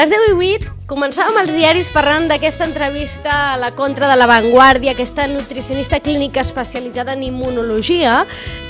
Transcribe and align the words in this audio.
Les 0.00 0.08
10 0.08 0.30
i 0.30 0.54
8 0.56 0.68
començàvem 0.88 1.36
els 1.42 1.50
diaris 1.52 1.90
parlant 1.92 2.24
d'aquesta 2.30 2.64
entrevista 2.64 3.34
a 3.50 3.58
la 3.60 3.68
contra 3.76 4.08
de 4.08 4.14
l'avantguàrdia, 4.16 4.94
aquesta 4.94 5.26
nutricionista 5.28 5.98
clínica 6.00 6.40
especialitzada 6.40 7.12
en 7.12 7.26
immunologia 7.26 8.22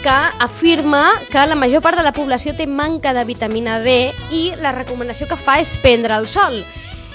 que 0.02 0.16
afirma 0.42 1.04
que 1.30 1.46
la 1.46 1.54
major 1.54 1.86
part 1.86 2.00
de 2.00 2.02
la 2.02 2.10
població 2.16 2.56
té 2.58 2.66
manca 2.66 3.14
de 3.14 3.22
vitamina 3.28 3.78
D 3.78 4.10
i 4.34 4.42
la 4.58 4.74
recomanació 4.74 5.30
que 5.30 5.38
fa 5.38 5.60
és 5.62 5.76
prendre 5.78 6.18
el 6.18 6.26
sol. 6.26 6.64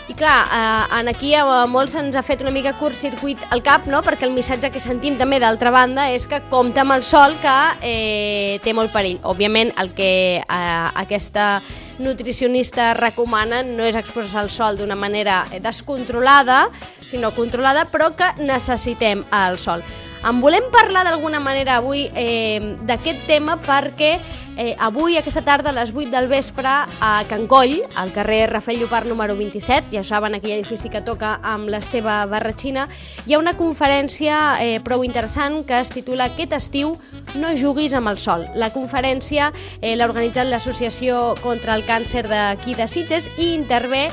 I 0.07 0.13
clar, 0.13 0.45
eh, 0.53 0.99
en 0.99 1.07
aquí 1.09 1.31
a 1.33 1.65
molts 1.65 1.95
ens 1.97 2.13
ha 2.13 2.21
fet 2.21 2.43
una 2.45 2.51
mica 2.53 2.75
curt-circuit 2.77 3.41
al 3.49 3.63
cap, 3.65 3.87
no? 3.89 4.03
perquè 4.05 4.27
el 4.27 4.35
missatge 4.35 4.69
que 4.69 4.81
sentim 4.83 5.17
també 5.17 5.39
d'altra 5.41 5.71
banda 5.73 6.11
és 6.13 6.27
que 6.29 6.43
compta 6.51 6.83
amb 6.83 6.93
el 6.93 7.01
sol 7.03 7.33
que 7.41 7.55
eh, 7.81 8.59
té 8.61 8.75
molt 8.77 8.93
perill. 8.93 9.17
Òbviament 9.25 9.73
el 9.81 9.95
que 9.97 10.11
eh, 10.45 10.45
aquesta 10.45 11.57
nutricionista 11.97 12.93
recomana 12.93 13.63
no 13.65 13.87
és 13.87 13.97
exposar 13.97 14.43
al 14.43 14.53
sol 14.53 14.77
d'una 14.77 14.95
manera 14.99 15.41
descontrolada, 15.63 16.67
sinó 17.01 17.33
controlada, 17.33 17.87
però 17.89 18.11
que 18.13 18.29
necessitem 18.45 19.25
el 19.33 19.57
sol. 19.57 19.81
En 20.25 20.37
volem 20.41 20.69
parlar 20.73 21.03
d'alguna 21.05 21.41
manera 21.41 21.79
avui 21.81 22.07
eh, 22.13 22.77
d'aquest 22.85 23.25
tema 23.25 23.57
perquè 23.57 24.19
eh, 24.57 24.75
avui, 24.79 25.17
aquesta 25.17 25.41
tarda, 25.41 25.69
a 25.71 25.75
les 25.75 25.91
8 25.93 26.11
del 26.11 26.27
vespre, 26.27 26.67
a 26.67 27.23
Can 27.29 27.47
Coll, 27.47 27.81
al 27.95 28.11
carrer 28.13 28.49
Rafael 28.49 28.79
Llopart 28.79 29.07
número 29.07 29.35
27, 29.35 29.91
ja 29.93 30.03
saben, 30.03 30.35
aquell 30.35 30.55
edifici 30.57 30.89
que 30.89 31.03
toca 31.05 31.35
amb 31.43 31.69
l'Esteve 31.71 32.17
Barratxina, 32.31 32.87
hi 33.25 33.35
ha 33.35 33.41
una 33.41 33.55
conferència 33.57 34.57
eh, 34.61 34.79
prou 34.85 35.03
interessant 35.03 35.63
que 35.65 35.79
es 35.79 35.91
titula 35.93 36.29
Aquest 36.31 36.55
estiu 36.57 36.95
no 37.39 37.55
juguis 37.57 37.93
amb 37.93 38.11
el 38.11 38.19
sol. 38.19 38.47
La 38.55 38.71
conferència 38.73 39.51
eh, 39.81 39.95
l'ha 39.95 40.07
organitzat 40.07 40.47
l'Associació 40.49 41.35
contra 41.43 41.75
el 41.75 41.85
Càncer 41.85 42.25
d'aquí 42.29 42.75
de 42.75 42.87
Sitges 42.87 43.29
i 43.37 43.53
intervé 43.55 44.07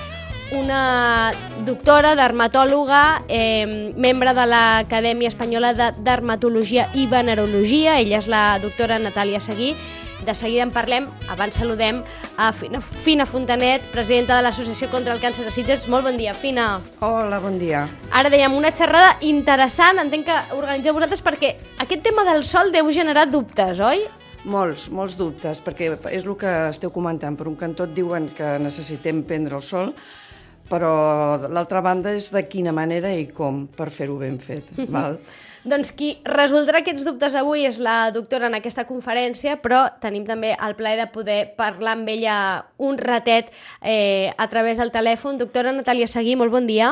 una 0.52 1.32
doctora 1.64 2.14
dermatòloga, 2.14 3.24
eh, 3.28 3.92
membre 3.96 4.34
de 4.34 4.46
l'Acadèmia 4.46 5.28
Espanyola 5.28 5.72
de 5.74 5.92
Dermatologia 5.98 6.88
i 6.94 7.06
Venerologia. 7.06 7.98
Ella 8.00 8.18
és 8.18 8.28
la 8.28 8.58
doctora 8.60 8.98
Natàlia 8.98 9.40
Seguí. 9.40 9.74
De 10.22 10.34
seguida 10.34 10.62
en 10.62 10.70
parlem. 10.70 11.08
Abans 11.32 11.56
saludem 11.58 12.02
a 12.38 12.52
Fina, 12.52 12.80
Fina 12.80 13.26
Fontanet, 13.26 13.82
presidenta 13.90 14.36
de 14.36 14.44
l'Associació 14.46 14.86
contra 14.92 15.14
el 15.16 15.20
Càncer 15.20 15.42
de 15.42 15.50
Sitges. 15.50 15.88
Molt 15.90 16.06
bon 16.06 16.16
dia, 16.16 16.34
Fina. 16.34 16.80
Hola, 17.02 17.40
bon 17.42 17.58
dia. 17.58 17.88
Ara 18.14 18.30
dèiem 18.30 18.54
una 18.54 18.70
xerrada 18.70 19.16
interessant, 19.26 19.98
entenc 19.98 20.28
que 20.30 20.38
organitzeu 20.54 20.94
vosaltres 20.94 21.24
perquè 21.26 21.56
aquest 21.82 22.06
tema 22.06 22.22
del 22.28 22.44
sol 22.46 22.70
deu 22.70 22.90
generar 22.94 23.26
dubtes, 23.30 23.82
oi? 23.82 24.06
Molts, 24.46 24.88
molts 24.90 25.18
dubtes, 25.18 25.60
perquè 25.62 25.90
és 26.10 26.24
el 26.24 26.36
que 26.38 26.52
esteu 26.70 26.90
comentant. 26.94 27.36
Per 27.38 27.46
un 27.50 27.58
cantó 27.58 27.86
et 27.86 27.94
diuen 27.94 28.30
que 28.36 28.56
necessitem 28.62 29.24
prendre 29.26 29.58
el 29.58 29.62
sol, 29.62 29.92
però 30.72 30.92
l'altra 31.52 31.82
banda 31.84 32.14
és 32.16 32.30
de 32.32 32.42
quina 32.48 32.72
manera 32.72 33.12
i 33.12 33.26
com 33.28 33.66
per 33.76 33.90
fer-ho 33.92 34.16
ben 34.22 34.38
fet. 34.40 34.72
val? 34.94 35.18
Doncs 35.62 35.92
qui 35.94 36.16
resoldrà 36.26 36.80
aquests 36.80 37.04
dubtes 37.06 37.36
avui 37.38 37.62
és 37.68 37.78
la 37.78 38.10
doctora 38.14 38.48
en 38.50 38.56
aquesta 38.58 38.82
conferència, 38.88 39.60
però 39.62 39.84
tenim 40.02 40.24
també 40.26 40.56
el 40.56 40.74
plaer 40.78 40.98
de 41.04 41.06
poder 41.14 41.38
parlar 41.58 41.94
amb 41.94 42.10
ella 42.10 42.36
un 42.82 42.98
ratet 42.98 43.52
eh, 43.78 44.32
a 44.34 44.48
través 44.50 44.82
del 44.82 44.90
telèfon. 44.90 45.38
Doctora 45.38 45.74
Natàlia 45.76 46.10
Seguí, 46.10 46.34
molt 46.34 46.50
bon 46.50 46.66
dia. 46.66 46.90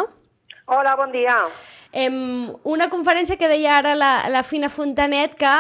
Hola, 0.71 0.95
bon 0.95 1.11
dia. 1.11 1.41
Em, 1.91 2.47
una 2.63 2.87
conferència 2.93 3.35
que 3.35 3.51
deia 3.51 3.81
ara 3.81 3.97
la, 3.99 4.13
la 4.31 4.45
Fina 4.47 4.71
Fontanet 4.71 5.35
que 5.35 5.55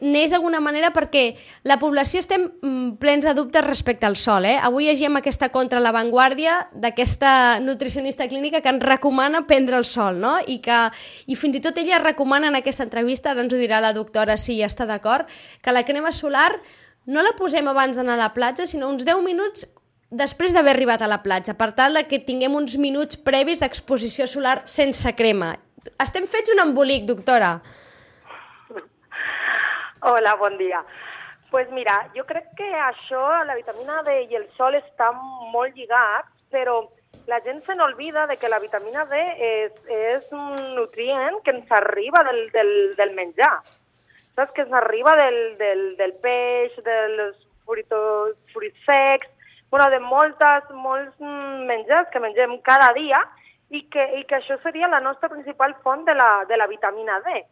neix 0.00 0.30
d'alguna 0.30 0.60
manera 0.62 0.92
perquè 0.94 1.34
la 1.66 1.78
població 1.82 2.20
estem 2.22 2.44
mm, 2.46 2.98
plens 3.02 3.26
de 3.26 3.34
dubtes 3.34 3.64
respecte 3.64 4.06
al 4.06 4.16
sol. 4.16 4.46
Eh? 4.46 4.54
Avui 4.62 4.86
llegim 4.86 5.16
aquesta 5.18 5.50
contra 5.54 5.82
l'avantguàrdia 5.82 6.68
d'aquesta 6.72 7.58
nutricionista 7.64 8.28
clínica 8.30 8.60
que 8.62 8.70
ens 8.70 8.84
recomana 8.84 9.42
prendre 9.48 9.76
el 9.80 9.84
sol, 9.88 10.20
no? 10.22 10.36
I, 10.46 10.60
que, 10.62 10.78
i 11.26 11.38
fins 11.38 11.58
i 11.58 11.64
tot 11.64 11.82
ella 11.82 11.98
recomana 12.02 12.52
en 12.52 12.60
aquesta 12.60 12.86
entrevista, 12.86 13.32
ara 13.32 13.42
ens 13.42 13.52
ho 13.52 13.58
dirà 13.58 13.82
la 13.82 13.94
doctora 13.96 14.38
si 14.38 14.56
hi 14.56 14.64
està 14.66 14.86
d'acord, 14.86 15.26
que 15.62 15.74
la 15.74 15.84
crema 15.88 16.14
solar 16.14 16.52
no 17.06 17.22
la 17.26 17.34
posem 17.34 17.66
abans 17.66 17.98
d'anar 17.98 18.14
a 18.14 18.22
la 18.28 18.32
platja, 18.34 18.68
sinó 18.70 18.88
uns 18.92 19.02
10 19.02 19.24
minuts 19.26 19.66
després 20.12 20.52
d'haver 20.54 20.76
arribat 20.76 21.02
a 21.02 21.10
la 21.10 21.22
platja, 21.24 21.56
per 21.58 21.72
tal 21.74 21.98
que 22.06 22.22
tinguem 22.22 22.54
uns 22.54 22.76
minuts 22.78 23.18
previs 23.18 23.62
d'exposició 23.64 24.28
solar 24.30 24.60
sense 24.68 25.10
crema. 25.18 25.56
Estem 25.98 26.28
fets 26.30 26.52
un 26.54 26.62
embolic, 26.62 27.08
doctora. 27.08 27.56
Hola, 30.04 30.34
bon 30.34 30.58
dia. 30.58 30.84
pues 31.52 31.70
mira, 31.70 32.08
jo 32.16 32.24
crec 32.26 32.46
que 32.56 32.66
això, 32.74 33.20
la 33.44 33.54
vitamina 33.54 34.00
D 34.02 34.14
i 34.24 34.34
el 34.34 34.48
sol 34.56 34.74
estan 34.74 35.14
molt 35.52 35.76
lligats, 35.76 36.32
però 36.50 36.88
la 37.28 37.38
gent 37.44 37.60
se 37.66 37.76
n'olvida 37.76 38.26
de 38.26 38.36
que 38.36 38.48
la 38.48 38.58
vitamina 38.58 39.04
D 39.04 39.20
és, 39.48 39.76
és 39.86 40.32
un 40.32 40.74
nutrient 40.74 41.38
que 41.44 41.54
ens 41.54 41.70
arriba 41.70 42.24
del, 42.24 42.40
del, 42.50 42.72
del 42.96 43.14
menjar. 43.14 43.52
Saps? 44.34 44.50
Que 44.56 44.64
ens 44.64 44.74
arriba 44.80 45.14
del, 45.20 45.38
del, 45.60 45.84
del 46.00 46.16
peix, 46.24 46.74
dels 46.82 47.38
fruitos, 47.62 48.34
fruits 48.50 48.82
secs, 48.88 49.30
bueno, 49.70 49.90
de 49.92 50.00
moltes, 50.02 50.66
molts 50.74 51.14
menjars 51.70 52.10
que 52.10 52.26
mengem 52.26 52.58
cada 52.66 52.90
dia 52.98 53.22
i 53.70 53.86
que, 53.92 54.08
i 54.18 54.26
que 54.26 54.40
això 54.40 54.58
seria 54.64 54.90
la 54.90 55.04
nostra 55.04 55.30
principal 55.30 55.78
font 55.84 56.02
de 56.08 56.18
la, 56.18 56.32
de 56.48 56.58
la 56.58 56.66
vitamina 56.66 57.22
D. 57.28 57.44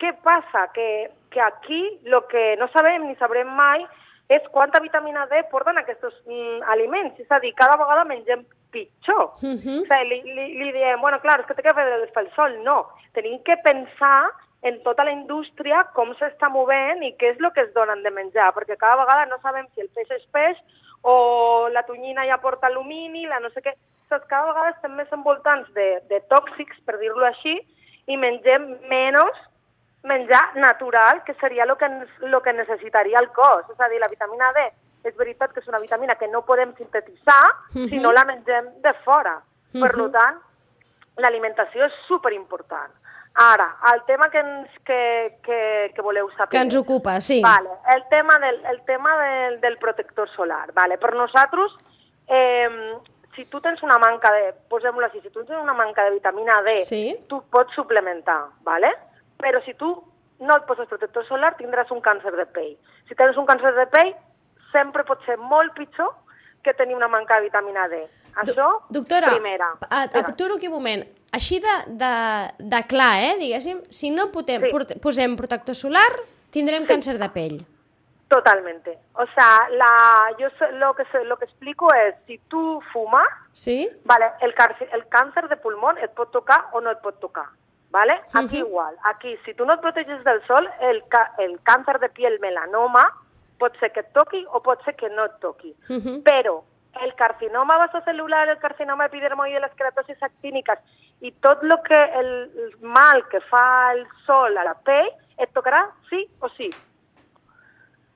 Què 0.00 0.12
passa? 0.24 0.66
Que, 0.74 1.10
que 1.30 1.40
aquí 1.40 1.82
el 2.04 2.18
que 2.30 2.56
no 2.60 2.68
sabem 2.72 3.06
ni 3.06 3.14
sabrem 3.16 3.48
mai 3.48 3.84
és 4.28 4.44
quanta 4.50 4.80
vitamina 4.80 5.26
D 5.30 5.42
porten 5.50 5.78
aquests 5.78 6.22
mm, 6.26 6.62
aliments. 6.72 7.20
És 7.20 7.30
a 7.30 7.40
dir, 7.40 7.52
cada 7.54 7.76
vegada 7.80 8.06
mengem 8.08 8.44
pitjor. 8.74 9.34
Uh 9.42 9.54
-huh. 9.54 9.80
O 9.82 9.86
sigui, 9.86 10.08
li, 10.08 10.18
li, 10.36 10.46
li 10.58 10.72
diem, 10.72 11.00
bueno, 11.00 11.20
clar, 11.20 11.40
és 11.40 11.46
que 11.46 11.54
té 11.54 11.62
que 11.62 11.74
fer 11.74 11.86
el 12.22 12.30
sol. 12.34 12.62
No, 12.64 12.88
tenim 13.12 13.42
que 13.42 13.56
pensar 13.56 14.30
en 14.62 14.82
tota 14.82 15.04
la 15.04 15.12
indústria, 15.12 15.84
com 15.92 16.14
s'està 16.16 16.48
movent 16.48 17.02
i 17.04 17.14
què 17.20 17.32
és 17.32 17.40
el 17.40 17.52
que 17.52 17.60
es 17.60 17.74
donen 17.74 18.02
de 18.02 18.10
menjar, 18.10 18.54
perquè 18.54 18.76
cada 18.76 18.96
vegada 18.96 19.26
no 19.26 19.38
sabem 19.38 19.66
si 19.74 19.80
el 19.80 19.90
peix 19.94 20.10
és 20.10 20.26
peix 20.32 20.56
o 21.02 21.68
la 21.68 21.82
tonyina 21.84 22.24
ja 22.26 22.38
porta 22.40 22.66
alumini, 22.66 23.26
la 23.26 23.40
no 23.40 23.50
sé 23.50 23.60
què. 23.60 23.74
Saps? 24.08 24.26
Cada 24.26 24.46
vegada 24.52 24.70
estem 24.70 24.94
més 24.96 25.12
envoltants 25.12 25.68
de, 25.74 26.00
de 26.08 26.20
tòxics, 26.32 26.80
per 26.86 26.96
dir-lo 26.98 27.26
així, 27.26 27.58
i 28.06 28.16
mengem 28.16 28.78
menys 28.88 29.36
menjar 30.04 30.56
natural, 30.56 31.22
que 31.24 31.34
seria 31.34 31.64
el 31.64 31.76
que, 31.76 31.88
lo 32.20 32.42
que 32.42 32.52
necessitaria 32.52 33.18
el 33.18 33.30
cos. 33.32 33.68
És 33.72 33.80
a 33.80 33.88
dir, 33.88 34.00
la 34.00 34.08
vitamina 34.12 34.52
D 34.52 34.68
és 35.04 35.16
veritat 35.16 35.52
que 35.52 35.60
és 35.60 35.68
una 35.68 35.80
vitamina 35.80 36.14
que 36.16 36.28
no 36.28 36.44
podem 36.44 36.74
sintetitzar 36.76 37.44
uh 37.44 37.74
-huh. 37.74 37.88
si 37.88 37.98
no 37.98 38.12
la 38.12 38.24
mengem 38.24 38.68
de 38.82 38.92
fora. 39.04 39.36
Uh 39.36 39.80
-huh. 39.80 39.82
Per 39.82 40.10
tant, 40.12 40.38
l'alimentació 41.16 41.84
és 41.86 41.92
superimportant. 42.06 42.92
Ara, 43.34 43.76
el 43.92 44.04
tema 44.04 44.28
que, 44.30 44.38
ens, 44.38 44.68
que, 44.84 45.38
que, 45.42 45.92
que 45.94 46.02
voleu 46.02 46.30
saber... 46.30 46.50
Que 46.50 46.58
ens 46.58 46.76
ocupa, 46.76 47.20
sí. 47.20 47.40
Vale, 47.42 47.70
el 47.94 48.04
tema 48.08 48.38
del, 48.38 48.64
el 48.64 48.84
tema 48.84 49.16
del, 49.18 49.60
del 49.60 49.76
protector 49.78 50.28
solar. 50.30 50.72
Vale. 50.72 50.98
Per 50.98 51.14
nosaltres, 51.14 51.72
eh, 52.28 52.94
si 53.34 53.44
tu 53.46 53.60
tens 53.60 53.82
una 53.82 53.98
manca 53.98 54.30
de... 54.32 54.54
Posem-ho 54.68 55.02
així, 55.02 55.20
si 55.20 55.30
tu 55.30 55.44
tens 55.44 55.58
una 55.60 55.74
manca 55.74 56.04
de 56.04 56.10
vitamina 56.10 56.62
D, 56.62 56.78
Sí. 56.80 57.24
tu 57.28 57.42
pots 57.50 57.74
suplementar, 57.74 58.44
¿vale? 58.62 58.92
Però 59.38 59.60
si 59.64 59.74
tu 59.74 59.88
no 60.40 60.56
et 60.56 60.64
poses 60.66 60.88
protector 60.88 61.24
solar 61.26 61.56
tindràs 61.56 61.90
un 61.90 62.00
càncer 62.02 62.32
de 62.36 62.46
pell. 62.46 62.76
Si 63.08 63.14
tens 63.14 63.36
un 63.36 63.46
càncer 63.46 63.74
de 63.74 63.86
pell, 63.86 64.12
sempre 64.72 65.04
pot 65.04 65.22
ser 65.24 65.36
molt 65.38 65.72
pitjor 65.74 66.10
que 66.62 66.74
tenir 66.74 66.96
una 66.96 67.08
manca 67.08 67.36
de 67.36 67.42
vitamina 67.48 67.86
D. 67.88 68.06
Això, 68.34 68.80
Doctora, 68.90 69.30
primera. 69.30 69.68
a- 69.90 70.06
Digues. 70.08 70.28
aturo 70.28 70.54
aquí 70.56 70.66
un 70.66 70.74
moment. 70.74 71.04
Així 71.30 71.60
de, 71.60 71.74
de, 71.86 72.52
de 72.58 72.80
clar, 72.86 73.22
eh, 73.22 73.36
diguéssim, 73.38 73.82
si 73.90 74.10
no 74.10 74.30
potem, 74.32 74.60
Sí. 74.62 74.70
porte- 74.72 74.98
posem 74.98 75.36
protector 75.36 75.74
solar, 75.74 76.10
tindrem 76.50 76.84
càncer 76.86 77.18
de 77.18 77.28
pell. 77.28 77.64
Totalmente. 78.28 78.98
O 79.14 79.26
sea, 79.26 79.68
la, 79.70 80.34
yo 80.38 80.48
lo, 80.72 80.94
que, 80.94 81.04
lo 81.24 81.36
que 81.36 81.44
explico 81.44 81.92
es, 81.92 82.14
si 82.26 82.38
tu 82.48 82.80
fumas, 82.92 83.26
Sí? 83.52 83.88
vale, 84.04 84.26
el, 84.40 84.54
el 84.92 85.08
càncer 85.08 85.48
de 85.48 85.56
pulmón 85.56 85.98
et 85.98 86.10
pot 86.14 86.32
tocar 86.32 86.64
o 86.72 86.80
no 86.80 86.90
et 86.90 86.98
pot 86.98 87.20
tocar. 87.20 87.46
¿Vale? 87.94 88.14
Aquí 88.32 88.58
igual. 88.58 88.96
Aquí, 89.04 89.36
si 89.44 89.54
tú 89.54 89.64
no 89.64 89.76
te 89.76 89.82
proteges 89.82 90.24
del 90.24 90.42
sol, 90.48 90.68
el, 90.80 91.04
ca- 91.08 91.30
el 91.38 91.60
cáncer 91.62 92.00
de 92.00 92.08
piel 92.08 92.40
melanoma 92.40 93.04
pot 93.60 93.76
ser 93.78 93.92
que 93.94 94.00
et 94.02 94.08
toqui 94.12 94.40
o 94.50 94.60
pot 94.64 94.82
ser 94.84 94.96
que 94.98 95.08
no 95.10 95.24
et 95.30 95.36
toqui. 95.40 95.70
Uh 95.88 96.00
-huh. 96.02 96.22
Però 96.24 96.64
el 97.04 97.14
carcinoma 97.14 97.76
vasocelular, 97.78 98.48
el 98.48 98.58
carcinoma 98.58 99.06
epidermoide, 99.06 99.60
les 99.60 99.74
queratosis 99.74 100.20
actíniques 100.24 100.78
i 101.20 101.30
tot 101.40 101.62
lo 101.62 101.76
que 101.82 102.00
el, 102.20 102.28
el 102.64 102.72
mal 102.82 103.28
que 103.28 103.40
fa 103.40 103.92
el 103.92 104.04
sol 104.26 104.58
a 104.58 104.64
la 104.64 104.74
pell 104.74 105.08
et 105.38 105.50
tocarà 105.54 105.86
sí 106.10 106.26
o 106.40 106.48
sí. 106.48 106.68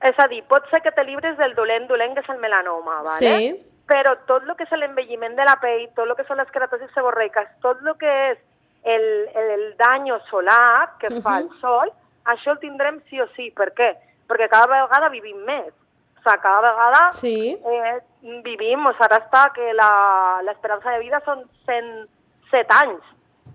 És 0.01 0.19
a 0.19 0.27
dir, 0.27 0.43
pot 0.47 0.67
ser 0.69 0.81
que 0.81 0.91
te 0.91 1.03
llibres 1.05 1.37
del 1.37 1.55
dolent 1.55 1.87
dolent 1.87 2.13
que 2.15 2.21
és 2.23 2.29
el 2.29 2.37
melanoma, 2.39 3.01
¿vale? 3.01 3.37
Sí. 3.39 3.65
però 3.89 4.11
tot 4.27 4.43
el 4.43 4.55
que 4.55 4.63
és 4.67 4.71
l'envelliment 4.77 5.35
de 5.35 5.43
la 5.45 5.55
pell, 5.59 5.87
tot 5.95 6.05
el 6.07 6.15
que 6.15 6.23
són 6.27 6.37
les 6.37 6.51
queratosis 6.51 6.91
seborreiques, 6.93 7.47
tot 7.59 7.79
el 7.81 7.95
que 7.97 8.11
és 8.31 8.37
el, 8.83 9.29
el, 9.35 9.77
daño 9.77 10.19
solar 10.29 10.97
que 10.99 11.07
uh 11.07 11.09
-huh. 11.11 11.21
fa 11.21 11.39
el 11.39 11.49
sol, 11.59 11.91
això 12.25 12.51
el 12.51 12.59
tindrem 12.59 13.01
sí 13.09 13.19
o 13.21 13.27
sí. 13.35 13.51
Per 13.51 13.73
què? 13.73 13.95
Perquè 14.27 14.49
cada 14.49 14.67
vegada 14.67 15.09
vivim 15.09 15.37
més. 15.45 15.73
O 16.17 16.21
sigui, 16.21 16.39
cada 16.41 16.61
vegada 16.61 17.11
Sí. 17.11 17.57
eh, 17.65 17.99
vivim, 18.43 18.85
o 18.85 18.91
sigui, 18.93 19.05
ara 19.05 19.19
està 19.19 19.51
que 19.53 19.73
la- 19.73 20.41
l'esperança 20.43 20.91
de 20.91 20.99
vida 20.99 21.19
són 21.25 21.43
107 21.65 22.71
anys, 22.73 23.03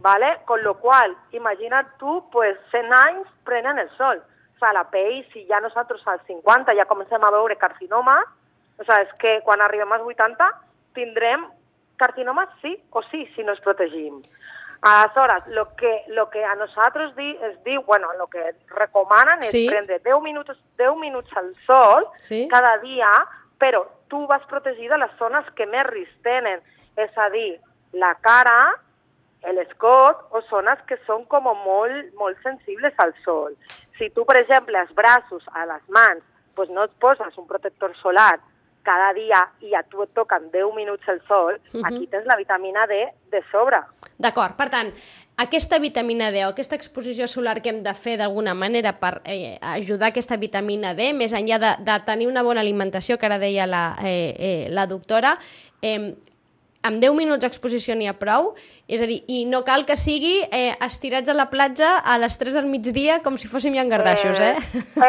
¿vale? 0.01 0.39
Con 0.45 0.63
lo 0.63 0.75
cual, 0.75 1.17
imagina't 1.33 1.89
tu, 1.99 2.29
pues 2.31 2.57
100 2.71 2.93
anys 2.93 3.27
prenen 3.45 3.79
el 3.79 3.91
sol. 3.97 4.19
O 4.19 4.59
sigui, 4.59 4.73
la 4.75 4.85
pell, 4.91 5.25
si 5.33 5.47
ja 5.47 5.61
nosaltres 5.61 6.07
als 6.07 6.23
50 6.27 6.75
ja 6.75 6.85
comencem 6.87 7.23
a 7.25 7.31
veure 7.31 7.57
carcinomes, 7.57 8.25
o 8.79 8.85
sigui, 8.85 9.01
és 9.03 9.13
que 9.19 9.41
quan 9.45 9.61
arribem 9.61 9.93
als 9.93 10.03
80 10.03 10.51
tindrem 10.95 11.47
carcinomes 11.97 12.49
sí 12.61 12.83
o 12.91 13.03
sí, 13.03 13.27
si 13.35 13.45
no 13.45 13.53
ens 13.53 13.61
protegim. 13.61 14.21
Aleshores, 14.87 15.47
lo 15.47 15.75
que, 15.77 16.05
lo 16.09 16.29
que 16.29 16.45
a 16.45 16.55
nosaltres 16.57 17.17
di, 17.17 17.31
es 17.43 17.57
diu, 17.65 17.83
bueno, 17.85 18.13
lo 18.19 18.27
que 18.27 18.55
recomanen 18.69 19.41
és 19.41 19.51
Sí. 19.51 19.67
prendre 19.67 19.99
10 20.01 20.21
minuts, 20.21 20.59
10 20.77 20.95
minuts 20.97 21.35
al 21.37 21.55
sol 21.67 22.07
Sí. 22.19 22.47
cada 22.51 22.77
dia, 22.79 23.09
però 23.59 23.87
tu 24.09 24.27
vas 24.27 24.45
protegir 24.47 24.91
de 24.91 24.99
les 24.99 25.11
zones 25.17 25.51
que 25.57 25.65
més 25.67 25.87
risc 25.87 26.13
tenen, 26.23 26.61
és 26.97 27.17
a 27.17 27.31
dir, 27.31 27.59
la 27.95 28.15
cara, 28.17 28.77
l'escot 29.55 30.27
o 30.33 30.43
zones 30.51 30.79
que 30.87 30.99
són 31.07 31.25
com 31.25 31.45
molt, 31.45 32.13
molt 32.15 32.37
sensibles 32.43 32.93
al 32.99 33.15
sol. 33.25 33.57
Si 33.99 34.11
tu, 34.11 34.25
per 34.27 34.37
exemple, 34.37 34.79
els 34.79 34.93
braços, 34.95 35.45
a 35.55 35.65
les 35.67 35.89
mans, 35.89 36.23
doncs 36.57 36.71
no 36.71 36.85
et 36.85 36.91
poses 37.01 37.37
un 37.39 37.47
protector 37.47 37.95
solar 37.97 38.39
cada 38.83 39.13
dia 39.15 39.49
i 39.61 39.75
a 39.75 39.83
tu 39.83 40.03
et 40.03 40.13
toquen 40.15 40.51
10 40.51 40.75
minuts 40.75 41.09
el 41.09 41.23
sol, 41.27 41.59
Mhm. 41.73 41.85
aquí 41.87 42.07
tens 42.07 42.27
la 42.27 42.37
vitamina 42.37 42.87
D 42.87 43.09
de 43.31 43.43
sobre. 43.51 43.81
D'acord, 44.19 44.55
per 44.57 44.69
tant, 44.71 44.91
aquesta 45.37 45.81
vitamina 45.83 46.31
D 46.31 46.45
o 46.47 46.53
aquesta 46.53 46.77
exposició 46.79 47.27
solar 47.27 47.59
que 47.63 47.73
hem 47.73 47.81
de 47.83 47.95
fer 47.99 48.15
d'alguna 48.21 48.55
manera 48.55 48.93
per 49.01 49.17
eh, 49.25 49.57
ajudar 49.75 50.13
aquesta 50.13 50.39
vitamina 50.39 50.95
D, 50.95 51.11
més 51.17 51.35
enllà 51.35 51.59
de, 51.59 51.73
de 51.83 51.97
tenir 52.07 52.29
una 52.31 52.45
bona 52.47 52.63
alimentació, 52.63 53.19
que 53.19 53.27
ara 53.27 53.41
deia 53.43 53.67
la, 53.67 53.97
eh, 54.07 54.31
eh, 54.39 54.69
la 54.71 54.87
doctora, 54.87 55.35
eh, 55.83 56.15
amb 56.85 57.01
10 57.03 57.15
minuts 57.17 57.41
d'exposició 57.43 57.95
n'hi 57.97 58.07
ha 58.11 58.15
prou, 58.21 58.53
és 58.87 59.01
a 59.01 59.07
dir, 59.09 59.23
i 59.33 59.45
no 59.49 59.63
cal 59.65 59.87
que 59.89 59.97
sigui 59.97 60.43
eh, 60.53 60.75
estirats 60.85 61.31
a 61.33 61.35
la 61.37 61.47
platja 61.49 61.95
a 62.05 62.19
les 62.21 62.37
3 62.39 62.59
del 62.61 62.69
migdia 62.69 63.21
com 63.25 63.39
si 63.41 63.49
fóssim 63.49 63.73
llangardaixos, 63.73 64.41
eh? 64.45 64.55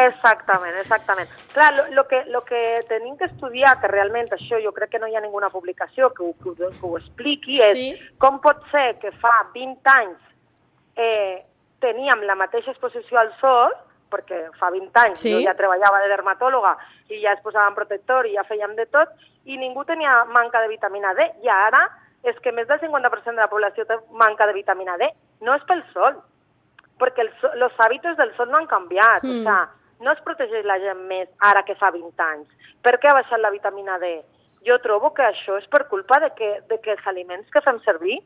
Exactament, 0.06 0.76
exactament. 0.80 1.28
Clar, 1.52 1.74
lo, 1.76 1.84
lo, 1.92 2.06
que, 2.08 2.22
lo 2.32 2.42
que 2.48 2.62
tenim 2.88 3.16
que 3.20 3.28
estudiar, 3.28 3.76
que 3.80 3.88
realment 3.92 4.32
això 4.32 4.58
jo 4.64 4.72
crec 4.76 4.94
que 4.96 4.98
no 5.02 5.08
hi 5.08 5.16
ha 5.16 5.22
ninguna 5.24 5.50
publicació 5.52 6.08
que 6.16 6.24
ho, 6.24 6.32
que 6.40 6.54
ho, 6.54 6.70
que 6.72 6.86
ho 6.88 6.96
expliqui, 6.98 7.60
és 7.60 7.76
Sí. 7.76 7.90
com 8.18 8.40
pot 8.40 8.62
ser 8.72 8.96
que 9.02 9.12
fa 9.20 9.34
20 9.54 9.92
anys 9.92 10.18
eh, 10.96 11.44
teníem 11.84 12.22
la 12.24 12.34
mateixa 12.40 12.72
exposició 12.72 13.18
al 13.20 13.34
sol, 13.40 13.74
perquè 14.10 14.50
fa 14.58 14.70
20 14.70 14.96
anys 15.02 15.20
Sí. 15.20 15.32
jo 15.32 15.40
ja 15.44 15.54
treballava 15.54 16.00
de 16.00 16.08
dermatòloga 16.08 16.76
i 17.08 17.20
ja 17.22 17.32
es 17.32 17.40
posàvem 17.42 17.74
protector 17.74 18.26
i 18.26 18.34
ja 18.34 18.44
fèiem 18.44 18.74
de 18.76 18.86
tot, 18.86 19.08
i 19.44 19.56
ningú 19.56 19.84
tenia 19.84 20.24
manca 20.24 20.60
de 20.60 20.68
vitamina 20.68 21.14
D, 21.14 21.26
i 21.42 21.48
ara 21.48 21.88
és 22.24 22.38
que 22.42 22.50
més 22.52 22.66
del 22.66 22.80
50% 22.80 23.36
de 23.36 23.42
la 23.44 23.48
població 23.48 23.84
té 23.86 23.94
manca 24.10 24.46
de 24.46 24.52
vitamina 24.52 24.96
D. 24.98 25.06
No 25.42 25.54
és 25.54 25.62
pel 25.68 25.84
sol, 25.92 26.16
perquè 26.98 27.20
el 27.22 27.30
so, 27.40 27.50
los 27.54 27.72
hàbitos 27.78 28.16
del 28.16 28.34
sol 28.36 28.50
no 28.50 28.58
han 28.58 28.66
canviat. 28.66 29.22
Mm. 29.22 29.40
O 29.40 29.42
sea, 29.44 29.68
no 30.00 30.10
es 30.12 30.20
protegeix 30.24 30.64
la 30.64 30.78
gent 30.80 31.06
més 31.06 31.30
ara 31.40 31.62
que 31.62 31.76
fa 31.76 31.90
20 31.90 32.20
anys. 32.22 32.48
Per 32.82 32.98
què 32.98 33.08
ha 33.08 33.14
baixat 33.14 33.38
la 33.40 33.50
vitamina 33.50 33.98
D? 33.98 34.24
Jo 34.66 34.80
trobo 34.82 35.12
que 35.14 35.22
això 35.22 35.56
és 35.58 35.66
per 35.68 35.86
culpa 35.88 36.18
de 36.18 36.30
que, 36.34 36.62
de 36.68 36.80
que 36.80 36.92
els 36.96 37.06
aliments 37.06 37.48
que 37.52 37.60
fem 37.60 37.78
servir 37.84 38.18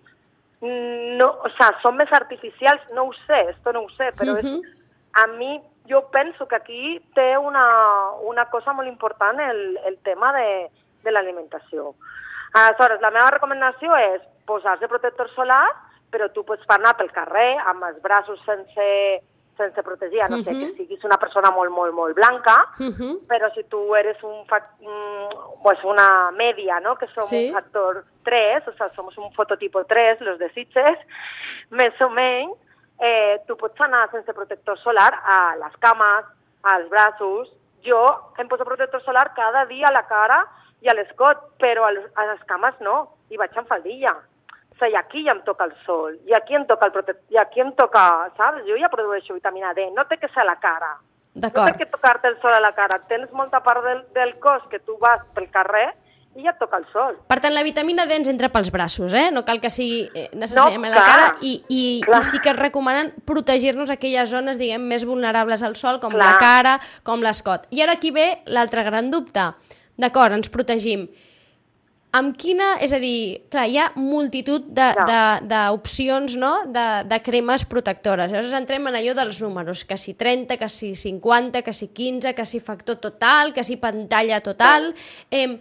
mm, 0.63 1.17
no, 1.19 1.29
o 1.45 1.51
sea, 1.57 1.75
són 1.83 1.97
més 1.97 2.11
artificials, 2.13 2.81
no 2.95 3.05
ho 3.09 3.13
sé, 3.27 3.51
esto 3.51 3.73
no 3.73 3.83
ho 3.85 3.91
sé, 3.91 4.11
però 4.17 4.39
és, 4.39 4.45
Mhm. 4.45 4.63
A 5.15 5.27
mi 5.27 5.61
jo 5.89 6.09
penso 6.11 6.47
que 6.47 6.57
aquí 6.57 7.01
té 7.15 7.37
una, 7.39 7.65
una 8.23 8.45
cosa 8.51 8.73
molt 8.73 8.89
important 8.89 9.41
el, 9.41 9.79
el 9.87 9.99
tema 9.99 10.33
de, 10.33 10.71
de 11.03 11.11
l'alimentació. 11.11 11.95
Aleshores, 12.53 13.01
la 13.01 13.11
meva 13.11 13.31
recomanació 13.31 13.97
és 13.97 14.23
posar-se 14.47 14.89
protector 14.89 15.29
solar, 15.35 15.67
però 16.11 16.29
tu 16.35 16.45
pots 16.45 16.65
anar 16.69 16.97
pel 16.99 17.11
carrer 17.15 17.57
amb 17.71 17.85
els 17.87 18.01
braços 18.03 18.41
sense, 18.45 18.87
sense 19.57 19.83
protegir, 19.83 20.23
no 20.31 20.39
sé 20.43 20.51
Mhm. 20.53 20.61
que 20.61 20.77
siguis 20.77 21.05
una 21.05 21.19
persona 21.19 21.51
molt, 21.51 21.71
molt, 21.71 21.93
molt 21.95 22.17
blanca, 22.17 22.65
Uh 22.79 22.87
-huh. 22.91 23.27
però 23.29 23.53
si 23.55 23.63
tu 23.65 23.95
eres 23.95 24.21
un 24.23 24.45
mm, 24.47 25.63
pues 25.63 25.83
una 25.85 26.31
media, 26.33 26.81
¿no? 26.81 26.97
Que 26.97 27.07
somos 27.09 27.29
Sí. 27.29 27.49
un 27.49 27.53
factor 27.55 28.05
3, 28.25 28.67
o 28.67 28.73
sea, 28.73 28.91
somos 28.95 29.17
un 29.19 29.33
fototipo 29.33 29.85
3, 29.85 30.21
los 30.21 30.39
de 30.39 30.51
Sitges, 30.51 30.99
més 31.71 31.93
o 32.01 32.09
menys, 32.11 32.57
eh, 33.01 33.41
tu 33.47 33.57
pots 33.57 33.81
anar 33.81 34.09
sense 34.13 34.33
protector 34.37 34.79
solar 34.79 35.11
a 35.25 35.57
les 35.57 35.77
cames, 35.81 36.29
als 36.63 36.89
braços. 36.91 37.51
Jo 37.83 38.01
em 38.39 38.49
poso 38.49 38.65
protector 38.65 39.03
solar 39.03 39.33
cada 39.35 39.65
dia 39.67 39.89
a 39.89 39.93
la 39.93 40.05
cara 40.07 40.43
i 40.85 40.89
a 40.89 40.95
l'escot, 40.95 41.41
però 41.59 41.87
a 41.89 41.93
les, 41.95 42.43
cames 42.47 42.77
no, 42.81 43.17
i 43.33 43.41
vaig 43.41 43.57
amb 43.57 43.69
faldilla. 43.69 44.13
O 44.71 44.77
sigui, 44.81 44.97
aquí 44.97 45.25
ja 45.25 45.33
em 45.33 45.41
toca 45.45 45.65
el 45.65 45.73
sol, 45.85 46.17
i 46.29 46.35
aquí 46.37 46.57
em 46.57 46.67
toca 46.69 46.89
el 46.89 46.93
protector, 46.93 47.25
i 47.33 47.39
aquí 47.41 47.61
em 47.61 47.73
toca, 47.77 48.31
saps? 48.37 48.65
Jo 48.69 48.77
ja 48.81 48.93
produeixo 48.93 49.37
vitamina 49.37 49.73
D, 49.77 49.91
no 49.97 50.05
té 50.09 50.21
que 50.21 50.29
ser 50.29 50.45
a 50.45 50.51
la 50.53 50.61
cara. 50.61 50.99
No 51.41 51.49
té 51.49 51.73
que 51.79 51.87
tocar-te 51.87 52.29
el 52.29 52.37
sol 52.41 52.53
a 52.53 52.61
la 52.61 52.73
cara. 52.77 52.99
Tens 53.09 53.31
molta 53.33 53.61
part 53.65 53.85
del, 53.85 54.01
del 54.17 54.35
cos 54.41 54.65
que 54.69 54.81
tu 54.81 54.97
vas 54.99 55.23
pel 55.35 55.49
carrer 55.53 55.93
i 56.39 56.45
ja 56.45 56.53
et 56.53 56.59
toca 56.63 56.79
el 56.79 56.85
sol. 56.93 57.17
Per 57.27 57.41
tant, 57.43 57.53
la 57.53 57.65
vitamina 57.67 58.05
D 58.07 58.15
ens 58.15 58.29
entra 58.31 58.49
pels 58.55 58.71
braços, 58.71 59.13
eh? 59.19 59.31
No 59.35 59.43
cal 59.45 59.59
que 59.61 59.71
sigui 59.71 60.05
eh, 60.15 60.29
necessàriament 60.39 60.93
No, 60.95 60.99
la 61.01 61.03
clar. 61.03 61.17
cara 61.17 61.33
i, 61.43 61.57
i, 61.69 61.81
Clar. 62.05 62.21
i 62.23 62.29
sí 62.29 62.39
que 62.39 62.53
es 62.53 62.57
recomanen 62.57 63.11
protegir-nos 63.27 63.91
aquelles 63.91 64.31
zones, 64.31 64.59
diguem, 64.61 64.85
més 64.87 65.05
vulnerables 65.09 65.65
al 65.67 65.75
sol, 65.77 65.99
com 65.99 66.15
Clar. 66.15 66.23
la 66.23 66.39
cara, 66.39 66.77
com 67.03 67.21
l'escot. 67.25 67.67
I 67.75 67.83
ara 67.83 67.99
aquí 67.99 68.13
ve 68.15 68.29
l'altre 68.47 68.87
gran 68.87 69.11
dubte. 69.11 69.49
D'acord, 69.99 70.33
ens 70.39 70.49
protegim. 70.49 71.09
Amb 72.15 72.35
quina, 72.39 72.73
és 72.83 72.91
a 72.91 72.99
dir, 72.99 73.43
clar, 73.51 73.67
hi 73.71 73.77
ha 73.79 73.91
multitud 73.99 74.65
d'opcions, 74.75 76.35
no?, 76.41 76.55
de, 76.67 76.87
de 77.11 77.19
cremes 77.23 77.67
protectores. 77.71 78.33
Llavors 78.33 78.55
entrem 78.59 78.89
en 78.91 78.97
allò 78.99 79.15
dels 79.19 79.39
números, 79.43 79.85
que 79.87 79.99
si 79.99 80.15
30, 80.19 80.57
que 80.59 80.69
si 80.69 80.95
50, 80.99 81.63
que 81.63 81.73
si 81.73 81.89
15, 81.95 82.35
que 82.35 82.47
si 82.47 82.59
factor 82.59 82.97
total, 83.03 83.53
que 83.55 83.65
si 83.67 83.77
pantalla 83.79 84.41
total... 84.41 84.93
Eh, 85.31 85.59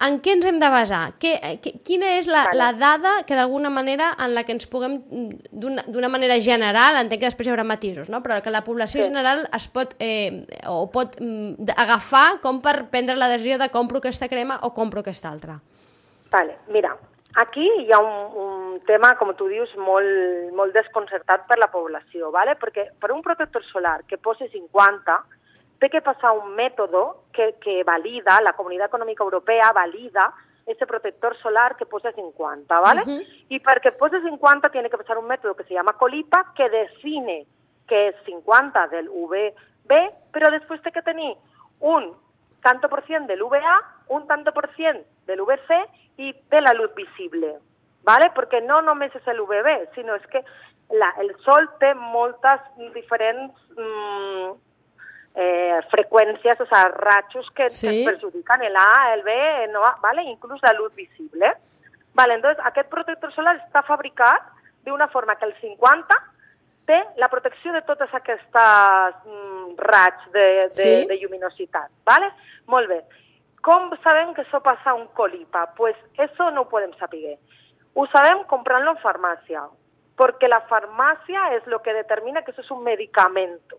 en 0.00 0.16
què 0.24 0.32
ens 0.32 0.46
hem 0.48 0.58
de 0.60 0.68
basar? 0.72 1.02
Què, 1.20 1.34
eh, 1.44 1.56
què, 1.60 1.74
quina 1.84 2.14
és 2.16 2.28
la, 2.30 2.46
la 2.56 2.70
dada 2.72 3.12
que 3.28 3.36
d'alguna 3.36 3.68
manera 3.70 4.14
en 4.24 4.32
la 4.34 4.44
que 4.48 4.54
ens 4.56 4.66
puguem, 4.70 4.98
mm, 5.04 5.84
d'una 5.92 6.08
manera 6.08 6.38
general, 6.40 6.96
entenc 7.02 7.20
que 7.20 7.28
després 7.28 7.48
hi 7.48 7.52
haurà 7.52 7.66
matisos, 7.68 8.08
no? 8.08 8.22
però 8.24 8.40
que 8.42 8.50
la 8.54 8.64
població 8.64 9.02
Sí. 9.02 9.08
general 9.10 9.46
es 9.56 9.68
pot, 9.68 9.94
eh, 9.98 10.46
o 10.66 10.86
pot 10.90 11.20
mm, 11.20 11.68
agafar 11.76 12.40
com 12.40 12.62
per 12.64 12.88
prendre 12.88 13.16
la 13.16 13.28
decisió 13.28 13.58
de 13.58 13.68
compro 13.68 13.98
aquesta 13.98 14.28
crema 14.28 14.58
o 14.62 14.72
compro 14.72 15.00
aquesta 15.00 15.28
altra? 15.28 15.60
Vale, 16.30 16.56
mira, 16.68 16.96
aquí 17.34 17.66
hi 17.82 17.92
ha 17.92 17.98
un, 17.98 18.36
un 18.40 18.80
tema, 18.86 19.16
com 19.18 19.34
tu 19.36 19.48
dius, 19.48 19.70
molt, 19.76 20.54
molt 20.56 20.72
desconcertat 20.72 21.46
per 21.46 21.58
la 21.58 21.68
població, 21.70 22.30
¿vale? 22.30 22.56
perquè 22.56 22.88
per 22.98 23.12
un 23.12 23.20
protector 23.22 23.62
solar 23.68 24.04
que 24.08 24.16
posi 24.18 24.48
50, 24.48 25.20
té 25.80 25.88
que 25.88 26.02
passar 26.04 26.32
un 26.36 26.54
mètode 26.54 27.02
que, 27.32 27.54
que 27.60 27.82
valida, 27.88 28.40
la 28.44 28.52
Comunitat 28.52 28.92
Econòmica 28.92 29.24
Europea 29.24 29.72
valida 29.72 30.28
ese 30.66 30.86
protector 30.86 31.36
solar 31.38 31.76
que 31.76 31.86
posa 31.86 32.12
50, 32.12 32.80
¿vale? 32.80 33.02
Y 33.48 33.58
para 33.60 33.80
que 33.80 33.92
pose 33.92 34.20
50 34.20 34.68
tiene 34.68 34.90
que 34.90 34.98
pasar 34.98 35.18
un 35.18 35.26
método 35.26 35.56
que 35.56 35.64
se 35.64 35.74
llama 35.74 35.94
COLIPA 35.94 36.52
que 36.54 36.68
define 36.68 37.46
que 37.88 38.08
es 38.08 38.16
50 38.24 38.86
del 38.88 39.08
VB, 39.08 40.12
pero 40.32 40.50
después 40.50 40.80
tiene 40.82 40.94
que 40.94 41.02
tener 41.02 41.36
un 41.80 42.14
tanto 42.62 42.88
por 42.88 43.04
cien 43.06 43.26
del 43.26 43.42
VA, 43.42 43.82
un 44.08 44.26
tanto 44.26 44.52
por 44.52 44.72
cien 44.74 45.02
del 45.26 45.40
VC 45.42 45.88
y 46.18 46.32
de 46.50 46.60
la 46.60 46.74
luz 46.74 46.94
visible, 46.94 47.58
¿vale? 48.04 48.30
Porque 48.34 48.60
no 48.60 48.82
només 48.82 49.14
és 49.16 49.26
el 49.26 49.40
UVB, 49.40 49.88
sinó 49.94 50.14
és 50.14 50.26
que 50.28 50.44
la, 50.92 51.08
el 51.22 51.32
sol 51.44 51.66
té 51.80 51.94
moltes 51.94 52.60
diferents 52.94 53.56
mm, 53.76 54.52
eh, 55.34 55.80
freqüències, 55.90 56.60
o 56.60 56.66
sea, 56.66 56.88
rachos 56.88 57.48
que, 57.52 57.70
Sí. 57.70 58.04
que 58.04 58.10
perjudican 58.10 58.62
el 58.62 58.74
A, 58.76 59.14
el 59.14 59.22
B, 59.22 59.64
el 59.64 59.72
no 59.72 59.80
¿vale? 60.02 60.22
Inclús 60.24 60.60
la 60.62 60.72
luz 60.72 60.94
visible. 60.94 61.52
Vale, 62.14 62.34
entonces 62.34 62.62
aquest 62.64 62.88
protector 62.90 63.32
solar 63.32 63.56
està 63.56 63.82
fabricat 63.84 64.42
d'una 64.84 65.06
forma 65.08 65.36
que 65.36 65.44
el 65.44 65.54
50 65.60 66.16
té 66.86 67.00
la 67.16 67.28
protecció 67.28 67.72
de 67.72 67.82
totes 67.82 68.12
aquestes 68.12 69.14
mm, 69.24 69.76
raigs 69.78 70.32
de, 70.32 70.68
de, 70.68 70.74
Sí. 70.74 71.06
de 71.06 71.18
lluminositat. 71.18 71.90
¿vale? 72.04 72.30
Molt 72.66 72.88
bé. 72.88 73.04
Com 73.62 73.90
sabem 74.02 74.32
que 74.34 74.42
això 74.42 74.60
passa 74.62 74.90
a 74.90 74.94
un 74.94 75.06
colipa? 75.08 75.66
Pues 75.76 75.94
eso 76.18 76.50
no 76.50 76.62
ho 76.62 76.68
podem 76.68 76.92
saber. 76.94 77.38
Ho 77.94 78.06
sabem 78.06 78.42
comprant-lo 78.44 78.92
en 78.92 78.98
farmàcia, 78.98 79.62
perquè 80.16 80.48
la 80.48 80.62
farmàcia 80.66 81.54
és 81.56 81.66
lo 81.66 81.80
que 81.82 81.92
determina 81.92 82.42
que 82.42 82.52
això 82.52 82.60
és 82.64 82.70
un 82.70 82.82
medicamento. 82.82 83.76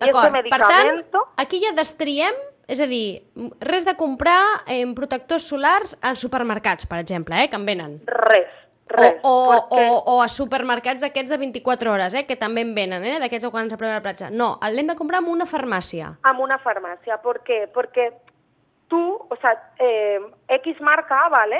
I 0.00 0.10
D'acord, 0.10 0.34
este 0.36 0.50
per 0.50 0.60
tant, 0.68 1.02
aquí 1.40 1.60
ja 1.64 1.72
destriem, 1.72 2.34
és 2.68 2.80
a 2.80 2.86
dir, 2.86 3.22
res 3.60 3.86
de 3.86 3.94
comprar 3.96 4.42
eh, 4.66 4.84
protectors 4.94 5.46
solars 5.48 5.96
als 6.02 6.20
supermercats, 6.20 6.86
per 6.86 6.98
exemple, 7.00 7.38
eh, 7.42 7.48
que 7.48 7.56
en 7.56 7.64
venen. 7.64 8.00
Res, 8.06 8.46
O, 8.86 8.92
res. 8.92 9.14
o, 9.22 9.32
perquè- 9.52 9.86
o, 9.90 10.02
o 10.16 10.22
a 10.22 10.28
supermercats 10.28 11.02
aquests 11.02 11.30
de 11.30 11.38
24 11.38 11.92
hores, 11.92 12.14
eh, 12.14 12.26
que 12.26 12.36
també 12.36 12.60
en 12.62 12.74
venen, 12.74 13.04
eh, 13.04 13.18
d'aquests 13.18 13.48
quan 13.50 13.70
s'aprova 13.70 13.94
la 13.94 14.02
platja. 14.02 14.28
No, 14.30 14.58
l'hem 14.70 14.86
de 14.86 14.94
comprar 14.96 15.22
en 15.22 15.28
una 15.32 15.46
farmàcia. 15.46 16.18
amb 16.22 16.40
una 16.40 16.58
farmàcia. 16.58 17.16
¿Por 17.22 17.42
qué? 17.42 17.66
Porque 17.72 18.12
tú, 18.88 19.26
o 19.30 19.36
sea, 19.36 19.56
eh, 19.78 20.20
X 20.48 20.80
marca, 20.80 21.28
¿vale? 21.30 21.58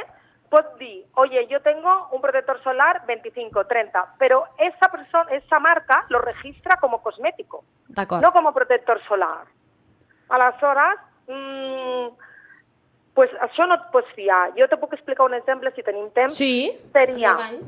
Pot 0.49 0.77
dir, 0.79 1.05
oye, 1.15 1.49
yo 1.49 1.61
tengo 1.63 2.09
un 2.13 2.21
protector 2.21 2.63
solar 2.63 3.03
25, 3.07 3.67
30, 3.67 4.15
pero 4.19 4.45
esa 4.59 4.89
persona, 4.89 5.27
esa 5.33 5.59
marca 5.59 6.05
lo 6.09 6.21
registra 6.21 6.77
como 6.77 7.03
cosmético. 7.03 7.65
No 7.97 8.33
como 8.33 8.53
protector 8.53 9.01
solar. 9.09 9.47
Aleshores, 10.29 10.99
mm, 11.29 12.09
pues 13.15 13.31
això 13.41 13.67
no 13.67 13.75
et 13.79 13.87
pots 13.93 14.13
fiar. 14.15 14.53
Jo 14.59 14.69
te 14.69 14.77
puc 14.77 14.93
explicar 14.93 15.25
un 15.27 15.35
exemple, 15.35 15.71
si 15.73 15.83
tenim 15.83 16.11
temps. 16.11 16.35
Sí, 16.37 16.77
Seria, 16.93 17.31
endavant. 17.31 17.63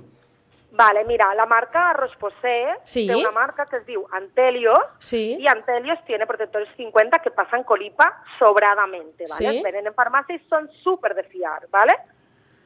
vale, 0.73 1.05
mira, 1.05 1.35
la 1.35 1.47
marca 1.47 1.93
Rosposé 1.95 2.67
Sí. 2.85 3.07
té 3.07 3.17
una 3.17 3.31
marca 3.31 3.65
que 3.67 3.77
es 3.79 3.87
diu 3.87 4.07
Antelios, 4.13 4.79
Sí. 4.99 5.39
y 5.41 5.47
Antelios 5.47 6.05
tiene 6.05 6.27
protectores 6.27 6.69
50 6.77 7.21
que 7.21 7.31
pasan 7.31 7.63
colipa 7.65 8.23
sobradamente, 8.39 9.25
¿vale? 9.31 9.51
Sí. 9.53 9.63
Venen 9.63 9.87
en 9.87 9.95
farmacia 9.95 10.35
y 10.35 10.39
son 10.41 10.69
súper 10.69 11.15
de 11.15 11.23
fiar, 11.25 11.67
¿vale? 11.71 11.97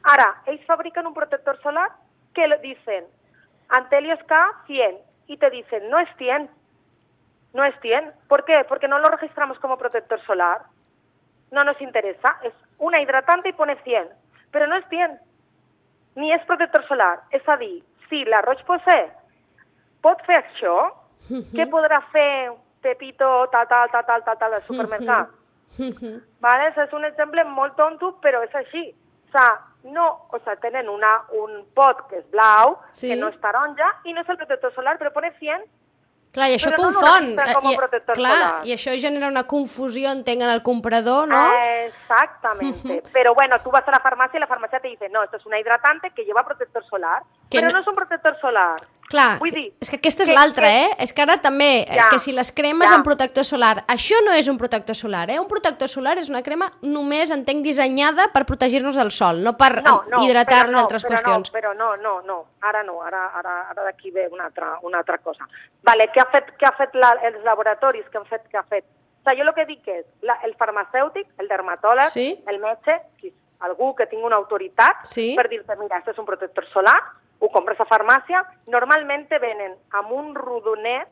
Ahora, 0.03 0.41
ellos 0.47 0.65
fabrican 0.65 1.07
un 1.07 1.13
protector 1.13 1.57
solar 1.61 1.89
que 2.33 2.45
le 2.47 2.57
dicen 2.57 3.05
Antelios 3.69 4.19
K 4.25 4.51
100 4.65 4.97
y 5.27 5.37
te 5.37 5.49
dicen 5.49 5.89
no 5.89 5.97
es 5.99 6.09
100, 6.17 6.49
no 7.53 7.63
es 7.63 7.75
100. 7.81 8.11
¿Por 8.27 8.45
qué? 8.45 8.65
Porque 8.67 8.87
no 8.87 8.99
lo 8.99 9.09
registramos 9.09 9.59
como 9.59 9.77
protector 9.77 10.19
solar. 10.25 10.61
No 11.51 11.63
nos 11.63 11.79
interesa. 11.81 12.37
Es 12.43 12.53
una 12.79 12.99
hidratante 12.99 13.49
y 13.49 13.53
pone 13.53 13.75
100, 13.83 14.09
pero 14.51 14.67
no 14.67 14.75
es 14.75 14.85
100. 14.89 15.19
Ni 16.15 16.31
és 16.33 16.43
protector 16.45 16.85
solar. 16.87 17.21
És 17.31 17.47
a 17.49 17.57
dir, 17.57 17.83
si 18.09 18.23
la 18.25 18.41
Roche-Posay 18.41 19.07
pot 20.01 20.21
fer 20.27 20.41
això, 20.43 20.91
què 21.55 21.65
podrà 21.71 22.01
fer 22.11 22.51
Pepito, 22.83 23.47
tal, 23.49 23.65
tal, 23.67 23.89
tal, 23.89 24.03
tal, 24.05 24.23
tal, 24.23 24.37
tal, 24.37 24.53
al 24.53 24.63
supermercat? 24.67 25.29
Vale? 26.43 26.67
Això 26.69 26.83
és 26.83 26.93
un 26.93 27.05
exemple 27.05 27.43
molt 27.45 27.75
tonto, 27.79 28.11
però 28.21 28.43
és 28.43 28.53
així. 28.55 28.93
O 29.29 29.31
sea, 29.31 29.53
no, 29.83 30.27
o 30.29 30.39
sea, 30.39 30.55
tenen 30.61 30.89
una, 30.89 31.13
un 31.31 31.63
pot 31.73 32.03
que 32.09 32.17
és 32.19 32.29
blau, 32.29 32.77
Sí. 32.93 33.09
que 33.09 33.15
no 33.15 33.29
és 33.29 33.39
taronja, 33.41 33.87
i 34.03 34.13
no 34.13 34.21
és 34.21 34.29
el 34.29 34.37
protector 34.37 34.73
solar, 34.73 34.97
però 34.99 35.11
pone 35.13 35.31
100. 35.39 35.63
Clar, 36.33 36.49
i 36.49 36.55
això 36.55 36.71
Però 36.71 36.77
no 36.81 36.83
confon. 36.89 37.37
registren 37.37 37.53
com 37.53 37.67
a 37.67 37.71
I- 37.71 37.77
clar, 37.77 38.15
solar. 38.15 38.65
i 38.65 38.71
això 38.73 38.99
genera 38.99 39.27
una 39.27 39.43
confusió, 39.45 40.09
entenc, 40.11 40.41
en 40.41 40.49
el 40.49 40.63
comprador, 40.63 41.27
no? 41.27 41.53
Exactamente. 41.85 43.03
Pero 43.13 43.35
bueno, 43.35 43.57
tú 43.63 43.69
vas 43.69 43.87
a 43.87 43.91
la 43.91 43.99
farmacia 43.99 44.37
y 44.37 44.39
la 44.41 44.47
farmacia 44.47 44.79
te 44.79 44.87
dice, 44.87 45.09
no, 45.09 45.21
esto 45.23 45.37
es 45.37 45.45
una 45.45 45.59
hidratante 45.59 46.09
que 46.11 46.23
lleva 46.25 46.43
protector 46.43 46.83
solar. 46.85 47.21
Pero 47.51 47.67
no- 47.67 47.73
no 47.73 47.79
es 47.81 47.87
un 47.87 47.95
protector 47.95 48.35
solar. 48.41 48.75
Clar, 49.13 49.37
Vull 49.37 49.51
dir, 49.53 49.67
és 49.79 49.89
que 49.91 49.97
aquesta 49.99 50.23
és 50.25 50.29
l'altra, 50.33 50.65
que- 50.65 50.85
eh? 50.87 50.95
És 51.05 51.13
que 51.13 51.21
ara 51.21 51.35
també, 51.37 51.81
eh, 51.85 51.95
Ja, 51.95 52.07
que 52.09 52.17
si 52.17 52.31
les 52.33 52.51
cremes 52.51 52.89
ja. 52.89 52.95
amb 52.95 53.05
protector 53.05 53.45
solar, 53.45 53.85
això 53.87 54.17
no 54.25 54.33
és 54.33 54.47
un 54.49 54.57
protector 54.57 54.95
solar, 54.95 55.29
eh? 55.29 55.39
Un 55.39 55.47
protector 55.47 55.87
solar 55.87 56.17
és 56.17 56.29
una 56.29 56.41
crema 56.41 56.71
només, 56.81 57.29
entenc, 57.29 57.61
dissenyada 57.63 58.31
per 58.33 58.43
protegir-nos 58.45 58.95
del 58.95 59.11
sol, 59.11 59.43
no 59.43 59.55
per 59.55 59.83
No, 59.83 60.03
no, 60.09 60.23
hidratar-nos 60.23 60.69
però 60.69 60.71
no, 60.71 60.79
altres 60.79 61.05
però 61.05 61.13
qüestions. 61.13 61.51
No, 61.53 61.59
però 61.59 61.73
no, 61.75 61.95
no, 61.97 62.21
no, 62.23 62.45
ara 62.61 62.81
no, 62.83 63.01
ara, 63.03 63.27
ara, 63.35 63.69
ara 63.69 63.83
d'aquí 63.83 64.09
ve 64.09 64.27
una 64.31 64.45
altra, 64.45 64.79
una 64.81 64.97
altra 64.99 65.19
cosa. 65.19 65.47
Vale, 65.83 66.09
què 66.11 66.19
ha 66.19 66.25
fet, 66.31 66.57
què 66.57 66.65
ha 66.65 66.71
fet 66.75 66.95
la, 66.95 67.11
els 67.21 67.43
laboratoris? 67.43 68.05
Què 68.11 68.17
han 68.17 68.25
fet, 68.25 68.49
què 68.51 68.57
ha 68.57 68.63
fet? 68.63 68.83
O 69.25 69.29
sigui, 69.29 69.43
jo 69.43 69.47
el 69.47 69.53
que 69.53 69.65
dic 69.65 69.87
és, 69.87 70.05
la, 70.23 70.39
el 70.43 70.55
farmacèutic, 70.55 71.27
el 71.37 71.47
dermatòleg, 71.47 72.07
Sí. 72.09 72.43
el 72.47 72.59
metge, 72.59 72.99
qui, 73.19 73.31
algú 73.61 73.93
que 73.95 74.07
tingui 74.07 74.25
una 74.25 74.35
autoritat 74.37 75.05
Sí. 75.05 75.33
per 75.35 75.47
dir-te, 75.49 75.75
mira, 75.77 76.01
això 76.01 76.11
és 76.11 76.17
un 76.17 76.25
protector 76.25 76.65
solar, 76.73 76.99
ho 77.43 77.49
compres 77.51 77.79
a 77.83 77.87
farmàcia, 77.89 78.39
normalment 78.71 79.27
te 79.27 79.39
venen 79.43 79.75
amb 79.99 80.11
un 80.15 80.31
rodonet 80.37 81.09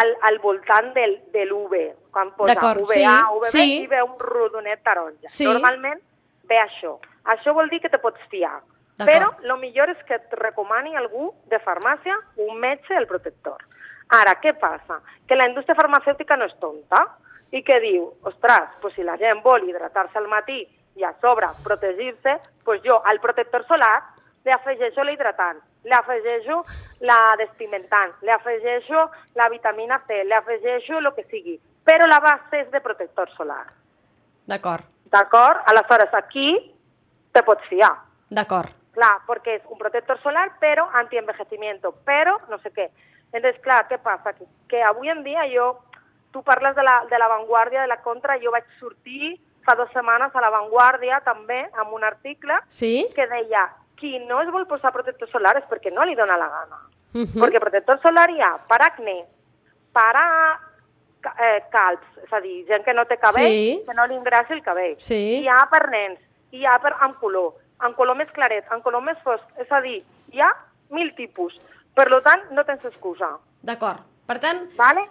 al, 0.00 0.10
al 0.26 0.38
voltant 0.42 0.90
del, 0.96 1.18
de 1.30 1.44
l'UV, 1.46 1.76
quan 2.10 2.32
posa 2.34 2.56
UVA, 2.58 2.90
sí, 2.90 3.04
UVB, 3.06 3.48
sí. 3.52 3.66
i 3.84 3.86
ve 3.86 4.02
un 4.02 4.16
rodonet 4.18 4.82
taronja. 4.82 5.30
Sí. 5.30 5.46
Normalment 5.46 6.00
ve 6.50 6.58
això. 6.58 6.96
Això 7.36 7.54
vol 7.54 7.70
dir 7.70 7.78
que 7.84 7.92
te 7.92 8.00
pots 8.02 8.22
fiar. 8.32 8.56
Però 9.02 9.30
el 9.40 9.52
millor 9.58 9.90
és 9.90 10.00
que 10.06 10.18
et 10.18 10.34
recomani 10.38 10.96
algú 10.98 11.30
de 11.50 11.58
farmàcia, 11.62 12.16
un 12.44 12.58
metge, 12.60 12.94
el 12.98 13.08
protector. 13.10 13.62
Ara, 14.12 14.36
què 14.42 14.52
passa? 14.58 14.98
Que 15.26 15.38
la 15.38 15.46
indústria 15.48 15.78
farmacèutica 15.78 16.36
no 16.36 16.46
és 16.50 16.54
tonta 16.60 17.06
i 17.52 17.62
que 17.62 17.78
diu, 17.82 18.10
ostres, 18.28 18.74
pues 18.82 18.94
si 18.98 19.06
la 19.06 19.16
gent 19.20 19.42
vol 19.44 19.64
hidratar-se 19.68 20.18
al 20.18 20.28
matí 20.28 20.60
i 20.98 21.06
a 21.06 21.14
sobre 21.20 21.48
protegir-se, 21.64 22.36
pues 22.66 22.82
jo 22.84 23.00
al 23.06 23.20
protector 23.20 23.64
solar 23.66 24.02
li 24.44 24.50
afegeixo 24.50 25.04
l'hidratant, 25.04 25.60
li 25.84 25.92
afegeixo 25.92 26.62
la 27.00 27.34
despimentant, 27.38 28.12
li 28.22 28.30
afegeixo 28.30 29.08
la 29.34 29.48
vitamina 29.48 30.00
C, 30.06 30.22
li 30.24 30.32
afegeixo 30.34 30.98
el 30.98 31.10
que 31.14 31.24
sigui. 31.24 31.58
Però 31.84 32.06
la 32.06 32.20
base 32.20 32.60
és 32.60 32.70
de 32.70 32.80
protector 32.80 33.30
solar. 33.36 33.64
D'acord, 34.46 34.84
D'acord? 35.12 35.60
Aleshores, 35.66 36.14
aquí 36.14 36.74
te 37.32 37.42
pots 37.42 37.66
fiar. 37.68 37.92
d'acord. 38.30 38.70
Clar, 38.92 39.18
perquè 39.26 39.54
és 39.56 39.62
un 39.68 39.78
protector 39.78 40.18
solar, 40.20 40.50
però 40.60 40.86
antienvejecimiento, 41.00 41.92
però 42.04 42.38
no 42.48 42.58
sé 42.58 42.70
què. 42.72 42.90
Entonces, 43.32 43.60
clar, 43.62 43.86
què 43.88 43.98
passa? 43.98 44.32
Que, 44.34 44.44
que 44.68 44.82
avui 44.82 45.08
en 45.08 45.22
dia 45.24 45.44
jo, 45.52 45.78
tu 46.32 46.42
parles 46.42 46.74
de 46.76 46.82
la, 46.82 47.04
de 47.10 47.18
la 47.18 47.28
Vanguardia, 47.28 47.82
de 47.82 47.88
la 47.88 47.96
Contra, 48.04 48.36
jo 48.40 48.50
vaig 48.52 48.64
sortir 48.80 49.38
fa 49.64 49.74
dues 49.76 49.92
setmanes 49.94 50.34
a 50.34 50.40
la 50.40 50.50
Vanguardia 50.50 51.20
també 51.24 51.62
amb 51.78 51.92
un 51.92 52.04
article 52.04 52.56
Sí? 52.68 53.08
que 53.14 53.26
deia 53.30 53.68
qui 54.02 54.18
no 54.26 54.40
es 54.42 54.50
vol 54.50 54.66
posar 54.66 54.90
protector 54.92 55.30
solar 55.30 55.54
és 55.60 55.68
perquè 55.70 55.92
no 55.94 56.04
li 56.04 56.18
dona 56.18 56.36
la 56.40 56.50
gana. 56.50 56.82
Mhm. 57.14 57.38
Perquè 57.38 57.60
protector 57.62 58.00
solar 58.02 58.28
hi 58.30 58.40
ha 58.42 58.56
per 58.68 58.80
acné, 58.82 59.20
per 59.94 60.12
a 60.18 60.28
eh, 61.38 61.62
calps, 61.70 62.06
és 62.24 62.32
a 62.32 62.40
dir, 62.42 62.64
gent 62.66 62.82
que 62.84 62.94
no 62.94 63.04
té 63.06 63.16
cabell, 63.16 63.46
Sí. 63.46 63.82
que 63.86 63.94
no 63.94 64.06
li 64.06 64.16
ingressi 64.18 64.54
el 64.54 64.62
cabell. 64.62 64.96
Sí. 64.98 65.38
Hi 65.44 65.48
ha 65.48 65.68
per 65.70 65.88
nens, 65.90 66.18
hi 66.50 66.66
ha 66.66 66.78
per 66.82 66.96
amb 66.98 67.16
color, 67.20 67.52
amb 67.78 67.94
color 67.94 68.16
més 68.16 68.30
claret, 68.32 68.66
amb 68.72 68.82
color 68.82 69.02
més 69.02 69.18
fosc, 69.22 69.44
és 69.56 69.70
a 69.70 69.80
dir, 69.80 70.02
hi 70.32 70.40
ha 70.40 70.50
mil 70.90 71.14
tipus. 71.14 71.54
Per 71.94 72.08
tant, 72.22 72.50
no 72.50 72.64
tens 72.64 72.84
excusa, 72.84 73.38
D'acord. 73.62 74.00
Per 74.26 74.40
tant, 74.40 74.68
vale? 74.76 75.06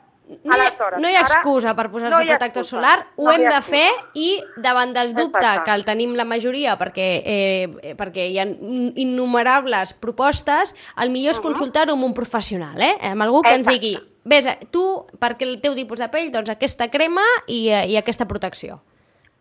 No 0.46 0.56
hi, 0.56 0.60
ha, 0.62 1.00
no 1.00 1.10
hi 1.10 1.16
ha 1.16 1.20
ara 1.20 1.28
excusa 1.28 1.74
per 1.76 1.90
posar-se 1.92 2.12
no 2.24 2.30
protector 2.30 2.62
excusa. 2.64 2.70
solar, 2.78 3.06
ho 3.18 3.24
No 3.26 3.32
hem 3.34 3.44
de 3.50 3.62
fer 3.62 3.90
i 4.14 4.42
davant 4.58 4.94
del 4.94 5.14
dubte, 5.14 5.38
Exacte. 5.40 5.64
que 5.66 5.76
el 5.76 5.84
tenim 5.86 6.16
la 6.16 6.24
majoria 6.26 6.78
perquè, 6.80 7.08
eh, 7.26 7.96
perquè 7.98 8.30
hi 8.30 8.40
ha 8.40 8.46
innumerables 8.46 9.94
propostes, 9.94 10.76
el 11.02 11.10
millor 11.12 11.32
és 11.36 11.40
consultar-ho 11.44 11.94
amb 11.98 12.04
un 12.08 12.14
professional, 12.14 12.80
eh? 12.82 12.96
amb 13.12 13.22
algú 13.26 13.42
que 13.42 13.54
ens 13.54 13.68
Exacte. 13.68 13.80
digui 13.80 13.98
vés, 14.24 14.48
a- 14.48 14.58
tu, 14.72 15.06
perquè 15.20 15.44
el 15.48 15.60
teu 15.62 15.76
tipus 15.76 16.00
de 16.00 16.08
pell, 16.10 16.32
doncs 16.32 16.50
aquesta 16.50 16.90
crema 16.90 17.24
i, 17.48 17.70
eh, 17.70 17.88
i 17.90 17.98
aquesta 17.98 18.26
protecció. 18.26 18.80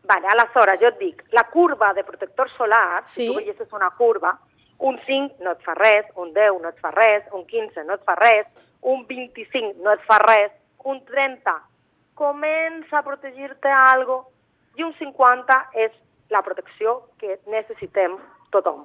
Vale, 0.04 0.26
aleshores, 0.26 0.80
jo 0.80 0.88
et 0.88 0.98
dic, 0.98 1.22
la 1.30 1.44
curva 1.44 1.92
de 1.94 2.02
protector 2.02 2.50
solar, 2.56 3.02
Sí. 3.06 3.26
si 3.26 3.28
tu 3.28 3.36
veiessis 3.36 3.72
una 3.72 3.90
curva, 3.90 4.38
un 4.78 4.98
5 5.06 5.36
no 5.40 5.52
et 5.52 5.60
fa 5.62 5.74
res, 5.74 6.06
un 6.16 6.32
10 6.32 6.60
no 6.60 6.68
et 6.70 6.78
fa 6.80 6.90
res, 6.90 7.24
un 7.32 7.44
15 7.46 7.84
no 7.84 7.94
et 7.94 8.02
fa 8.04 8.14
res, 8.16 8.46
un 8.82 9.06
25 9.06 9.76
no 9.84 9.92
et 9.92 10.00
fa 10.06 10.18
res, 10.18 10.50
un 10.84 11.04
30 11.04 11.56
comença 12.14 12.98
a 12.98 13.02
protegir-te 13.02 13.70
algo 13.72 14.22
i 14.76 14.84
un 14.84 14.92
50 14.98 15.58
és 15.84 15.92
la 16.30 16.42
protecció 16.46 17.10
que 17.18 17.38
necessitem 17.46 18.16
tothom. 18.54 18.84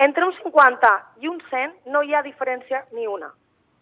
Entre 0.00 0.24
un 0.24 0.32
50 0.38 0.90
i 1.20 1.28
un 1.28 1.40
100 1.50 1.90
no 1.92 2.02
hi 2.02 2.14
ha 2.14 2.22
diferència 2.24 2.84
ni 2.92 3.06
una. 3.06 3.30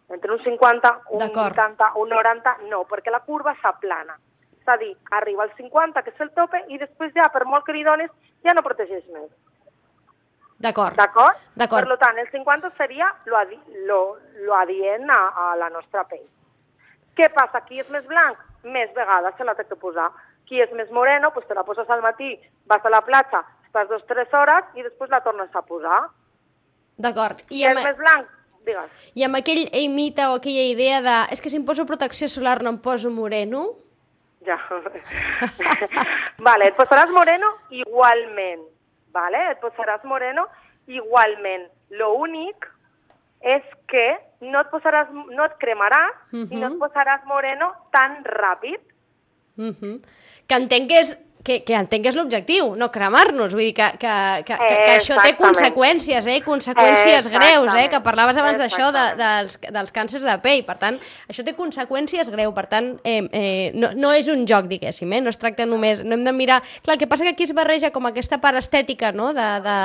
Entre 0.08 0.32
un 0.32 0.40
50, 0.42 0.90
un 1.10 1.20
D'acord. 1.20 1.52
80, 1.52 1.92
un 2.00 2.08
90, 2.08 2.56
no, 2.70 2.84
perquè 2.88 3.12
la 3.12 3.20
curva 3.26 3.54
s'aplana. 3.60 4.16
És 4.58 4.68
a 4.72 4.76
dir, 4.80 4.94
arriba 5.18 5.44
al 5.44 5.52
50, 5.56 6.02
que 6.02 6.14
és 6.14 6.24
el 6.24 6.32
tope, 6.34 6.62
i 6.72 6.80
després 6.80 7.12
ja, 7.14 7.28
per 7.32 7.44
molt 7.44 7.66
que 7.66 7.76
li 7.76 7.84
dones, 7.84 8.10
ja 8.42 8.56
no 8.56 8.64
protegeix 8.64 9.04
més. 9.12 9.28
D'acord. 10.58 10.96
D'acord? 10.98 11.44
D'acord. 11.60 11.86
Per 11.86 12.00
tant, 12.00 12.18
el 12.18 12.30
50 12.32 12.72
seria 12.80 13.12
lo, 13.26 13.36
adi 13.36 13.60
lo, 13.86 14.00
lo 14.42 14.56
adient 14.58 15.06
a, 15.12 15.20
a 15.44 15.54
la 15.60 15.68
nostra 15.70 16.02
pell. 16.08 16.26
Què 17.18 17.28
passa? 17.34 17.64
Qui 17.66 17.82
és 17.82 17.90
més 17.90 18.06
blanc? 18.06 18.38
Més 18.64 18.90
vegades 18.94 19.34
se 19.36 19.46
la 19.46 19.56
té 19.58 19.66
que 19.66 19.78
posar. 19.78 20.08
Qui 20.48 20.62
és 20.62 20.70
més 20.78 20.90
moreno, 20.94 21.32
pues 21.34 21.46
te 21.48 21.56
la 21.58 21.66
poses 21.66 21.90
al 21.90 22.02
matí, 22.04 22.36
vas 22.70 22.84
a 22.84 22.92
la 22.94 23.02
platja, 23.04 23.42
estàs 23.66 23.90
dues 23.90 24.06
o 24.06 24.08
tres 24.08 24.32
hores 24.32 24.70
i 24.78 24.86
després 24.86 25.10
la 25.12 25.20
tornes 25.26 25.52
a 25.52 25.62
posar. 25.66 26.06
D'acord. 26.98 27.42
Qui 27.50 27.60
I 27.60 27.68
és 27.68 27.76
amb... 27.76 27.84
més 27.84 27.98
blanc? 28.00 28.34
digues. 28.68 29.10
I 29.16 29.24
amb 29.24 29.38
aquell 29.38 29.64
mite 29.94 30.24
o 30.28 30.38
aquella 30.38 30.64
idea 30.68 31.02
de 31.04 31.16
és 31.32 31.40
que 31.40 31.50
si 31.52 31.56
em 31.56 31.66
poso 31.68 31.86
protecció 31.88 32.28
solar 32.28 32.58
no 32.62 32.74
em 32.74 32.80
poso 32.84 33.10
moreno, 33.10 33.66
Ja. 34.46 34.56
vale, 36.46 36.68
et 36.70 36.76
posaràs 36.78 37.10
moreno 37.12 37.50
igualment, 37.74 38.62
vale? 39.12 39.40
Et 39.50 39.60
posaràs 39.60 40.04
moreno 40.08 40.46
igualment. 40.86 41.66
Lo 41.90 42.12
únic 42.22 42.68
és 43.42 43.64
que 43.90 44.06
no 44.40 44.60
et 44.60 44.70
posaràs, 44.70 45.08
no 45.12 45.44
et 45.44 45.56
cremaràs 45.58 46.14
uh 46.32 46.38
-huh. 46.38 46.52
i 46.52 46.56
no 46.56 46.66
et 46.68 46.78
posaràs 46.78 47.24
moreno 47.26 47.72
tan 47.90 48.22
ràpid. 48.24 48.80
uh 49.56 49.74
-huh. 49.74 50.00
que 50.46 50.54
entenc 50.54 50.88
que 50.88 51.00
és 51.00 51.16
que, 51.44 51.62
que 51.64 51.74
entenc 51.78 52.04
que 52.04 52.10
és 52.12 52.16
l'objectiu, 52.18 52.74
no 52.76 52.90
cremar-nos, 52.92 53.54
vull 53.54 53.64
dir 53.68 53.74
que, 53.76 53.86
que, 54.00 54.14
que, 54.44 54.56
que, 54.58 54.74
que 54.84 54.94
això 54.98 55.16
té 55.22 55.34
conseqüències, 55.38 56.26
eh? 56.28 56.40
conseqüències 56.44 57.28
greus, 57.32 57.72
eh? 57.78 57.86
que 57.92 58.00
parlaves 58.04 58.36
abans 58.36 58.58
d'això 58.60 58.90
de, 58.94 59.04
dels, 59.18 59.58
dels 59.70 59.94
càncers 59.94 60.26
de 60.26 60.36
pell, 60.44 60.64
per 60.66 60.76
tant, 60.80 60.98
això 61.30 61.44
té 61.46 61.54
conseqüències 61.56 62.30
greus, 62.34 62.52
per 62.56 62.66
tant, 62.70 62.90
eh, 63.04 63.22
eh, 63.32 63.70
no, 63.74 63.92
no 63.96 64.12
és 64.12 64.28
un 64.32 64.44
joc, 64.50 64.68
diguéssim, 64.70 65.12
eh? 65.14 65.22
no 65.24 65.32
es 65.32 65.40
tracta 65.40 65.66
només, 65.66 66.04
no 66.04 66.18
hem 66.18 66.26
de 66.26 66.34
mirar... 66.36 66.60
Clar, 66.82 66.98
el 66.98 67.00
que 67.00 67.08
passa 67.10 67.24
que 67.24 67.34
aquí 67.36 67.46
es 67.46 67.54
barreja 67.56 67.92
com 67.94 68.06
aquesta 68.10 68.40
part 68.42 68.58
estètica 68.60 69.12
no? 69.12 69.32
de, 69.36 69.48
de, 69.64 69.78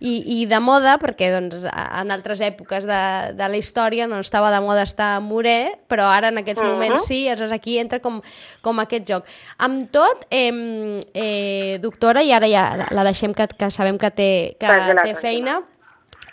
i, 0.00 0.42
i 0.42 0.46
de 0.50 0.60
moda, 0.60 0.96
perquè 1.02 1.30
doncs, 1.32 1.64
en 1.70 2.12
altres 2.14 2.42
èpoques 2.44 2.84
de, 2.88 3.00
de 3.38 3.48
la 3.48 3.56
història 3.60 4.06
no 4.10 4.20
estava 4.20 4.50
de 4.52 4.60
moda 4.64 4.84
estar 4.86 5.14
morè, 5.24 5.76
però 5.88 6.10
ara 6.12 6.28
en 6.34 6.42
aquests 6.42 6.62
Mhm. 6.62 6.72
moments 6.72 7.06
sí, 7.06 7.28
aleshores 7.28 7.52
aquí 7.52 7.78
entra 7.78 8.00
com, 8.00 8.20
com 8.60 8.80
aquest 8.82 9.06
joc. 9.08 9.26
Amb 9.62 9.90
tot, 9.92 10.26
eh, 10.30 10.95
eh, 11.14 11.78
doctora, 11.82 12.22
i 12.22 12.32
ara 12.32 12.48
ja 12.50 12.64
la- 12.90 13.04
deixem 13.04 13.34
que, 13.34 13.46
que 13.48 13.70
sabem 13.70 13.98
que 13.98 14.10
té, 14.10 14.30
que 14.60 14.66
té 15.02 15.14
feina, 15.14 15.60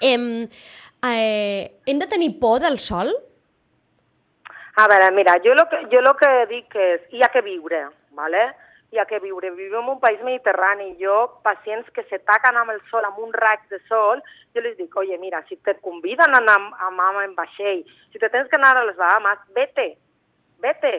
eh, 0.02 0.48
eh, 1.06 1.72
hem 1.86 2.00
de 2.00 2.08
tenir 2.08 2.40
por 2.40 2.60
del 2.60 2.80
sol? 2.80 3.14
A 4.76 4.88
veure, 4.88 5.12
mira, 5.12 5.38
jo 5.44 5.54
el 5.54 5.68
que, 5.70 5.86
jo 5.92 6.02
lo 6.02 6.16
que 6.18 6.32
dic 6.50 6.76
és, 6.76 7.02
hi 7.12 7.22
ha 7.22 7.30
que 7.30 7.42
viure, 7.46 7.88
¿vale? 8.12 8.52
hi 8.94 9.00
ha 9.00 9.06
que 9.10 9.20
viure. 9.20 9.50
Vivim 9.52 9.80
en 9.82 9.90
un 9.90 10.00
país 10.00 10.22
mediterrani. 10.24 10.96
Jo, 11.02 11.40
pacients 11.44 11.90
que 11.92 12.04
se 12.10 12.20
taquen 12.20 12.58
amb 12.58 12.72
el 12.76 12.82
sol, 12.92 13.06
amb 13.08 13.18
un 13.26 13.34
raig 13.34 13.66
de 13.72 13.80
sol, 13.90 14.22
jo 14.54 14.62
les 14.62 14.78
dic, 14.78 14.96
oye, 14.96 15.18
mira, 15.18 15.42
si 15.50 15.58
te 15.58 15.74
conviden 15.82 16.36
a 16.36 16.38
anar 16.38 16.60
amb, 16.60 16.76
amb, 16.88 17.02
amb 17.02 17.24
en 17.24 17.34
vaixell, 17.36 17.82
si 18.14 18.22
te 18.22 18.30
tens 18.30 18.50
que 18.50 18.60
anar 18.60 18.78
a 18.78 18.86
les 18.86 18.96
Bahamas, 18.96 19.40
vete, 19.56 19.96
vete, 20.62 20.94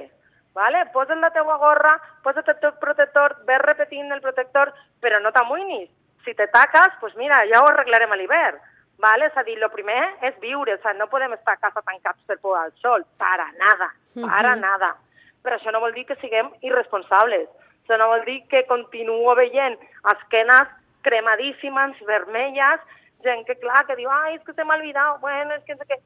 ¿vale? 0.54 0.86
Posa't 0.92 1.18
la 1.18 1.30
teua 1.30 1.56
gorra, 1.58 2.00
posa't 2.22 2.48
el 2.48 2.60
teu 2.60 2.72
protector, 2.80 3.36
ves 3.44 3.60
repetint 3.60 4.12
el 4.12 4.20
protector, 4.22 4.72
però 5.00 5.20
no 5.20 5.32
t'amoïnis. 5.32 5.90
Si 6.24 6.34
te 6.34 6.46
taques, 6.48 6.94
pues 7.00 7.14
mira, 7.16 7.42
ja 7.50 7.60
ho 7.62 7.66
arreglarem 7.68 8.12
a 8.12 8.16
l'hivern. 8.16 8.58
¿vale? 8.96 9.26
És 9.26 9.36
a 9.36 9.42
dir, 9.42 9.58
el 9.60 9.70
primer 9.70 10.14
és 10.22 10.36
viure, 10.40 10.74
o 10.74 10.78
sea, 10.78 10.92
no 10.94 11.08
podem 11.10 11.32
estar 11.34 11.54
a 11.54 11.60
casa 11.60 11.82
tancats 11.82 12.22
per 12.28 12.38
por 12.38 12.56
al 12.56 12.70
sol, 12.78 13.04
para 13.18 13.50
nada, 13.58 13.92
para 14.14 14.54
Mhm. 14.54 14.60
nada. 14.60 14.96
Però 15.42 15.56
això 15.58 15.72
no 15.72 15.80
vol 15.80 15.92
dir 15.92 16.06
que 16.06 16.14
siguem 16.16 16.48
irresponsables, 16.62 17.48
això 17.82 17.98
no 17.98 18.06
vol 18.08 18.24
dir 18.24 18.46
que 18.48 18.64
continuo 18.66 19.34
veient 19.34 19.76
esquenes 20.12 20.68
cremadíssimes, 21.02 21.98
vermelles, 22.06 22.80
gent 23.22 23.44
que, 23.46 23.56
clar, 23.58 23.84
que 23.86 23.96
diu, 23.96 24.08
ai, 24.10 24.36
és 24.36 24.42
que 24.44 24.52
se 24.54 24.64
m'ha 24.64 24.76
oblidat, 24.76 25.20
bueno, 25.20 25.54
és 25.54 25.64
que... 25.64 25.76
sé 25.76 25.84
què". 25.88 25.98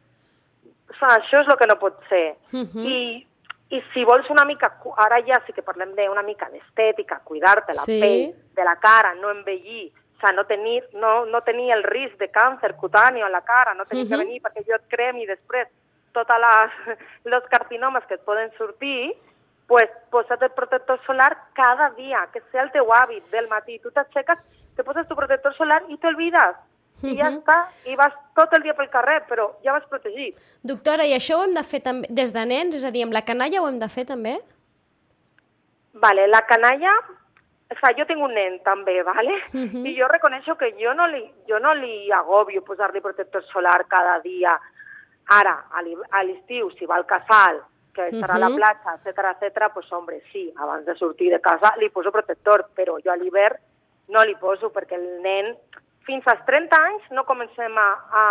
O 0.90 0.94
sigui, 0.94 1.12
això 1.12 1.40
és 1.42 1.48
el 1.48 1.56
que 1.58 1.66
no 1.66 1.78
pot 1.78 2.00
ser. 2.08 2.36
Mhm. 2.52 2.84
I, 2.86 3.26
I 3.70 3.82
si 3.92 4.04
vols 4.04 4.28
una 4.30 4.44
mica, 4.44 4.70
ara 4.96 5.18
ja 5.26 5.42
sí 5.46 5.52
que 5.52 5.62
parlem 5.62 5.94
d'una 5.94 6.22
mica 6.22 6.48
d'estètica, 6.48 7.20
cuidar-te 7.25 7.75
la 7.75 7.82
Sí. 7.84 8.00
pell, 8.00 8.34
de 8.54 8.64
la 8.64 8.76
cara, 8.76 9.14
no 9.14 9.30
envellir, 9.30 9.92
o 9.92 10.20
sigui, 10.20 10.34
no 10.37 10.44
tenir, 10.46 10.84
no, 10.94 11.26
no 11.26 11.42
tenir 11.42 11.70
el 11.72 11.82
risc 11.84 12.16
de 12.18 12.30
càncer 12.32 12.75
cutani 12.76 13.20
a 13.22 13.28
la 13.28 13.42
cara, 13.42 13.75
no 13.75 13.84
tenir 13.84 14.08
que 14.08 14.16
Mhm. 14.16 14.25
venir 14.25 14.42
perquè 14.42 14.64
jo 14.66 14.75
et 14.75 14.88
cremi 14.88 15.26
després 15.26 15.68
tots 16.12 16.30
els 17.25 17.44
carcinomes 17.48 18.04
que 18.06 18.14
et 18.14 18.25
poden 18.25 18.50
sortir, 18.56 19.14
pues 19.66 19.90
posa't 20.10 20.42
el 20.42 20.50
protector 20.52 20.98
solar 21.04 21.37
cada 21.52 21.90
dia, 21.90 22.26
que 22.32 22.40
sea 22.50 22.62
el 22.62 22.70
teu 22.72 22.87
hàbit 22.90 23.28
del 23.30 23.48
matí. 23.48 23.78
Tu 23.80 23.90
t'aixeques, 23.90 24.38
te 24.75 24.82
poses 24.82 25.06
tu 25.06 25.14
protector 25.14 25.54
solar 25.54 25.82
i 25.88 25.98
t'olvides. 25.98 26.56
I 27.02 27.14
ja 27.16 27.30
Mhm. 27.30 27.38
està, 27.38 27.68
i 27.87 27.94
vas 27.96 28.12
tot 28.34 28.52
el 28.54 28.62
dia 28.62 28.74
pel 28.74 28.88
carrer, 28.90 29.22
però 29.28 29.52
ja 29.62 29.72
vas 29.72 29.84
protegit. 29.88 30.37
Doctora, 30.62 31.06
i 31.06 31.12
això 31.14 31.38
ho 31.38 31.44
hem 31.44 31.54
de 31.54 31.62
fer 31.62 31.80
també 31.80 32.08
des 32.11 32.32
de 32.32 32.44
nens? 32.46 32.74
És 32.74 32.84
a 32.84 32.90
dir, 32.90 33.04
amb 33.04 33.12
la 33.12 33.22
canalla 33.22 33.61
ho 33.62 33.68
hem 33.68 33.78
de 33.78 33.88
fer 33.88 34.04
també? 34.04 34.40
Vale, 35.94 36.26
la 36.28 36.42
canalla, 36.46 36.92
o 37.70 37.74
sea, 37.80 37.92
jo 37.96 38.04
tinc 38.06 38.20
un 38.22 38.34
nen 38.34 38.58
també, 38.64 39.02
vale? 39.02 39.34
Mhm. 39.52 39.87
I 39.87 39.94
jo 39.98 40.08
reconeixo 40.08 40.56
que 40.56 40.72
jo 40.80 40.94
no 40.94 41.06
li, 41.06 41.24
jo 41.48 41.58
no 41.58 41.74
li 41.74 42.11
agobio 42.12 42.62
posar-li 42.64 43.00
protector 43.00 43.44
solar 43.52 43.87
cada 43.88 44.18
dia. 44.20 44.58
Ara, 45.28 45.64
a 45.70 46.22
l'estiu, 46.24 46.70
si 46.78 46.87
va 46.87 46.96
al 46.96 47.06
casal, 47.06 47.61
que 47.94 48.11
estarà 48.11 48.34
a 48.37 48.38
la 48.38 48.48
Mhm. 48.48 48.56
platja, 48.56 48.94
etcètera, 48.94 49.32
etcètera, 49.32 49.72
pues 49.74 49.92
hombre, 49.92 50.20
sí, 50.32 50.52
abans 50.56 50.84
de 50.87 50.94
sortir 50.96 51.30
de 51.30 51.40
casa 51.40 51.74
li 51.78 51.90
poso 51.90 52.11
protector, 52.12 52.68
però 52.74 52.98
jo 53.02 53.11
a 53.11 53.16
l'hivern 53.16 53.56
no 54.08 54.24
li 54.24 54.34
poso 54.37 54.70
perquè 54.72 54.94
el 54.94 55.20
nen 55.20 55.56
fins 56.09 56.27
als 56.27 56.40
30 56.49 56.81
anys 56.88 57.12
no 57.12 57.27
comencem 57.29 57.77
a, 57.79 57.88
a, 58.11 58.25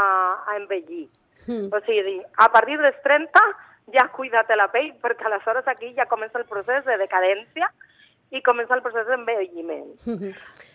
a 0.49 0.57
envellir. 0.57 1.05
Mm. 1.45 1.69
O 1.71 1.81
sigui, 1.85 2.17
a 2.41 2.49
partir 2.51 2.79
dels 2.81 2.97
30 3.05 3.43
ja 3.93 4.07
cuida't 4.11 4.49
la 4.57 4.67
pell, 4.73 4.91
perquè 5.01 5.27
aleshores 5.27 5.67
aquí 5.71 5.93
ja 5.95 6.09
comença 6.11 6.41
el 6.41 6.47
procés 6.49 6.83
de 6.85 6.97
decadència 6.99 7.69
i 8.35 8.41
comença 8.43 8.75
el 8.75 8.83
procés 8.83 9.07
d'envelliment. 9.07 9.93
Mhm. 10.03 10.33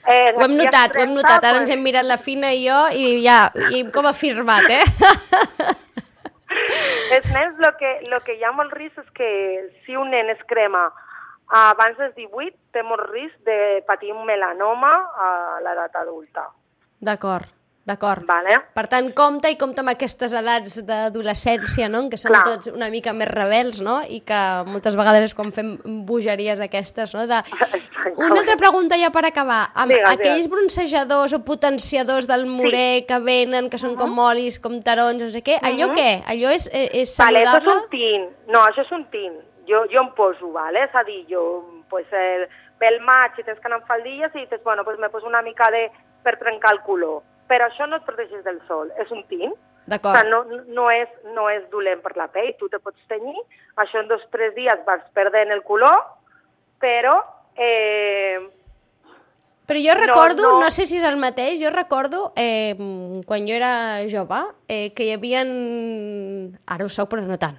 Eh, 0.08 0.32
Ho 0.34 0.40
hem 0.46 0.56
notat, 0.56 0.96
ho 0.96 1.02
hem 1.02 1.12
30, 1.12 1.14
notat. 1.18 1.44
Ara 1.44 1.58
pues, 1.58 1.60
ens 1.62 1.70
hem 1.74 1.82
mirat 1.84 2.06
la 2.08 2.16
Fina 2.16 2.52
i 2.54 2.64
jo 2.64 2.80
i 2.96 3.22
ja, 3.22 3.52
i 3.76 3.84
com 3.92 4.08
afirmat, 4.08 4.70
eh? 4.70 4.84
Els 7.12 7.28
nens, 7.32 7.58
el 7.60 7.76
que, 7.76 7.90
lo 8.08 8.20
que 8.24 8.38
hi 8.38 8.44
ha 8.44 8.52
molt 8.56 8.72
risc 8.72 8.98
és 9.02 9.10
que 9.16 9.28
si 9.84 9.96
un 10.00 10.10
nen 10.10 10.30
es 10.32 10.40
crema 10.48 10.86
abans 11.52 11.98
dels 12.00 12.14
18, 12.16 12.56
té 12.72 12.82
molt 12.82 13.04
risc 13.10 13.36
de 13.44 13.82
patir 13.86 14.14
un 14.16 14.24
melanoma 14.24 14.92
a 15.20 15.28
l'edat 15.64 15.96
adulta. 16.00 16.46
D'acord, 17.02 17.48
d'acord. 17.84 18.22
Vale? 18.28 18.60
Per 18.76 18.84
tant, 18.86 19.08
compte 19.18 19.50
i 19.50 19.56
compte 19.58 19.82
amb 19.82 19.90
aquestes 19.90 20.32
edats 20.38 20.76
d'adolescència, 20.86 21.88
no? 21.90 22.04
En 22.04 22.10
què 22.12 22.18
som 22.20 22.30
Clar. 22.30 22.44
tots 22.46 22.70
una 22.70 22.86
mica 22.92 23.10
més 23.12 23.26
rebels, 23.26 23.80
no? 23.82 23.96
I 24.06 24.20
que 24.26 24.38
moltes 24.68 24.94
vegades 24.98 25.24
és 25.26 25.34
quan 25.34 25.50
fem 25.52 25.72
bogeries 26.06 26.62
aquestes, 26.62 27.12
no? 27.16 27.26
De... 27.26 27.40
Una 28.22 28.38
altra 28.38 28.56
pregunta 28.60 28.98
ja 29.00 29.10
per 29.14 29.24
acabar. 29.26 29.64
Amb 29.74 29.90
Digues, 29.96 30.12
aquells 30.12 30.44
digues. 30.44 30.50
bronzejadors 30.54 31.34
o 31.34 31.42
potenciadors 31.46 32.28
del 32.30 32.46
morè 32.46 33.04
que 33.08 33.18
venen, 33.18 33.68
que 33.70 33.78
són 33.82 33.96
com 33.98 34.14
olis, 34.28 34.60
com 34.62 34.78
taronja, 34.82 35.26
no 35.26 35.34
sé 35.34 35.42
què, 35.42 35.58
allò 35.60 35.90
Mhm. 35.90 35.96
què? 35.98 36.10
Allò 36.36 36.54
és, 36.54 36.68
eh, 36.72 36.88
és 37.02 37.16
Vale, 37.18 37.42
això 37.42 37.58
és 37.58 37.64
saludable? 37.64 37.82
un 37.82 37.90
tint. 37.90 38.30
No, 38.48 38.60
això 38.68 38.82
és 38.86 38.92
un 38.92 39.04
tint. 39.10 39.34
Jo, 39.66 39.84
jo 39.90 40.00
em 40.02 40.10
poso, 40.14 40.52
vale? 40.52 40.84
és 40.84 40.94
a 40.94 41.02
dir, 41.04 41.24
jo, 41.28 41.64
pues, 41.88 42.06
el, 42.12 42.48
pel 42.78 43.00
maig, 43.00 43.34
si 43.36 43.42
tens 43.42 43.58
que 43.60 43.66
anar 43.68 43.78
amb 43.78 43.86
faldilles, 43.86 44.30
i 44.34 44.40
dices, 44.40 44.60
bueno, 44.64 44.84
pues 44.84 44.98
me 44.98 45.08
poso 45.10 45.26
una 45.26 45.42
mica 45.42 45.70
de... 45.70 45.90
per 46.24 46.38
trencar 46.40 46.72
el 46.76 46.80
color. 46.86 47.20
Però 47.50 47.68
això 47.68 47.86
no 47.88 47.98
et 48.00 48.06
protegeix 48.08 48.44
del 48.46 48.60
sol, 48.68 48.90
és 49.02 49.10
un 49.12 49.22
tint. 49.28 49.52
O 49.52 49.90
D'acord. 49.90 50.14
sigui, 50.14 50.30
no, 50.30 50.62
no, 50.76 50.88
és, 50.94 51.10
no 51.34 51.48
és 51.50 51.64
dolent 51.72 52.00
per 52.04 52.14
la 52.16 52.28
pell, 52.30 52.52
tu 52.58 52.68
te 52.70 52.78
pots 52.78 53.02
tenyir, 53.10 53.38
això 53.82 53.98
en 53.98 54.08
dos 54.08 54.22
o 54.22 54.30
tres 54.30 54.54
dies 54.54 54.84
vas 54.86 55.02
perdent 55.16 55.50
el 55.50 55.64
color, 55.66 56.04
però 56.80 57.16
eh, 57.58 58.38
Però 59.66 59.78
jo 59.78 59.94
recordo, 59.94 60.42
no, 60.42 60.52
no. 60.52 60.60
no 60.66 60.70
sé 60.74 60.86
si 60.86 60.98
és 60.98 61.04
el 61.06 61.16
mateix, 61.16 61.60
jo 61.62 61.70
recordo, 61.70 62.32
eh, 62.36 62.74
quan 63.26 63.46
jo 63.46 63.54
era 63.54 64.02
jove, 64.10 64.42
eh, 64.68 64.90
que 64.92 65.06
hi 65.06 65.12
havia... 65.14 65.44
Ara 66.66 66.84
ho 66.84 66.90
sóc, 66.90 67.08
però 67.12 67.22
no 67.24 67.38
tant. 67.40 67.56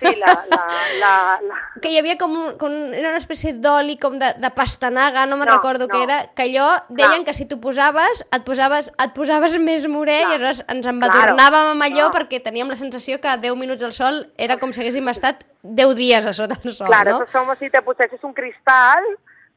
Sí, 0.00 0.16
la, 0.16 0.32
la, 0.50 0.60
la, 1.00 1.12
la, 1.46 1.58
Que 1.80 1.92
hi 1.92 1.98
havia 2.00 2.16
com, 2.18 2.32
un, 2.36 2.56
com 2.58 2.72
era 2.96 3.12
una 3.12 3.20
espècie 3.20 3.52
d'oli 3.54 3.98
com 4.02 4.18
de, 4.18 4.32
de 4.42 4.50
pastanaga, 4.56 5.26
no 5.30 5.36
me'n 5.36 5.48
No, 5.48 5.56
recordo 5.58 5.86
no. 5.86 5.92
què 5.94 6.02
era, 6.02 6.18
que 6.34 6.48
allò 6.48 6.66
deien 6.88 7.20
Clar. 7.20 7.24
que 7.30 7.34
si 7.38 7.46
t'ho 7.46 7.60
posaves, 7.60 8.24
et 8.32 8.44
posaves, 8.44 8.90
et 8.98 9.14
posaves 9.16 9.56
més 9.62 9.86
morè 9.86 10.18
Clar. 10.20 10.20
i 10.20 10.34
aleshores 10.34 10.64
ens 10.68 10.86
embadornàvem 10.90 11.36
Claro. 11.36 11.72
amb 11.76 11.82
allò 11.88 12.08
No. 12.08 12.12
perquè 12.18 12.42
teníem 12.42 12.68
la 12.68 12.76
sensació 12.76 13.20
que 13.20 13.36
10 13.36 13.56
minuts 13.56 13.82
al 13.86 13.92
sol 13.92 14.24
era 14.36 14.58
com 14.58 14.72
si 14.72 14.80
haguéssim 14.80 15.08
estat 15.08 15.44
10 15.62 15.94
dies 15.96 16.26
a 16.26 16.32
sota 16.32 16.54
del 16.56 16.72
sol, 16.72 16.86
claro, 16.88 17.18
no? 17.18 17.24
és 17.24 17.30
com 17.30 17.50
si 17.58 17.68
te 17.70 17.82
posessis 17.82 18.22
un 18.24 18.32
cristal 18.32 19.04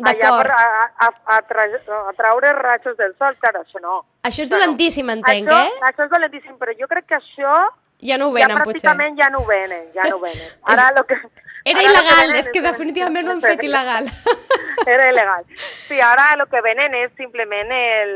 allà 0.03 0.29
per 0.41 0.49
a, 0.51 0.91
a, 1.05 1.07
a, 1.37 1.41
tra, 1.47 1.63
a 2.09 2.13
traure 2.17 2.51
ratxos 2.57 2.97
del 2.97 3.13
sol, 3.15 3.35
claro, 3.39 3.61
això 3.61 3.79
no. 3.79 4.01
Això 4.25 4.41
és 4.41 4.49
dolentíssim, 4.49 5.07
entenc, 5.13 5.47
això, 5.47 5.59
eh? 5.69 5.79
Això 5.91 6.03
és 6.07 6.09
dolentíssim, 6.09 6.57
però 6.59 6.73
jo 6.79 6.87
crec 6.89 7.05
que 7.07 7.15
això 7.19 7.53
Ja 8.03 8.17
no 8.19 8.27
ho 8.29 8.35
ja 8.37 8.47
venen, 8.47 8.57
potser. 8.63 8.89
pràcticament 8.89 9.17
ja 9.19 9.29
no 9.31 9.39
ho 9.43 9.45
venen, 9.47 9.85
ja 9.95 10.03
no 10.09 10.17
ho 10.17 10.21
venen. 10.23 10.47
Ara 10.73 10.91
lo 10.97 11.03
que, 11.07 11.15
Era 11.63 11.79
ara 11.79 11.81
que 11.81 11.91
il·legal, 11.93 12.21
venen 12.27 12.39
és 12.41 12.49
que 12.51 12.61
definitivament 12.61 13.27
ho 13.27 13.31
han 13.31 13.41
fet 13.41 13.61
il·legal. 13.63 14.09
Era 14.95 15.05
il·legal. 15.11 15.45
Sí, 15.87 15.99
ara 16.03 16.35
lo 16.35 16.47
que 16.51 16.59
venen 16.61 16.95
és 16.99 17.11
simplement 17.15 17.71
el, 17.71 18.11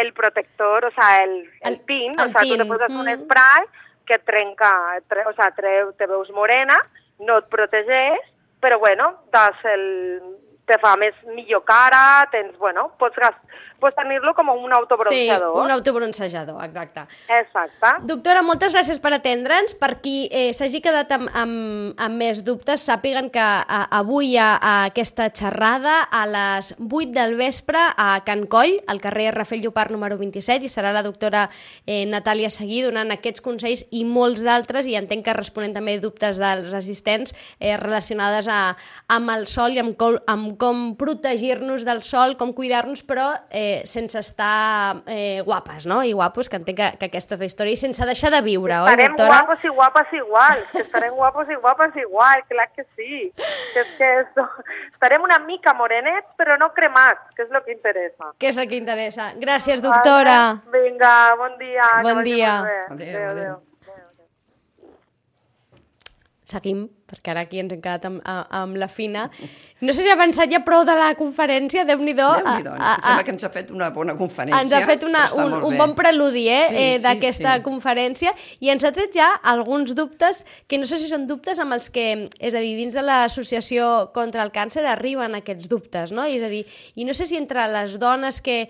el 0.00 0.12
protector, 0.14 0.86
o 0.86 0.90
sea, 0.92 1.22
el, 1.24 1.34
el, 1.60 1.74
El- 1.74 1.80
pin, 1.80 2.14
el 2.18 2.28
o 2.28 2.32
sea, 2.32 2.40
tu 2.46 2.56
te 2.56 2.64
poses 2.64 2.88
un 2.94 3.04
mm. 3.04 3.18
spray 3.24 3.66
que 4.06 4.14
et 4.14 4.24
trenca, 4.24 4.70
tre, 5.08 5.26
o 5.26 5.34
sea, 5.34 5.50
te 5.50 6.06
veus 6.06 6.30
morena, 6.30 6.78
no 7.26 7.38
et 7.42 7.48
protegeix, 7.50 8.22
però 8.62 8.78
bueno, 8.78 9.10
das 9.32 9.58
el, 9.68 10.22
te 10.66 10.78
fa 10.78 10.94
més 10.96 11.14
millor 11.34 11.64
cara, 11.66 12.26
tens, 12.32 12.56
bueno, 12.58 12.88
pots, 12.98 13.18
gas- 13.18 13.58
pots 13.80 13.96
tenir-lo 13.96 14.32
com 14.34 14.48
un 14.50 14.70
Sí, 14.70 14.76
autobronceador. 14.76 15.56
un 15.64 15.70
autobronzejador, 15.70 16.62
exacte. 16.64 17.06
Exacte. 17.28 17.92
Doctora, 18.06 18.42
moltes 18.42 18.74
gràcies 18.74 19.00
per 19.00 19.12
atendre'ns. 19.16 19.74
Per 19.78 20.00
qui 20.00 20.28
eh, 20.30 20.52
s'hagi 20.56 20.80
quedat 20.84 21.10
amb, 21.12 21.28
amb, 21.34 21.94
amb 22.00 22.16
més 22.20 22.42
dubtes, 22.44 22.84
sàpiguen 22.86 23.30
que 23.30 23.40
a, 23.42 23.82
avui 23.98 24.32
hi 24.32 24.36
ha 24.38 24.48
a 24.56 24.74
aquesta 24.90 25.28
xerrada 25.30 26.02
a 26.10 26.24
les 26.26 26.72
8 26.78 27.12
del 27.14 27.36
vespre 27.38 27.78
a 27.96 28.20
Can 28.26 28.46
Coll, 28.46 28.78
al 28.86 29.00
carrer 29.00 29.32
Rafael 29.34 29.62
Llopart 29.62 29.90
número 29.94 30.16
27, 30.18 30.64
i 30.66 30.72
serà 30.72 30.92
la 30.92 31.02
doctora 31.06 31.48
eh, 31.86 32.04
Natàlia 32.06 32.50
Seguí 32.50 32.82
donant 32.82 33.10
aquests 33.14 33.42
consells 33.44 33.84
i 33.90 34.04
molts 34.04 34.42
d'altres, 34.46 34.86
i 34.86 34.96
entenc 34.98 35.24
que 35.26 35.34
responent 35.36 35.74
també 35.76 35.98
dubtes 36.00 36.38
dels 36.40 36.72
assistents 36.74 37.34
eh, 37.60 37.76
relacionades 37.76 38.48
a, 38.48 38.76
amb 39.12 39.30
el 39.36 39.46
sol 39.50 39.74
i 39.76 39.80
amb 39.82 39.96
com, 39.98 40.16
amb 40.26 40.56
com 40.60 40.94
protegir-nos 40.96 41.84
del 41.86 42.02
sol, 42.06 42.36
com 42.40 42.52
cuidar-nos, 42.56 43.02
però 43.06 43.28
eh, 43.50 43.65
sense 43.88 44.18
estar 44.18 45.02
eh, 45.06 45.42
guapes, 45.46 45.86
no? 45.86 46.02
I 46.04 46.12
guapos, 46.16 46.48
que 46.48 46.58
entenc 46.60 46.78
que, 46.78 46.88
que 47.00 47.08
aquesta 47.10 47.36
és 47.36 47.42
la 47.44 47.48
història, 47.50 47.76
i 47.76 47.80
sense 47.80 48.06
deixar 48.08 48.30
de 48.34 48.40
viure, 48.46 48.74
oi, 48.78 48.90
Estarem 48.92 49.14
doctora? 49.14 49.42
guapos 49.42 49.64
i 49.64 49.72
guapes 49.78 50.16
igual, 50.20 50.64
que 50.72 50.82
estarem 50.84 51.14
guapos 51.14 51.52
i 51.52 51.60
guapes 51.62 52.00
igual, 52.02 52.42
clar 52.50 52.68
que 52.72 52.86
sí. 52.96 53.22
Que 53.74 53.84
és 53.84 53.94
que 53.98 54.10
és... 54.22 54.42
estarem 54.94 55.24
una 55.26 55.38
mica 55.44 55.74
morenets, 55.76 56.28
però 56.40 56.58
no 56.60 56.72
cremats, 56.76 57.30
que 57.36 57.46
és 57.46 57.52
el 57.52 57.62
que 57.66 57.76
interessa. 57.76 58.32
Què 58.40 58.52
és 58.52 58.60
el 58.60 58.68
que 58.70 58.80
interessa? 58.80 59.30
Gràcies, 59.40 59.84
doctora. 59.84 60.62
Vinga, 60.72 61.14
bon 61.36 61.58
dia. 61.60 61.88
que 61.96 62.02
Bon 62.10 62.22
dia. 62.24 62.58
Adéu, 62.90 63.30
adéu. 63.30 63.56
Seguim, 66.46 66.86
perquè 67.06 67.30
ara 67.30 67.40
aquí 67.46 67.60
ens 67.62 67.72
hem 67.72 67.80
quedat 67.80 68.04
amb, 68.08 68.20
amb 68.26 68.76
la 68.76 68.88
fina. 68.88 69.28
No 69.80 69.92
sé 69.92 70.02
si 70.02 70.08
ha 70.10 70.16
pensat 70.16 70.48
ja 70.50 70.62
prou 70.64 70.84
de 70.88 70.94
la 70.96 71.10
conferència. 71.14 71.84
Déu-n'hi-do, 71.84 72.24
A- 72.24 72.54
a- 72.56 72.94
em 72.96 73.02
sembla 73.04 73.24
que 73.24 73.30
ens 73.34 73.44
ha 73.44 73.50
fet 73.52 73.70
una 73.70 73.90
bona 73.90 74.14
conferència. 74.16 74.60
ens 74.62 74.72
ha 74.72 74.80
fet 74.88 75.04
una, 75.04 75.26
un, 75.36 75.52
un 75.68 75.76
bon 75.78 75.94
preludi 75.94 76.48
eh, 76.48 76.62
Sí, 76.68 76.74
eh, 76.76 76.96
sí, 76.96 77.02
d'aquesta 77.04 77.56
sí. 77.58 77.62
conferència 77.62 78.32
i 78.60 78.70
ens 78.72 78.84
ha 78.84 78.92
tret 78.96 79.12
ja 79.14 79.28
alguns 79.42 79.94
dubtes 79.94 80.44
que 80.66 80.78
no 80.78 80.86
sé 80.88 80.98
si 80.98 81.08
són 81.08 81.26
dubtes 81.28 81.58
amb 81.62 81.72
els 81.76 81.90
que, 81.90 82.28
és 82.40 82.54
a 82.54 82.58
dir, 82.64 82.74
dins 82.76 82.94
de 82.96 83.02
l'Associació 83.04 84.10
contra 84.14 84.42
el 84.42 84.50
Càncer 84.50 84.84
arriben 84.88 85.34
aquests 85.36 85.68
dubtes, 85.68 86.10
no? 86.12 86.24
És 86.24 86.42
a 86.42 86.48
dir, 86.48 86.64
i 86.96 87.04
no 87.04 87.12
sé 87.14 87.26
si 87.26 87.36
entre 87.36 87.68
les 87.68 87.98
dones 88.00 88.40
que 88.40 88.68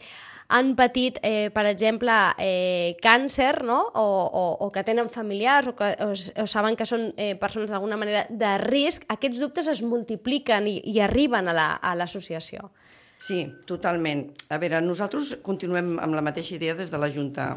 han 0.49 0.75
patit, 0.79 1.19
eh, 1.27 1.51
per 1.51 1.65
exemple, 1.67 2.13
eh, 2.39 2.95
càncer, 3.03 3.65
no? 3.67 3.81
o, 3.95 4.05
o, 4.31 4.45
o 4.67 4.71
que 4.73 4.85
tenen 4.87 5.11
familiars 5.11 5.67
o, 5.69 5.75
que, 5.75 5.89
o, 6.05 6.13
o 6.15 6.47
saben 6.47 6.77
que 6.79 6.87
són 6.87 7.09
eh, 7.17 7.35
persones 7.41 7.71
d'alguna 7.73 7.99
manera 7.99 8.27
de 8.31 8.53
risc, 8.63 9.05
aquests 9.11 9.41
dubtes 9.43 9.67
es 9.73 9.83
multipliquen 9.83 10.69
i, 10.71 10.77
i 10.87 11.01
arriben 11.03 11.49
a 11.51 11.55
la- 11.57 11.75
a 11.83 11.95
l'associació. 11.99 12.71
Sí, 13.19 13.47
totalment. 13.67 14.27
A 14.53 14.59
veure, 14.63 14.79
nosaltres 14.85 15.37
continuem 15.43 15.97
amb 15.99 16.15
la 16.15 16.23
mateixa 16.23 16.55
idea 16.55 16.75
des 16.79 16.91
de 16.93 16.99
la 17.01 17.09
Junta, 17.11 17.57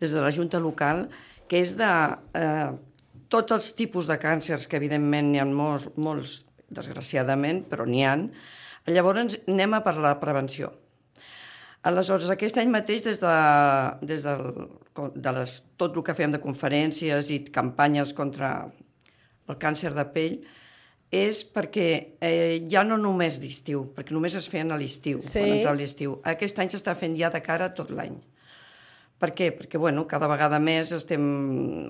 des 0.00 0.12
de 0.14 0.20
la 0.22 0.30
Junta 0.32 0.60
local, 0.62 1.08
que 1.48 1.60
és 1.60 1.74
de 1.76 1.88
eh, 2.38 2.70
tots 3.28 3.52
els 3.52 3.72
tipus 3.76 4.06
de 4.08 4.16
càncers, 4.22 4.68
que 4.70 4.78
evidentment 4.80 5.32
n'hi 5.32 5.42
ha 5.42 5.48
molts, 5.48 5.90
molts, 5.96 6.44
desgraciadament, 6.72 7.64
però 7.68 7.84
n'hi 7.88 8.04
han, 8.04 8.28
llavors 8.88 9.38
anem 9.48 9.74
a 9.76 9.82
per 9.84 9.96
la 10.00 10.14
prevenció. 10.20 10.70
Aleshores, 11.88 12.28
aquest 12.34 12.58
any 12.60 12.68
mateix, 12.72 13.04
des 13.06 13.20
de, 13.22 13.32
des 14.10 14.24
del, 14.26 14.42
de 15.14 15.32
les, 15.38 15.54
tot 15.80 15.94
el 15.96 16.04
que 16.04 16.14
fem 16.18 16.34
de 16.34 16.40
conferències 16.42 17.30
i 17.32 17.40
campanyes 17.54 18.12
contra 18.18 18.50
el 19.48 19.56
càncer 19.62 19.94
de 19.96 20.04
pell, 20.12 20.34
és 21.08 21.40
perquè 21.48 21.86
eh, 22.20 22.58
ja 22.68 22.82
no 22.84 22.98
només 23.00 23.38
d'estiu, 23.40 23.86
perquè 23.96 24.12
només 24.12 24.34
es 24.36 24.48
feien 24.52 24.74
a 24.74 24.76
l'estiu, 24.76 25.22
Sí. 25.24 25.38
quan 25.40 25.54
entrava 25.54 25.78
l'estiu. 25.80 26.18
Aquest 26.28 26.58
any 26.60 26.68
s'està 26.74 26.92
fent 26.98 27.16
ja 27.16 27.30
de 27.32 27.40
cara 27.46 27.70
tot 27.72 27.88
l'any. 27.94 28.18
Per 29.18 29.32
què? 29.34 29.48
Perquè 29.56 29.80
bueno, 29.80 30.04
cada 30.06 30.28
vegada 30.30 30.60
més 30.62 30.92
estem 30.94 31.24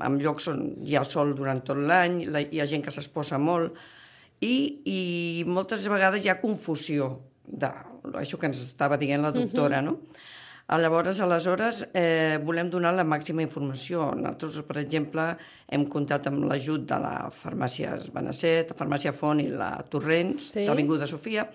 en 0.01 0.21
llocs 0.23 0.47
on 0.49 0.63
hi 0.87 0.95
ha 0.97 1.03
sol 1.05 1.35
durant 1.37 1.59
tot 1.67 1.77
l'any, 1.77 2.23
la- 2.31 2.41
hi 2.47 2.61
ha 2.63 2.67
gent 2.71 2.85
que 2.87 2.95
s'exposa 2.95 3.37
molt, 3.43 3.75
i, 4.41 4.55
i 4.87 4.99
moltes 5.51 5.83
vegades 5.91 6.23
hi 6.25 6.31
ha 6.31 6.39
confusió 6.41 7.17
de 7.45 7.69
això 8.15 8.39
que 8.39 8.47
ens 8.47 8.61
estava 8.63 8.97
dient 8.97 9.23
la 9.23 9.33
doctora, 9.33 9.81
no? 9.83 9.99
Llavors, 10.69 11.19
aleshores, 11.25 11.89
eh, 11.97 12.39
volem 12.45 12.69
donar 12.69 12.93
la 12.93 13.05
màxima 13.05 13.41
informació. 13.41 14.11
Nosaltres, 14.15 14.59
per 14.69 14.77
exemple, 14.83 15.25
hem 15.67 15.87
comptat 15.89 16.27
amb 16.29 16.45
l'ajut 16.45 16.85
de 16.85 16.99
la 17.01 17.31
farmàcia 17.33 17.95
Benasset, 18.13 18.75
la 18.75 18.77
farmàcia 18.77 19.15
Font 19.17 19.41
i 19.41 19.49
la 19.49 19.71
Torrents, 19.89 20.51
Sí. 20.53 20.61
de 20.61 20.67
l'Avinguda 20.67 21.07
Sofia, 21.07 21.49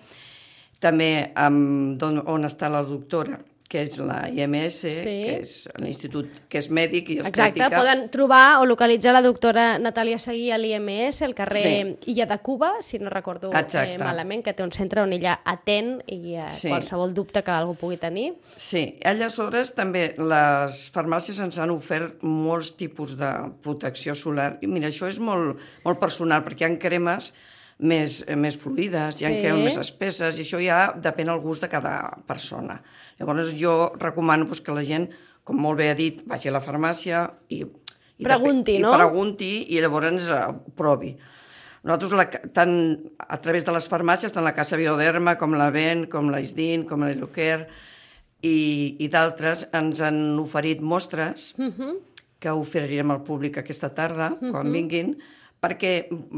també 0.80 1.30
amb 1.36 1.96
don, 1.96 2.22
on 2.26 2.42
està 2.44 2.68
la 2.68 2.82
doctora, 2.82 3.38
que 3.74 3.82
és 3.82 3.96
la 3.98 4.28
IMS, 4.30 4.76
Sí. 4.86 5.14
que 5.26 5.38
és 5.42 5.52
l'Institut, 5.82 6.28
que 6.48 6.60
és 6.62 6.68
mèdic 6.70 7.08
i 7.10 7.16
Exacte, 7.18 7.58
estètica. 7.58 7.70
poden 7.74 8.04
trobar 8.14 8.60
o 8.62 8.66
localitzar 8.70 9.12
la 9.16 9.22
doctora 9.24 9.80
Natàlia 9.82 10.20
Seguí 10.22 10.52
a 10.54 10.58
l'IMS, 10.62 11.22
al 11.26 11.34
carrer 11.34 11.62
Sí. 11.64 12.12
Illa 12.12 12.26
de 12.30 12.38
Cuba, 12.38 12.70
si 12.82 13.00
no 13.00 13.10
recordo 13.10 13.50
eh, 13.52 13.58
Exacte. 13.58 13.98
malament, 13.98 14.44
que 14.44 14.52
té 14.54 14.62
un 14.62 14.70
centre 14.70 15.00
on 15.02 15.12
ella 15.12 15.40
atén 15.44 16.02
i 16.06 16.36
eh, 16.36 16.44
Sí. 16.48 16.68
qualsevol 16.68 17.12
dubte 17.14 17.42
que 17.42 17.50
algú 17.50 17.74
pugui 17.74 17.96
tenir. 17.96 18.36
Sí, 18.56 18.98
aleshores 19.04 19.74
també 19.74 20.14
les 20.16 20.92
farmàcies 20.94 21.40
ens 21.42 21.58
han 21.58 21.70
ofert 21.70 22.22
molts 22.22 22.76
tipus 22.76 23.16
de 23.18 23.32
protecció 23.60 24.14
solar. 24.14 24.58
I 24.62 24.68
mira, 24.68 24.86
això 24.88 25.08
és 25.08 25.18
molt, 25.18 25.58
molt 25.84 25.98
personal, 25.98 26.44
perquè 26.44 26.68
hi 26.68 26.74
ha 26.74 26.78
cremes 26.78 27.34
més, 27.78 28.24
eh, 28.28 28.36
més 28.36 28.56
fluides, 28.56 29.20
hi 29.20 29.24
ha 29.26 29.28
Sí. 29.28 29.40
cremes 29.42 29.64
més 29.64 29.76
espesses, 29.76 30.38
i 30.38 30.42
això 30.42 30.60
ja 30.62 30.92
depèn 30.94 31.26
del 31.26 31.40
gust 31.40 31.62
de 31.62 31.68
cada 31.68 32.16
persona. 32.26 32.80
Llavors 33.18 33.54
jo 33.58 33.92
recomano 33.98 34.44
doncs, 34.46 34.60
que 34.60 34.72
la 34.72 34.84
gent, 34.84 35.08
com 35.44 35.56
molt 35.56 35.78
bé 35.78 35.90
ha 35.90 35.94
dit, 35.94 36.22
vagi 36.26 36.48
a 36.48 36.52
la 36.52 36.60
farmàcia 36.60 37.30
i, 37.50 37.64
i 38.18 38.24
Pregunti, 38.24 38.76
i 38.76 38.82
no? 38.82 38.92
pregunti 38.94 39.74
i 39.74 39.80
llavors 39.80 40.30
eh, 40.30 40.52
provi. 40.76 41.16
Nosaltres, 41.84 42.12
la, 42.12 42.24
tant 42.54 43.10
a 43.18 43.36
través 43.42 43.64
de 43.66 43.72
les 43.72 43.88
farmàcies, 43.90 44.32
tant 44.32 44.44
la 44.44 44.54
Casa 44.54 44.76
Bioderma, 44.76 45.34
com 45.36 45.52
la 45.52 45.70
VEN, 45.70 46.06
com 46.08 46.30
la 46.30 46.40
ISDIN, 46.40 46.86
com 46.88 47.00
la 47.04 47.10
Iluquer 47.12 47.66
i, 48.40 48.96
i 49.04 49.08
d'altres, 49.12 49.66
ens 49.72 50.00
han 50.00 50.38
oferit 50.40 50.80
mostres 50.80 51.54
Mhm. 51.58 51.98
que 52.40 52.50
oferirem 52.50 53.10
al 53.10 53.22
públic 53.24 53.58
aquesta 53.58 53.88
tarda, 53.94 54.36
quan 54.40 54.70
vinguin, 54.72 55.18
perquè 55.64 55.92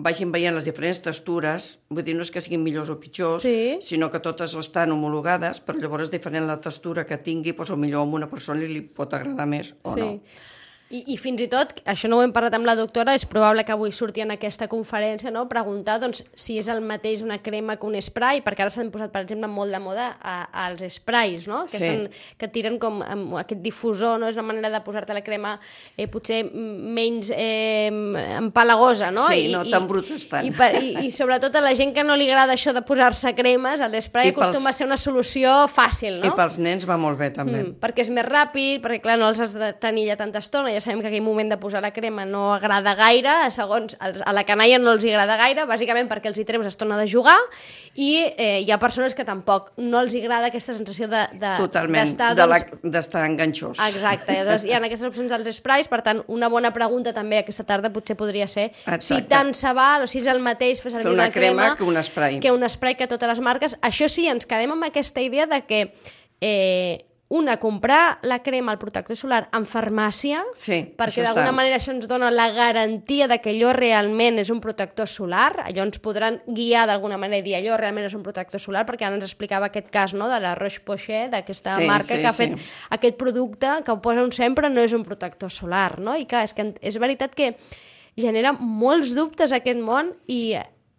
vagin 0.07 0.31
veient 0.35 0.55
les 0.55 0.67
diferents 0.69 1.01
textures, 1.03 1.67
vull 1.91 2.05
dir, 2.07 2.15
no 2.15 2.23
és 2.23 2.31
que 2.31 2.43
siguin 2.45 2.63
millors 2.63 2.93
o 2.95 2.99
pitjors, 3.03 3.43
Sí. 3.43 3.79
sinó 3.83 4.11
que 4.11 4.21
totes 4.23 4.55
estan 4.55 4.93
homologades, 4.95 5.61
però 5.67 5.81
llavors 5.83 6.11
diferent 6.13 6.47
la 6.47 6.61
textura 6.61 7.05
que 7.07 7.19
tingui, 7.19 7.53
doncs, 7.53 7.71
o 7.75 7.77
millor 7.77 8.07
a 8.07 8.11
una 8.21 8.31
persona 8.31 8.61
li 8.61 8.81
pot 8.83 9.13
agradar 9.15 9.47
més 9.51 9.75
o 9.83 9.95
sí. 9.95 10.01
no. 10.01 10.21
I, 10.91 11.01
I 11.13 11.17
fins 11.19 11.41
i 11.43 11.49
tot, 11.51 11.73
això 11.91 12.07
no 12.07 12.21
ho 12.21 12.23
hem 12.23 12.31
parlat 12.31 12.55
amb 12.55 12.67
la 12.69 12.77
doctora, 12.79 13.15
és 13.19 13.25
probable 13.27 13.65
que 13.67 13.73
avui 13.75 13.91
surti 13.91 14.23
en 14.23 14.31
aquesta 14.31 14.69
conferència, 14.71 15.33
no? 15.35 15.49
preguntar 15.51 15.97
doncs, 15.99 16.23
si 16.39 16.59
és 16.61 16.69
el 16.71 16.79
mateix 16.81 17.25
una 17.27 17.41
crema 17.43 17.75
que 17.77 17.89
un 17.89 17.97
spray, 18.01 18.39
perquè 18.47 18.63
ara 18.63 18.71
s'han 18.71 18.93
posat, 18.95 19.11
per 19.11 19.25
exemple, 19.25 19.49
molt 19.51 19.75
de 19.75 19.81
moda 19.83 20.13
a, 20.23 20.37
als 20.67 20.85
sprays, 20.95 21.49
no? 21.51 21.65
que, 21.67 21.81
Sí. 21.81 21.89
són, 21.91 22.07
que 22.39 22.49
tiren 22.55 22.79
com 22.79 23.03
aquest 23.43 23.61
difusor, 23.65 24.21
no? 24.23 24.29
és 24.31 24.39
una 24.39 24.47
manera 24.47 24.71
de 24.71 24.81
posar-te 24.87 25.13
la 25.17 25.25
crema 25.27 25.57
eh, 25.97 26.07
potser 26.07 26.45
menys 26.55 27.33
eh, 27.35 27.91
empalagosa, 28.39 29.11
no? 29.11 29.27
Sí, 29.29 29.51
no 29.53 29.65
tan 29.67 29.89
tant. 30.31 30.47
I, 30.47 30.53
per, 30.55 30.71
i, 30.83 30.93
I 31.07 31.11
sobretot 31.15 31.55
a 31.59 31.65
la 31.65 31.75
gent 31.75 31.95
que 31.97 32.05
no 32.07 32.15
li 32.15 32.29
agrada 32.31 32.55
això 32.55 32.73
de 32.77 32.83
posar-se 32.87 33.35
cremes, 33.35 33.83
l'spray 33.91 34.31
I 34.31 34.35
pels- 34.37 34.51
acostuma 34.53 34.71
a 34.71 34.77
ser 34.77 34.87
una 34.87 34.99
solució 35.01 35.57
fàcil, 35.73 36.21
no? 36.23 36.31
I 36.31 36.37
pels 36.39 36.59
nens 36.63 36.87
va 36.89 36.97
molt 37.01 37.19
bé, 37.19 37.33
també. 37.35 37.63
Mm, 37.65 37.75
perquè 37.83 38.07
és 38.07 38.11
més 38.15 38.27
ràpid, 38.27 38.81
perquè 38.85 39.03
clar, 39.03 39.19
no 39.19 39.29
els 39.33 39.43
has 39.43 39.55
de 39.57 39.73
tenir 39.83 40.07
ja 40.13 40.17
tanta 40.21 40.39
estona, 40.43 40.76
ja 40.77 40.83
sabem 40.85 41.01
que 41.03 41.09
aquell 41.11 41.25
moment 41.25 41.49
de 41.51 41.57
posar 41.59 41.81
la 41.83 41.91
crema 41.97 42.27
no 42.29 42.51
agrada 42.55 42.93
gaire, 42.99 43.33
segons 43.55 43.97
els, 43.99 44.21
a 44.25 44.33
la 44.37 44.45
canalla 44.49 44.79
no 44.83 44.93
els 44.95 45.05
hi 45.07 45.11
agrada 45.15 45.39
gaire, 45.41 45.65
bàsicament 45.67 46.09
perquè 46.13 46.29
els 46.31 46.39
hi 46.39 46.45
treus 46.49 46.69
estona 46.69 46.99
de 47.01 47.09
jugar, 47.11 47.39
i 47.97 48.11
eh, 48.37 48.61
hi 48.63 48.71
ha 48.71 48.79
persones 48.83 49.15
que 49.17 49.25
tampoc 49.25 49.73
no 49.81 50.01
els 50.05 50.15
hi 50.15 50.23
agrada 50.23 50.51
aquesta 50.53 50.75
sensació 50.77 51.09
de, 51.09 51.25
de, 51.41 51.55
Totalment, 51.59 52.05
d'estar, 52.05 52.35
de 52.37 52.47
la- 52.47 52.61
doncs, 52.85 53.11
enganxós. 53.25 53.81
Exacte, 53.89 54.33
llavors 54.37 54.65
hi 54.69 54.75
ha 54.77 54.83
aquestes 54.85 55.09
opcions 55.09 55.33
dels 55.33 55.57
sprays, 55.57 55.89
per 55.89 56.03
tant, 56.05 56.23
una 56.29 56.49
bona 56.53 56.71
pregunta 56.77 57.13
també 57.17 57.39
aquesta 57.41 57.65
tarda 57.65 57.91
potser 57.95 58.17
podria 58.19 58.47
ser 58.47 58.69
si 58.77 58.91
Exacte. 58.93 59.29
tant 59.33 59.55
se 59.57 59.73
val 59.73 60.05
o 60.05 60.07
si 60.11 60.19
és 60.21 60.27
el 60.29 60.41
mateix 60.45 60.83
fer 60.85 60.93
servir 60.93 61.07
Fer 61.09 61.15
una 61.15 61.25
una 61.27 61.33
crema, 61.33 61.63
crema 61.73 61.77
que 61.77 61.85
un 61.85 62.03
spray. 62.05 62.41
que 62.41 62.53
un 62.53 62.69
spray 62.69 62.95
que 62.95 63.07
totes 63.09 63.29
les 63.29 63.41
marques. 63.41 63.77
Això 63.81 64.09
sí, 64.09 64.27
ens 64.29 64.45
quedem 64.47 64.71
amb 64.75 64.85
aquesta 64.85 65.21
idea 65.25 65.47
de 65.47 65.63
que 65.67 65.81
eh, 66.41 67.05
una, 67.29 67.57
comprar 67.59 68.19
la 68.23 68.39
crema, 68.45 68.71
el 68.71 68.79
protector 68.79 69.17
solar 69.19 69.49
en 69.57 69.65
farmàcia, 69.67 70.45
Sí, 70.55 70.77
perquè 70.95 71.25
d'alguna 71.25 71.51
manera 71.51 71.81
això 71.81 71.91
ens 71.91 72.07
dona 72.07 72.29
la 72.31 72.53
garantia 72.55 73.27
de 73.27 73.41
que 73.43 73.51
allò 73.51 73.73
realment 73.75 74.39
és 74.39 74.51
un 74.55 74.61
protector 74.63 75.09
solar, 75.11 75.65
allò 75.65 75.83
ens 75.83 75.99
podran 75.99 76.39
guiar 76.47 76.85
d'alguna 76.87 77.19
manera 77.19 77.41
i 77.41 77.43
dir 77.43 77.57
allò 77.59 77.75
realment 77.81 78.07
és 78.07 78.15
un 78.15 78.23
protector 78.23 78.63
solar, 78.63 78.85
perquè 78.87 79.09
ara 79.09 79.19
ens 79.19 79.27
explicava 79.27 79.67
aquest 79.73 79.91
cas 79.91 80.15
no, 80.15 80.29
de 80.31 80.39
la 80.39 80.55
Roche-Posay, 80.55 81.27
d'aquesta 81.35 81.75
Sí, 81.81 81.91
marca 81.91 82.15
sí, 82.15 82.21
que 82.21 82.31
ha 82.31 82.33
sí. 82.33 82.45
fet 82.45 82.95
aquest 82.95 83.19
producte 83.19 83.75
que 83.85 83.91
ho 83.91 83.99
posa 84.01 84.23
un 84.23 84.31
sempre 84.31 84.71
no 84.71 84.81
és 84.87 84.95
un 84.95 85.03
protector 85.03 85.51
solar, 85.51 85.99
no? 85.99 86.15
I 86.15 86.27
clar, 86.31 86.45
és 86.47 86.55
que 86.55 86.75
és 86.81 86.99
veritat 87.03 87.35
que 87.35 87.57
genera 88.17 88.55
molts 88.55 89.11
dubtes 89.19 89.51
aquest 89.53 89.83
món 89.83 90.15
i 90.31 90.55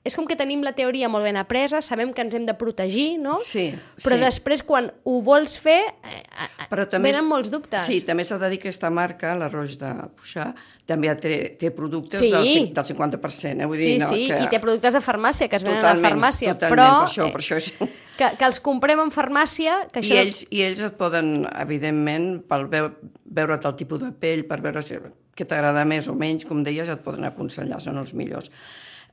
és 0.08 0.16
com 0.16 0.26
que 0.30 0.38
tenim 0.40 0.64
la 0.66 0.72
teoria 0.78 1.10
molt 1.12 1.28
ben 1.28 1.38
apresa, 1.38 1.82
sabem 1.86 2.14
que 2.16 2.24
ens 2.24 2.34
hem 2.38 2.46
de 2.48 2.56
protegir, 2.58 3.18
no? 3.20 3.36
Sí, 3.44 3.70
Però 4.04 4.16
sí. 4.18 4.24
després, 4.24 4.64
quan 4.64 4.90
ho 5.04 5.20
vols 5.26 5.58
fer, 5.60 5.82
eh, 6.08 6.24
eh, 6.24 6.68
Però 6.72 6.88
també 6.90 7.12
venen 7.12 7.26
és- 7.26 7.30
molts 7.30 7.52
dubtes. 7.54 7.84
Sí, 7.86 8.02
també 8.08 8.26
s'ha 8.26 8.40
de 8.42 8.50
dir 8.50 8.60
que 8.64 8.70
aquesta 8.72 8.90
marca, 8.90 9.36
la 9.36 9.50
de 9.52 9.94
Puixà, 10.16 10.54
també 10.88 11.12
té, 11.20 11.58
té 11.60 11.70
productes 11.76 12.20
Sí. 12.22 12.32
del, 12.32 12.74
del 12.74 12.86
50%. 12.86 13.62
Eh? 13.62 13.66
Vull 13.68 13.76
Sí, 13.76 13.88
dir, 13.92 14.00
no, 14.00 14.08
sí, 14.08 14.28
que... 14.32 14.40
i 14.44 14.48
té 14.48 14.60
productes 14.64 14.94
de 14.96 15.02
farmàcia 15.04 15.50
que 15.52 15.58
es 15.60 15.64
venen 15.68 15.80
a 15.80 15.82
la 15.84 15.94
Totalment, 15.96 16.14
farmàcia, 16.16 16.54
totalment, 16.56 16.80
però 16.80 16.88
per 17.02 17.10
això, 17.10 17.28
eh, 17.28 17.32
per 17.36 17.42
això 17.44 17.58
és... 17.60 17.74
que, 18.18 18.30
que 18.40 18.46
els 18.48 18.60
comprem 18.64 19.00
en 19.04 19.12
farmàcia, 19.12 19.76
que 19.92 20.00
I 20.00 20.04
això... 20.08 20.22
ells, 20.24 20.46
I 20.50 20.64
ells 20.70 20.82
et 20.88 20.96
poden, 20.98 21.46
evidentment, 21.60 22.30
per 22.48 22.64
veu, 22.72 22.88
veure't 23.26 23.68
el 23.68 23.76
tipus 23.76 24.00
de 24.06 24.14
pell, 24.16 24.46
per 24.48 24.62
veure 24.64 24.82
si, 24.82 24.96
què 25.38 25.46
t'agrada 25.46 25.84
més 25.86 26.08
o 26.08 26.16
menys, 26.16 26.48
com 26.48 26.64
deies, 26.64 26.88
et 26.90 27.04
poden 27.04 27.28
aconsellar, 27.28 27.82
són 27.84 28.00
els 28.02 28.16
millors. 28.18 28.48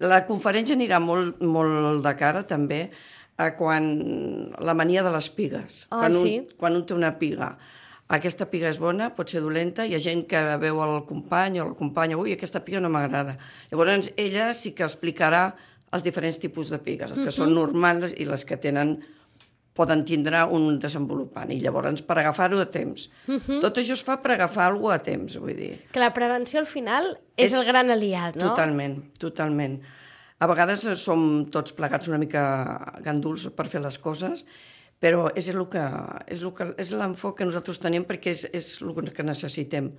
La 0.03 0.25
conferència 0.27 0.75
anirà 0.75 0.99
molt, 0.99 1.43
molt 1.43 2.03
de 2.05 2.15
cara, 2.19 2.43
també, 2.49 2.89
a 3.37 3.51
quan 3.59 3.87
la 4.63 4.75
mania 4.75 5.03
de 5.03 5.13
les 5.15 5.29
pigues. 5.31 5.85
Ah, 5.91 6.05
quan, 6.05 6.17
un, 6.19 6.27
sí? 6.27 6.57
quan 6.59 6.77
un 6.79 6.85
té 6.87 6.95
una 6.95 7.15
piga, 7.19 7.55
aquesta 8.15 8.47
piga 8.51 8.69
és 8.69 8.79
bona, 8.83 9.09
pot 9.17 9.31
ser 9.33 9.41
dolenta, 9.43 9.87
hi 9.87 9.97
ha 9.97 10.03
gent 10.03 10.27
que 10.29 10.41
veu 10.63 10.81
el 10.85 10.99
company 11.09 11.61
o 11.63 11.71
la 11.71 11.79
companya, 11.79 12.19
ui, 12.21 12.35
aquesta 12.35 12.61
piga 12.65 12.83
no 12.83 12.91
m'agrada. 12.93 13.39
Llavors, 13.71 14.13
ella 14.21 14.53
sí 14.55 14.75
que 14.77 14.85
explicarà 14.87 15.47
els 15.95 16.05
diferents 16.05 16.39
tipus 16.43 16.71
de 16.75 16.81
pigues, 16.83 17.15
els 17.15 17.25
que 17.25 17.35
són 17.35 17.55
normals 17.55 18.15
i 18.19 18.27
les 18.29 18.45
que 18.45 18.59
tenen 18.61 18.99
poden 19.75 20.05
tindre 20.07 20.45
un 20.55 20.79
desenvolupant. 20.79 21.51
I 21.51 21.59
llavors, 21.61 22.03
per 22.07 22.17
agafar-ho 22.21 22.61
a 22.63 22.69
temps. 22.71 23.09
Tot 23.61 23.81
això 23.83 23.97
es 23.99 24.05
fa 24.07 24.21
per 24.23 24.37
agafar 24.37 24.69
alguna 24.71 25.01
a 25.01 25.03
temps, 25.03 25.35
vull 25.43 25.57
dir. 25.59 25.73
Que 25.91 26.01
la 26.03 26.13
prevenció 26.15 26.61
al 26.63 26.69
final 26.71 27.17
és, 27.37 27.51
És- 27.53 27.59
el 27.59 27.67
gran 27.67 27.91
aliat, 27.91 28.37
no? 28.39 28.53
Totalment, 28.53 29.01
totalment. 29.19 29.81
A 30.39 30.47
vegades 30.51 30.85
eh, 30.87 30.95
som 30.99 31.47
tots 31.51 31.73
plegats 31.75 32.09
una 32.11 32.19
mica 32.23 32.45
ganduls 33.03 33.49
per 33.57 33.67
fer 33.71 33.81
les 33.83 33.99
coses, 33.99 34.45
però 35.01 35.27
és 35.37 35.49
el 35.51 35.61
que 35.69 35.83
és, 36.31 36.41
el 36.43 36.53
que, 36.55 36.69
és 36.81 36.91
l'enfoc 36.95 37.39
que 37.39 37.45
nosaltres 37.49 37.79
tenim 37.83 38.05
perquè 38.09 38.31
és, 38.33 38.45
és 38.55 38.69
el 38.83 38.95
que 39.13 39.27
necessitem. 39.27 39.91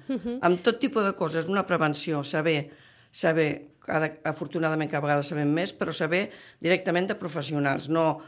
Amb 0.41 0.63
tot 0.63 0.79
tipus 0.79 1.03
de 1.03 1.11
coses, 1.19 1.47
una 1.51 1.65
prevenció, 1.67 2.23
saber, 2.23 2.69
saber, 3.11 3.49
ara, 3.87 4.09
afortunadament 4.23 4.89
cada 4.89 5.03
vegada 5.05 5.23
sabem 5.23 5.51
més, 5.53 5.75
però 5.77 5.93
saber 5.93 6.29
directament 6.63 7.07
de 7.11 7.15
professionals, 7.19 7.89
no 7.89 8.21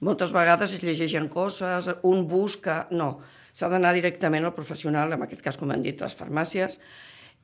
moltes 0.00 0.34
vegades 0.34 0.74
es 0.76 0.82
llegeixen 0.84 1.28
coses, 1.32 1.90
un 2.08 2.26
busca... 2.28 2.86
No, 2.90 3.16
s'ha 3.52 3.68
d'anar 3.72 3.92
directament 3.96 4.46
al 4.48 4.54
professional, 4.56 5.12
en 5.12 5.24
aquest 5.26 5.42
cas, 5.44 5.58
com 5.60 5.72
han 5.74 5.84
dit, 5.84 6.00
les 6.00 6.16
farmàcies, 6.16 6.78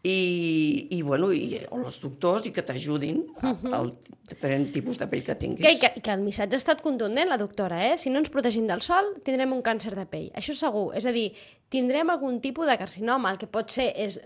i, 0.03 0.87
i, 0.95 1.03
bueno, 1.03 1.33
i, 1.35 1.59
o 1.71 1.81
els 1.85 1.99
doctors 2.01 2.47
i 2.47 2.53
que 2.55 2.63
t'ajudin 2.63 3.25
uh 3.43 3.75
al 3.75 3.93
diferent 4.29 4.67
tipus 4.75 4.99
de 5.01 5.07
pell 5.09 5.23
que 5.25 5.35
tinguis. 5.41 5.65
Que, 5.65 5.71
que, 5.81 6.03
que 6.05 6.13
el 6.13 6.21
missatge 6.21 6.53
ha 6.59 6.61
estat 6.61 6.83
contundent, 6.85 7.31
la 7.31 7.39
doctora, 7.41 7.79
eh? 7.87 7.95
Si 7.97 8.11
no 8.13 8.21
ens 8.21 8.29
protegim 8.29 8.67
del 8.69 8.83
sol, 8.85 9.15
tindrem 9.25 9.55
un 9.57 9.63
càncer 9.65 9.95
de 9.97 10.05
pell. 10.05 10.27
Això 10.37 10.53
segur. 10.53 10.91
És 11.01 11.07
a 11.09 11.15
dir, 11.17 11.31
tindrem 11.73 12.11
algun 12.13 12.37
tipus 12.45 12.69
de 12.69 12.75
carcinoma. 12.77 13.31
El 13.33 13.39
que 13.41 13.49
pot 13.49 13.73
ser 13.73 13.87
és, 13.97 14.19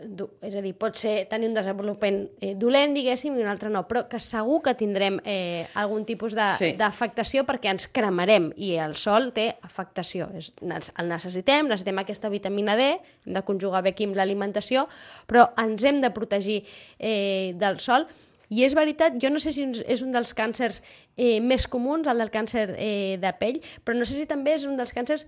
és 0.43 0.57
a 0.59 0.63
dir, 0.65 0.73
pot 0.75 0.99
ser 0.99 1.29
tenir 1.31 1.47
un 1.53 1.55
desenvolupament 1.55 2.19
eh, 2.43 2.57
dolent, 2.59 2.97
diguéssim, 2.99 3.37
i 3.39 3.45
un 3.47 3.51
altre 3.53 3.71
no, 3.71 3.85
però 3.87 4.03
que 4.11 4.19
segur 4.19 4.59
que 4.67 4.75
tindrem 4.75 5.21
eh, 5.23 5.69
algun 5.79 6.03
tipus 6.05 6.35
de- 6.35 6.51
Sí. 6.59 6.73
d'afectació 6.83 7.47
perquè 7.47 7.71
ens 7.71 7.87
cremarem 7.87 8.51
i 8.59 8.73
el 8.83 8.97
sol 8.99 9.31
té 9.33 9.53
afectació. 9.63 10.27
És, 10.35 10.51
el 10.67 11.09
necessitem, 11.15 11.71
necessitem 11.71 12.03
aquesta 12.03 12.29
vitamina 12.29 12.75
D, 12.75 12.91
hem 13.23 13.39
de 13.39 13.45
conjugar 13.47 13.85
bé 13.87 13.95
aquí 13.95 14.11
amb 14.11 14.19
l'alimentació, 14.19 14.89
però 15.31 15.53
ens 15.65 15.85
hem 15.89 16.03
de 16.03 16.11
protegir 16.15 16.63
eh, 16.99 17.55
del 17.59 17.81
sol 17.81 18.09
i 18.53 18.67
és 18.67 18.75
veritat, 18.77 19.17
jo 19.21 19.31
no 19.33 19.41
sé 19.41 19.55
si 19.55 19.65
és 19.65 20.03
un 20.05 20.13
dels 20.13 20.35
càncers 20.37 20.83
eh, 21.17 21.41
més 21.41 21.65
comuns, 21.71 22.09
el 22.11 22.21
del 22.21 22.33
càncer 22.35 22.67
eh, 22.77 23.17
de 23.23 23.33
pell, 23.41 23.63
però 23.85 23.97
no 23.97 24.09
sé 24.09 24.19
si 24.19 24.27
també 24.29 24.59
és 24.59 24.67
un 24.69 24.77
dels 24.77 24.93
càncers 24.93 25.25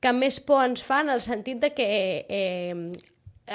que 0.00 0.12
més 0.16 0.38
por 0.40 0.62
ens 0.64 0.84
fa 0.86 1.00
en 1.04 1.10
el 1.12 1.20
sentit 1.24 1.58
de 1.60 1.72
que 1.74 1.88
eh, 2.28 2.76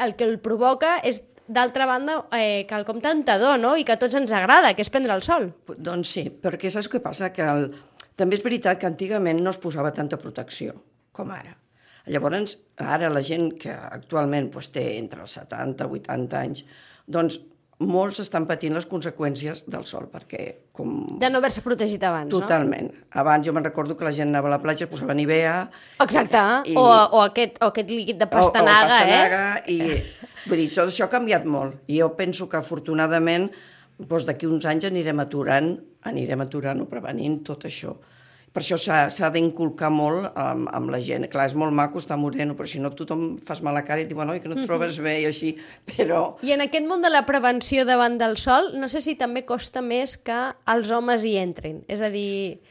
el 0.04 0.14
que 0.20 0.28
el 0.28 0.38
provoca 0.44 0.98
és, 1.08 1.24
d'altra 1.48 1.86
banda, 1.86 2.26
eh, 2.34 2.66
quelcom 2.68 3.02
tentador, 3.02 3.60
no? 3.62 3.76
I 3.78 3.86
que 3.86 3.96
a 3.96 4.02
tots 4.02 4.18
ens 4.18 4.34
agrada, 4.34 4.74
que 4.74 4.82
és 4.82 4.90
prendre 4.90 5.14
el 5.14 5.24
sol. 5.24 5.52
Doncs 5.78 6.16
sí, 6.18 6.26
perquè 6.30 6.72
saps 6.74 6.90
què 6.92 7.02
passa? 7.04 7.32
Que 7.34 7.46
el... 7.46 7.70
també 8.18 8.40
és 8.40 8.44
veritat 8.44 8.82
que 8.82 8.90
antigament 8.90 9.44
no 9.44 9.54
es 9.54 9.62
posava 9.62 9.94
tanta 9.94 10.18
protecció 10.18 10.76
com 11.16 11.32
ara. 11.32 11.54
Llavors, 12.12 12.60
ara 12.78 13.10
la 13.10 13.24
gent 13.26 13.52
que 13.60 13.74
actualment 13.74 14.52
doncs, 14.54 14.70
té 14.74 14.86
entre 15.00 15.24
els 15.26 15.38
70 15.40 15.88
i 15.90 16.00
80 16.04 16.40
anys, 16.42 16.64
doncs 17.08 17.40
molts 17.84 18.22
estan 18.24 18.46
patint 18.48 18.76
les 18.78 18.86
conseqüències 18.88 19.66
del 19.68 19.84
sol, 19.90 20.06
perquè 20.12 20.44
com... 20.72 20.94
De 21.20 21.28
no 21.30 21.42
haver-se 21.42 21.64
protegit 21.66 22.04
abans, 22.08 22.32
Totalment. 22.32 22.88
Abans 23.20 23.46
jo 23.48 23.52
me'n 23.56 23.66
recordo 23.66 23.98
que 24.00 24.06
la 24.08 24.14
gent 24.16 24.32
anava 24.32 24.48
a 24.48 24.54
la 24.56 24.62
platja, 24.64 24.86
es 24.88 24.92
posava 24.92 25.16
Nivea... 25.18 25.56
no? 25.66 26.06
Exacte, 26.06 26.44
I- 26.72 26.78
o, 26.80 26.86
o, 26.86 27.24
aquest, 27.26 27.60
o 27.60 27.72
aquest 27.74 27.92
líquid 27.92 28.22
de 28.22 28.30
pastanaga, 28.32 28.86
o, 28.86 28.86
o 28.86 28.90
pastanaga 28.96 29.44
eh? 29.60 29.76
i... 29.76 30.26
Vull 30.46 30.62
dir, 30.62 30.70
tot 30.72 30.88
això 30.94 31.08
ha 31.08 31.12
canviat 31.12 31.48
molt. 31.50 31.82
I 31.90 32.00
jo 32.00 32.12
penso 32.16 32.48
que, 32.48 32.62
afortunadament, 32.62 33.50
doncs, 33.98 34.28
d'aquí 34.30 34.48
uns 34.48 34.68
anys 34.70 34.88
anirem 34.88 35.20
aturant, 35.24 35.74
anirem 36.08 36.46
aturant 36.46 36.84
o 36.84 36.88
prevenint 36.88 37.42
tot 37.44 37.66
això. 37.68 37.96
Per 38.56 38.62
això 38.64 38.78
s'ha 38.80 39.30
d'inculcar 39.36 39.90
molt 39.92 40.30
amb, 40.40 40.70
amb 40.72 40.94
la 40.94 41.02
gent. 41.04 41.28
Clar, 41.32 41.50
és 41.50 41.56
molt 41.60 41.76
maco 41.76 42.00
estar 42.00 42.16
moreno, 42.16 42.56
però 42.56 42.70
si 42.72 42.80
no 42.80 42.94
tothom 42.96 43.34
fas 43.44 43.60
mala 43.66 43.82
cara 43.84 44.00
i 44.00 44.06
et 44.06 44.14
diuen 44.14 44.32
oi, 44.32 44.40
que 44.40 44.48
no 44.48 44.56
et 44.56 44.64
trobes 44.70 44.96
bé 45.04 45.18
i 45.26 45.28
així, 45.28 45.52
però... 45.90 46.22
I 46.40 46.56
en 46.56 46.64
aquest 46.64 46.88
món 46.88 47.04
de 47.04 47.12
la 47.12 47.26
prevenció 47.28 47.84
davant 47.84 48.16
del 48.22 48.38
sol, 48.40 48.72
no 48.80 48.88
sé 48.88 49.04
si 49.04 49.18
també 49.20 49.44
costa 49.44 49.84
més 49.84 50.16
que 50.16 50.40
els 50.72 50.94
homes 50.96 51.28
hi 51.28 51.36
entrin. 51.42 51.84
És 51.92 52.00
a 52.00 52.08
dir, 52.14 52.62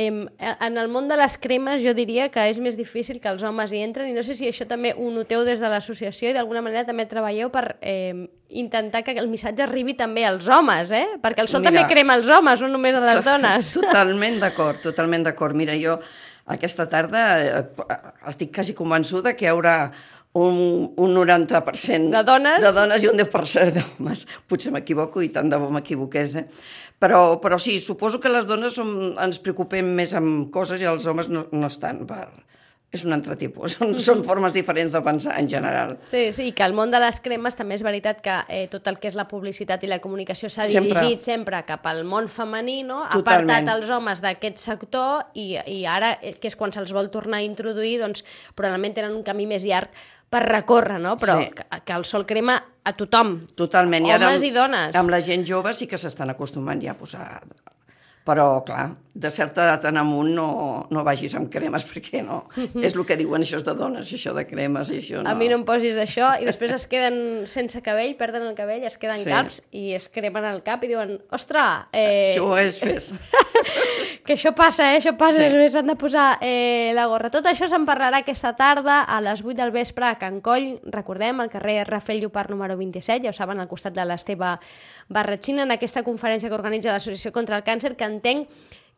em, 0.00 0.20
en 0.38 0.78
el 0.80 0.88
món 0.88 1.08
de 1.10 1.16
les 1.20 1.36
cremes 1.38 1.82
jo 1.84 1.92
diria 1.96 2.30
que 2.32 2.46
és 2.48 2.60
més 2.62 2.76
difícil 2.78 3.20
que 3.20 3.28
els 3.28 3.42
homes 3.44 3.72
hi 3.74 3.82
entren 3.84 4.08
i 4.08 4.16
no 4.16 4.24
sé 4.24 4.36
si 4.38 4.48
això 4.48 4.64
també 4.68 4.94
ho 4.96 5.10
noteu 5.12 5.44
des 5.44 5.60
de 5.60 5.68
l'associació 5.68 6.30
i 6.30 6.36
d'alguna 6.36 6.62
manera 6.64 6.86
també 6.88 7.04
treballeu 7.10 7.50
per 7.52 7.76
eh, 7.80 8.28
intentar 8.48 9.04
que 9.04 9.12
el 9.20 9.28
missatge 9.28 9.66
arribi 9.66 9.94
també 9.98 10.24
als 10.26 10.48
homes, 10.48 10.90
eh? 10.96 11.04
Perquè 11.22 11.44
el 11.44 11.50
sol 11.52 11.60
Mira. 11.60 11.72
també 11.72 11.92
crema 11.92 12.16
els 12.18 12.30
homes, 12.32 12.62
no 12.64 12.70
només 12.72 12.96
a 12.96 13.04
les 13.04 13.22
dones. 13.26 13.72
Totalment 13.80 14.40
d'acord, 14.42 14.80
totalment 14.82 15.26
d'acord. 15.28 15.58
Mira, 15.58 15.76
jo 15.78 15.98
aquesta 16.50 16.88
tarda 16.90 17.26
eh, 17.44 17.62
estic 18.30 18.54
quasi 18.56 18.74
convençuda 18.78 19.36
que 19.36 19.46
hi 19.46 19.52
haurà 19.52 19.76
un, 20.32 20.92
un 20.96 21.14
90% 21.16 22.10
De 22.10 22.22
dones? 22.22 22.60
de 22.62 22.72
dones 22.72 23.02
i 23.02 23.08
un 23.10 23.18
10% 23.18 23.72
d'homes. 23.74 24.26
Potser 24.46 24.70
m'equivoco 24.74 25.24
i 25.24 25.32
tant 25.34 25.50
de 25.50 25.58
bo 25.58 25.70
m'equivoqués, 25.74 26.36
eh? 26.38 26.46
Però, 27.00 27.40
però 27.40 27.56
sí, 27.58 27.78
suposo 27.80 28.20
que 28.20 28.28
les 28.28 28.46
dones 28.46 28.74
som, 28.76 28.90
ens 29.18 29.40
preocupem 29.40 29.88
més 29.96 30.12
amb 30.14 30.50
coses 30.52 30.82
i 30.82 30.86
els 30.86 31.06
homes 31.08 31.30
no, 31.32 31.46
no 31.52 31.66
estan 31.72 32.04
per... 32.06 32.28
És 32.90 33.04
un 33.06 33.14
altre 33.14 33.36
tipus, 33.38 33.76
són, 33.78 33.92
són 34.02 34.24
formes 34.26 34.50
diferents 34.50 34.90
de 34.90 34.98
pensar 35.06 35.36
en 35.38 35.46
general. 35.48 35.92
Sí, 36.02 36.32
sí, 36.34 36.48
i 36.50 36.52
que 36.58 36.64
el 36.66 36.72
món 36.74 36.90
de 36.90 36.98
les 36.98 37.20
cremes 37.22 37.54
també 37.54 37.76
és 37.78 37.84
veritat 37.86 38.18
que 38.18 38.34
eh, 38.50 38.64
tot 38.66 38.88
el 38.90 38.98
que 38.98 39.06
és 39.06 39.14
la 39.14 39.28
publicitat 39.30 39.86
i 39.86 39.90
la 39.92 40.00
comunicació 40.02 40.50
s'ha 40.50 40.66
dirigit 40.66 41.22
sempre 41.22 41.60
cap 41.68 41.86
al 41.86 42.02
món 42.02 42.26
femení, 42.26 42.80
no? 42.82 43.04
ha 43.04 43.12
Totalment. 43.14 43.46
apartat 43.46 43.70
els 43.76 43.92
homes 43.94 44.24
d'aquest 44.26 44.58
sector 44.58 45.30
i, 45.38 45.52
i 45.70 45.84
ara, 45.86 46.16
eh, 46.18 46.34
que 46.42 46.50
és 46.50 46.58
quan 46.58 46.74
se'ls 46.74 46.90
vol 46.90 47.12
tornar 47.14 47.38
a 47.38 47.46
introduir, 47.46 48.00
doncs 48.02 48.26
probablement 48.58 48.98
tenen 48.98 49.14
un 49.14 49.22
camí 49.22 49.46
més 49.46 49.62
llarg 49.62 49.94
per 50.30 50.44
recórrer, 50.46 51.00
no? 51.02 51.16
Però 51.18 51.36
Sí. 51.40 51.50
que, 51.50 51.64
que 51.84 51.92
el 51.92 52.04
sol 52.06 52.24
crema 52.26 52.54
a 52.84 52.92
tothom. 52.96 53.46
Totalment. 53.58 54.06
I 54.06 54.12
ara 54.14 54.28
Homes 54.28 54.40
amb- 54.42 54.46
i 54.46 54.50
dones. 54.54 54.94
Amb 54.96 55.10
la 55.10 55.20
gent 55.26 55.44
jove 55.48 55.74
sí 55.74 55.86
que 55.90 55.98
s'estan 55.98 56.30
acostumant 56.30 56.80
ja 56.82 56.92
a 56.92 56.94
posar... 56.94 57.42
Però, 58.24 58.62
clar, 58.66 58.90
de 59.14 59.30
certa 59.32 59.64
edat 59.64 59.84
en 59.88 59.96
amunt 59.98 60.28
no, 60.36 60.46
no 60.92 61.02
vagis 61.04 61.32
amb 61.34 61.48
cremes, 61.50 61.82
perquè 61.88 62.20
no. 62.22 62.42
és 62.82 62.94
el 62.94 63.04
que 63.08 63.16
diuen, 63.18 63.42
això 63.42 63.56
és 63.58 63.64
de 63.66 63.74
dones, 63.74 64.10
això 64.12 64.34
de 64.36 64.44
cremes 64.46 64.90
i 64.92 64.98
això 65.00 65.22
no. 65.24 65.30
A 65.30 65.34
mi 65.34 65.48
no 65.50 65.56
em 65.58 65.64
posis 65.66 65.96
això 65.98 66.28
i 66.40 66.44
després 66.46 66.74
es 66.76 66.84
queden 66.86 67.46
sense 67.50 67.80
cabell, 67.82 68.12
perden 68.20 68.44
el 68.46 68.54
cabell, 68.54 68.84
es 68.84 68.98
queden 69.00 69.16
Sí. 69.24 69.28
calps 69.30 69.62
i 69.72 69.94
es 69.96 70.08
cremen 70.12 70.44
el 70.44 70.62
cap 70.62 70.84
i 70.84 70.92
diuen, 70.92 71.16
ostres, 71.32 71.88
eh, 71.92 72.36
ho 72.38 72.52
hagués 72.54 72.78
fet. 72.78 73.10
que 74.24 74.34
això 74.36 74.52
passa, 74.54 74.92
eh? 74.92 75.00
Això 75.00 75.16
passa, 75.18 75.48
Sí. 75.48 75.68
s'han 75.72 75.86
de 75.90 75.96
posar 75.96 76.38
eh, 76.40 76.92
la 76.94 77.06
gorra. 77.10 77.30
Tot 77.32 77.48
això 77.50 77.66
se'n 77.68 77.86
parlarà 77.88 78.20
aquesta 78.22 78.52
tarda 78.56 79.00
a 79.02 79.20
les 79.24 79.42
8 79.42 79.56
del 79.58 79.72
vespre 79.72 80.06
a 80.06 80.18
Can 80.20 80.40
Coll, 80.44 80.78
recordem, 80.92 81.40
al 81.40 81.50
carrer 81.50 81.82
Rafel 81.88 82.20
Llopart 82.20 82.50
número 82.52 82.76
27, 82.76 83.24
ja 83.24 83.30
ho 83.30 83.36
saben, 83.36 83.58
al 83.60 83.68
costat 83.68 83.96
de 83.96 84.04
l'Esteve 84.04 84.54
Barratxina, 85.08 85.64
en 85.64 85.72
aquesta 85.74 86.04
conferència 86.06 86.48
que 86.48 86.54
organitza 86.54 86.92
l'Associació 86.92 87.32
contra 87.32 87.56
el 87.58 87.64
Càncer, 87.66 87.96
que 87.96 88.04
entenc 88.10 88.50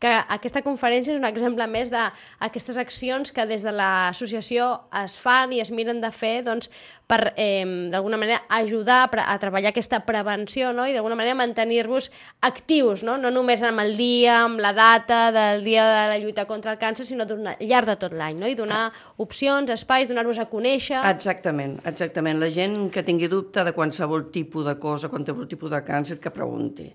que 0.03 0.11
aquesta 0.35 0.64
conferència 0.66 1.14
és 1.14 1.20
un 1.20 1.29
exemple 1.29 1.66
més 1.70 1.90
d'aquestes 1.92 2.79
accions 2.81 3.31
que 3.35 3.44
des 3.46 3.62
de 3.62 3.70
l'associació 3.70 4.66
es 4.98 5.14
fan 5.20 5.53
i 5.55 5.61
es 5.62 5.70
miren 5.70 6.01
de 6.03 6.11
fer 6.11 6.40
doncs, 6.42 6.72
per, 7.07 7.20
eh, 7.37 7.62
d'alguna 7.92 8.18
manera, 8.18 8.40
ajudar 8.51 9.05
a, 9.07 9.37
treballar 9.38 9.70
aquesta 9.70 10.01
prevenció 10.09 10.72
no? 10.75 10.88
i 10.88 10.96
d'alguna 10.96 11.18
manera 11.20 11.37
mantenir-vos 11.38 12.11
actius, 12.48 13.05
no? 13.07 13.14
no 13.20 13.31
només 13.31 13.62
amb 13.62 13.85
el 13.85 13.94
dia, 14.01 14.40
amb 14.48 14.59
la 14.64 14.72
data 14.75 15.20
del 15.31 15.62
dia 15.62 15.87
de 15.87 16.03
la 16.11 16.18
lluita 16.18 16.48
contra 16.51 16.75
el 16.75 16.81
càncer, 16.83 17.07
sinó 17.07 17.29
al 17.29 17.62
llarg 17.62 17.92
de 17.92 17.98
tot 18.03 18.16
l'any, 18.18 18.40
no? 18.42 18.51
i 18.51 18.59
donar 18.59 18.88
opcions, 19.22 19.70
espais, 19.70 20.11
donar-vos 20.11 20.42
a 20.42 20.48
conèixer... 20.51 20.98
Exactament, 21.12 21.79
exactament. 21.87 22.42
La 22.42 22.51
gent 22.51 22.88
que 22.90 23.07
tingui 23.07 23.31
dubte 23.31 23.62
de 23.62 23.77
qualsevol 23.77 24.33
tipus 24.35 24.66
de 24.66 24.79
cosa, 24.83 25.12
qualsevol 25.12 25.46
tipus 25.46 25.70
de 25.70 25.85
càncer, 25.87 26.18
que 26.18 26.35
pregunti. 26.35 26.90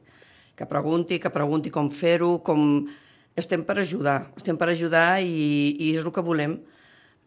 Que 0.57 0.65
pregunti, 0.65 1.19
que 1.21 1.33
pregunti 1.33 1.73
com 1.73 1.91
fer-ho, 1.93 2.39
com... 2.43 2.87
Estem 3.37 3.61
per 3.61 3.77
ajudar, 3.77 4.31
estem 4.33 4.57
per 4.57 4.71
ajudar 4.71 5.21
i, 5.21 5.77
i 5.77 5.91
és 5.93 6.01
el 6.01 6.09
que 6.09 6.23
volem, 6.25 6.57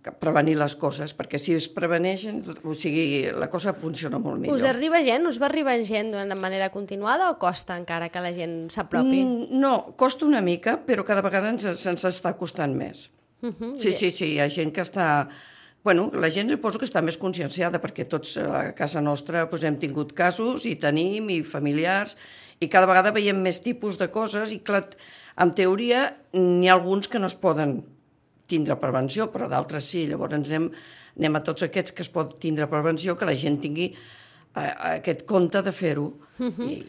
que 0.03 0.13
prevenir 0.17 0.57
les 0.57 0.75
coses, 0.81 1.13
perquè 1.15 1.39
si 1.39 1.53
es 1.55 1.69
preveneixen, 1.71 2.41
o 2.65 2.75
sigui, 2.75 3.29
la 3.37 3.51
cosa 3.53 3.75
funciona 3.77 4.19
molt 4.19 4.41
millor. 4.41 4.57
Us 4.57 4.65
arriba 4.65 5.03
gent? 5.05 5.29
Us 5.29 5.39
va 5.39 5.47
arribar 5.51 5.77
gent 5.85 6.15
de 6.17 6.39
manera 6.41 6.71
continuada 6.73 7.29
o 7.31 7.37
costa 7.39 7.77
encara 7.77 8.09
que 8.09 8.23
la 8.25 8.33
gent 8.35 8.57
s'apropi? 8.73 9.21
Mm, 9.23 9.61
no, 9.61 9.75
costa 10.01 10.27
una 10.27 10.41
mica, 10.43 10.79
però 10.87 11.05
cada 11.07 11.23
vegada 11.23 11.53
ens, 11.53 11.69
se'ns 11.85 12.09
està 12.09 12.35
costant 12.41 12.75
més. 12.75 13.11
Uh 13.43 13.53
-huh. 13.53 13.73
Sí, 13.79 13.93
sí, 13.93 14.11
sí, 14.11 14.35
hi 14.35 14.41
ha 14.41 14.49
gent 14.49 14.73
que 14.73 14.83
està... 14.83 15.29
Bueno, 15.85 16.11
la 16.13 16.29
gent 16.31 16.51
suposo 16.51 16.79
que 16.79 16.85
està 16.85 17.01
més 17.03 17.17
conscienciada, 17.17 17.81
perquè 17.81 18.09
tots 18.09 18.37
a 18.37 18.75
casa 18.75 19.01
nostra 19.01 19.47
doncs, 19.47 19.65
hem 19.65 19.77
tingut 19.77 20.13
casos 20.13 20.67
i 20.67 20.77
tenim, 20.77 21.31
i 21.31 21.43
familiars, 21.43 22.17
i 22.61 22.69
cada 22.69 22.89
vegada 22.89 23.15
veiem 23.17 23.39
més 23.41 23.63
tipus 23.65 23.97
de 23.97 24.11
coses, 24.13 24.53
i 24.53 24.59
clar, 24.61 24.83
en 25.41 25.55
teoria 25.57 26.11
n'hi 26.37 26.69
ha 26.69 26.77
alguns 26.77 27.09
que 27.09 27.21
no 27.23 27.31
es 27.31 27.37
poden 27.41 27.79
tindre 28.51 28.77
prevenció, 28.77 29.31
però 29.33 29.49
d'altres 29.49 29.89
sí. 29.89 30.05
Llavors 30.11 30.37
anem, 30.37 30.69
anem 31.17 31.39
a 31.39 31.45
tots 31.47 31.65
aquests 31.65 31.97
que 31.97 32.05
es 32.05 32.13
pot 32.13 32.37
tindre 32.43 32.69
prevenció, 32.69 33.17
que 33.17 33.29
la 33.29 33.37
gent 33.39 33.61
tingui 33.65 33.87
eh, 33.95 34.73
aquest 34.97 35.25
compte 35.25 35.63
de 35.65 35.73
fer-ho. 35.73 36.11
Uh 36.37 36.51
-huh. 36.51 36.69
I, 36.69 36.83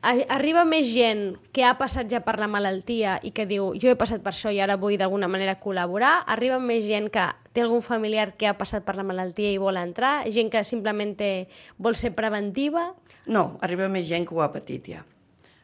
Arriba 0.00 0.62
més 0.64 0.86
gent 0.94 1.34
que 1.52 1.64
ha 1.64 1.74
passat 1.74 2.06
ja 2.08 2.20
per 2.20 2.38
la 2.38 2.46
malaltia 2.46 3.18
i 3.26 3.32
que 3.34 3.46
diu 3.46 3.74
jo 3.74 3.90
he 3.90 3.96
passat 3.96 4.22
per 4.22 4.30
això 4.30 4.52
i 4.54 4.60
ara 4.60 4.76
vull 4.76 4.96
d'alguna 4.96 5.26
manera 5.26 5.58
col·laborar. 5.58 6.22
Arriba 6.26 6.60
més 6.60 6.84
gent 6.84 7.10
que 7.10 7.24
té 7.52 7.62
algun 7.62 7.82
familiar 7.82 8.36
que 8.36 8.46
ha 8.46 8.54
passat 8.56 8.84
per 8.84 8.94
la 8.94 9.02
malaltia 9.02 9.50
i 9.50 9.58
vol 9.58 9.76
entrar. 9.76 10.30
Gent 10.30 10.50
que 10.50 10.62
simplement 10.62 11.16
té, 11.16 11.48
vol 11.78 11.96
ser 11.96 12.14
preventiva. 12.14 12.94
No, 13.26 13.58
arriba 13.60 13.88
més 13.88 14.06
gent 14.06 14.24
que 14.24 14.34
ho 14.34 14.40
ha 14.40 14.52
patit 14.52 14.86
ja. 14.86 15.02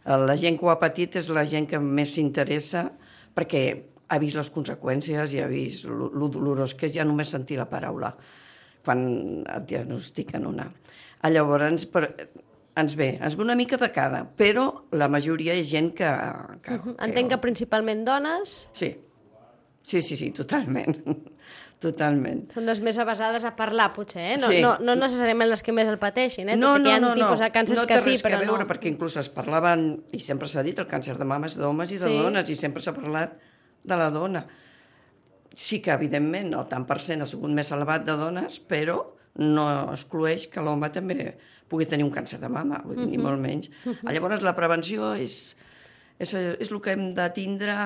Eh, 0.04 0.18
La 0.28 0.36
gent 0.36 0.58
que 0.60 0.66
ho 0.66 0.70
ha 0.72 0.78
patit 0.80 1.16
és 1.20 1.28
la 1.32 1.44
gent 1.48 1.66
que 1.70 1.80
més 1.80 2.14
s'interessa 2.14 2.86
perquè 3.34 3.64
ha 4.08 4.18
vist 4.20 4.36
les 4.36 4.50
conseqüències 4.52 5.32
i 5.34 5.40
ha 5.42 5.48
vist 5.50 5.86
lo, 5.88 6.10
lo 6.12 6.28
dolorós 6.28 6.74
que 6.78 6.86
és 6.90 6.96
ja 6.96 7.04
només 7.08 7.32
sentir 7.32 7.56
la 7.58 7.68
paraula 7.70 8.12
quan 8.84 9.00
et 9.48 9.64
diagnostiquen 9.70 10.44
una. 10.46 10.66
Ah, 11.24 11.30
Llavors, 11.32 11.86
per, 11.88 12.04
ens 12.76 12.96
ve, 12.98 13.14
ens 13.16 13.36
ve 13.38 13.42
una 13.42 13.56
mica 13.56 13.78
de 13.80 13.88
cada, 13.94 14.24
però 14.36 14.66
la 14.92 15.08
majoria 15.08 15.54
és 15.56 15.70
gent 15.70 15.94
que... 15.96 16.10
que, 16.62 16.76
Entenc 17.06 17.32
que 17.32 17.40
principalment 17.40 18.04
dones 18.04 18.58
Sí, 18.76 18.90
sí, 19.82 20.02
sí, 20.02 20.18
sí, 20.20 20.30
totalment. 20.36 20.98
totalment. 21.80 22.46
són 22.54 22.64
les 22.66 22.80
més 22.80 22.96
avasades 22.98 23.44
a 23.44 23.54
parlar, 23.56 23.92
potser, 23.92 24.22
eh? 24.34 24.36
No, 24.40 24.48
Sí. 24.50 24.60
no, 24.62 24.78
no 24.80 24.94
necessàriament 24.96 25.50
les 25.50 25.62
que 25.62 25.72
més 25.72 25.86
el 25.88 25.98
pateixin, 25.98 26.48
eh? 26.48 26.56
No, 26.56 26.74
Tot 26.74 26.82
no, 26.82 26.90
hi 26.90 26.92
ha 26.94 27.00
no, 27.00 27.14
tipus 27.14 27.38
no. 27.40 27.44
de 27.44 27.50
càncers 27.52 27.80
no 27.80 27.86
que 27.86 27.98
sí, 28.00 28.16
però 28.24 28.38
veure, 28.40 28.64
no. 28.64 28.68
perquè 28.70 28.88
inclús 28.88 29.16
es 29.20 29.28
parlaven, 29.28 30.04
i 30.12 30.20
sempre 30.20 30.48
s'ha 30.48 30.62
dit, 30.62 30.78
el 30.78 30.86
càncer 30.88 31.16
de 31.18 31.24
mama 31.24 31.46
és 31.46 31.56
d'homes 31.56 31.90
i 31.90 31.98
de 31.98 32.08
Sí. 32.08 32.18
dones, 32.18 32.48
i 32.50 32.56
sempre 32.56 32.82
s'ha 32.82 32.94
parlat 32.94 33.34
de 33.84 33.96
la 33.96 34.10
dona. 34.10 34.46
Sí 35.54 35.80
que, 35.80 35.92
evidentment, 35.92 36.54
el 36.54 36.64
tant 36.66 36.84
per 36.86 36.98
cent 37.00 37.22
ha 37.22 37.26
sigut 37.26 37.50
més 37.50 37.70
elevat 37.70 38.04
de 38.04 38.16
dones, 38.18 38.60
però 38.66 39.04
no 39.36 39.92
exclueix 39.92 40.48
que 40.50 40.60
l'home 40.62 40.88
també 40.90 41.36
pugui 41.68 41.86
tenir 41.86 42.04
un 42.04 42.10
càncer 42.12 42.38
de 42.40 42.48
mama, 42.48 42.80
vull 42.84 42.96
dir, 42.96 43.06
ni 43.06 43.18
molt 43.18 43.38
menys. 43.40 43.70
Llavors, 44.02 44.42
la 44.42 44.54
prevenció 44.54 45.12
és, 45.14 45.54
és, 46.18 46.34
és 46.34 46.70
el 46.70 46.80
que 46.80 46.92
hem 46.92 47.12
de 47.14 47.28
tindre 47.34 47.76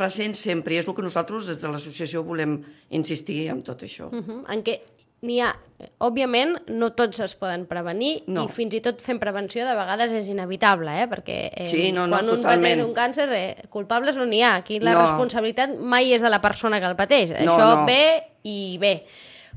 present 0.00 0.34
sempre, 0.38 0.74
i 0.74 0.80
és 0.80 0.88
el 0.88 0.96
que 0.96 1.04
nosaltres 1.04 1.46
des 1.50 1.60
de 1.60 1.68
l'associació 1.68 2.24
volem 2.26 2.58
insistir 2.96 3.44
en 3.52 3.60
tot 3.62 3.82
això. 3.86 4.08
Uh 4.10 4.24
-huh. 4.24 4.40
En 4.54 4.64
què 4.64 4.80
n'hi 5.22 5.40
ha... 5.44 5.54
Òbviament, 5.98 6.58
no 6.76 6.90
tots 6.92 7.20
es 7.24 7.34
poden 7.40 7.62
prevenir 7.66 8.22
No. 8.26 8.44
i 8.44 8.48
fins 8.52 8.74
i 8.74 8.80
tot 8.84 9.00
fent 9.00 9.18
prevenció 9.18 9.64
de 9.64 9.74
vegades 9.74 10.12
és 10.12 10.28
inevitable, 10.28 10.90
eh? 11.02 11.06
perquè 11.08 11.50
eh, 11.56 11.68
Sí, 11.68 11.90
no, 11.92 12.06
no, 12.06 12.16
quan 12.18 12.28
un 12.28 12.36
totalment. 12.42 12.62
pateix 12.62 12.84
un 12.86 12.94
càncer, 12.94 13.28
eh, 13.32 13.56
culpables 13.70 14.16
no 14.16 14.26
n'hi 14.26 14.42
ha. 14.42 14.56
Aquí 14.56 14.78
la 14.78 14.92
No. 14.92 15.00
responsabilitat 15.06 15.78
mai 15.78 16.12
és 16.12 16.20
de 16.22 16.28
la 16.28 16.40
persona 16.42 16.80
que 16.80 16.86
el 16.86 16.96
pateix. 16.96 17.30
No, 17.30 17.36
Això 17.56 17.76
no. 17.80 17.86
ve 17.86 18.22
i 18.42 18.76
ve. 18.78 19.06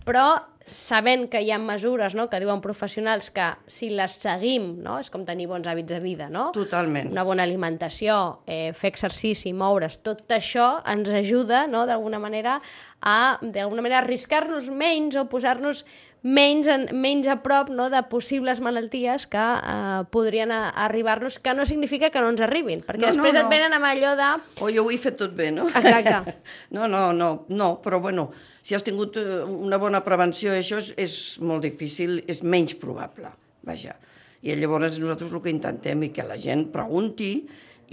Però 0.05 0.41
sabent 0.65 1.27
que 1.29 1.41
hi 1.43 1.51
ha 1.51 1.57
mesures 1.59 2.15
no? 2.15 2.29
que 2.31 2.39
diuen 2.39 2.61
professionals 2.63 3.29
que 3.35 3.49
si 3.67 3.89
les 3.91 4.15
seguim, 4.21 4.69
no? 4.83 4.97
és 5.01 5.11
com 5.13 5.25
tenir 5.27 5.49
bons 5.51 5.67
hàbits 5.67 5.91
de 5.91 5.99
vida, 6.03 6.29
no? 6.31 6.49
Totalment. 6.55 7.11
una 7.11 7.25
bona 7.27 7.43
alimentació, 7.43 8.39
eh, 8.47 8.71
fer 8.77 8.93
exercici, 8.93 9.53
moure's, 9.53 9.99
tot 10.05 10.23
això 10.31 10.77
ens 10.89 11.11
ajuda, 11.13 11.65
no?, 11.67 11.85
d'alguna 11.89 12.21
manera, 12.23 12.59
a 13.03 13.37
d'alguna 13.41 13.83
manera 13.83 14.03
arriscar-nos 14.03 14.69
menys 14.71 15.19
o 15.19 15.27
posar-nos 15.27 15.83
menys, 16.23 16.67
en, 16.71 16.87
menys 16.95 17.27
a 17.27 17.35
prop 17.43 17.69
no, 17.69 17.89
de 17.91 17.99
possibles 18.09 18.61
malalties 18.63 19.27
que 19.27 19.43
eh, 19.43 20.03
podrien 20.09 20.51
arribar-nos, 20.55 21.37
que 21.43 21.53
no 21.53 21.67
significa 21.67 22.09
que 22.09 22.23
no 22.23 22.31
ens 22.31 22.41
arribin, 22.41 22.81
perquè 22.81 23.03
No, 23.03 23.11
no, 23.11 23.13
després 23.13 23.35
et 23.35 23.43
no. 23.43 23.51
venen 23.51 23.75
amb 23.75 23.89
allò 23.89 24.15
de... 24.17 24.29
O 24.63 24.71
jo 24.71 24.85
ho 24.87 24.91
he 24.93 24.97
fet 24.97 25.19
tot 25.19 25.35
bé, 25.35 25.51
no? 25.51 25.67
Exacte. 25.67 26.37
No, 26.73 26.87
no, 26.87 27.11
no, 27.13 27.45
no, 27.49 27.67
però 27.83 27.99
bueno, 28.01 28.31
si 28.63 28.73
has 28.73 28.85
tingut 28.87 29.19
eh, 29.19 29.43
una 29.43 29.77
bona 29.77 30.01
prevenció, 30.05 30.55
això 30.55 30.79
és, 30.79 30.93
és 30.97 31.17
molt 31.43 31.67
difícil, 31.67 32.21
és 32.31 32.41
menys 32.47 32.77
probable, 32.79 33.29
vaja. 33.67 33.97
I 34.43 34.55
llavors 34.59 34.97
nosaltres 34.99 35.31
el 35.31 35.43
que 35.43 35.51
intentem 35.53 36.07
és 36.07 36.15
que 36.15 36.25
la 36.27 36.39
gent 36.39 36.65
pregunti 36.73 37.35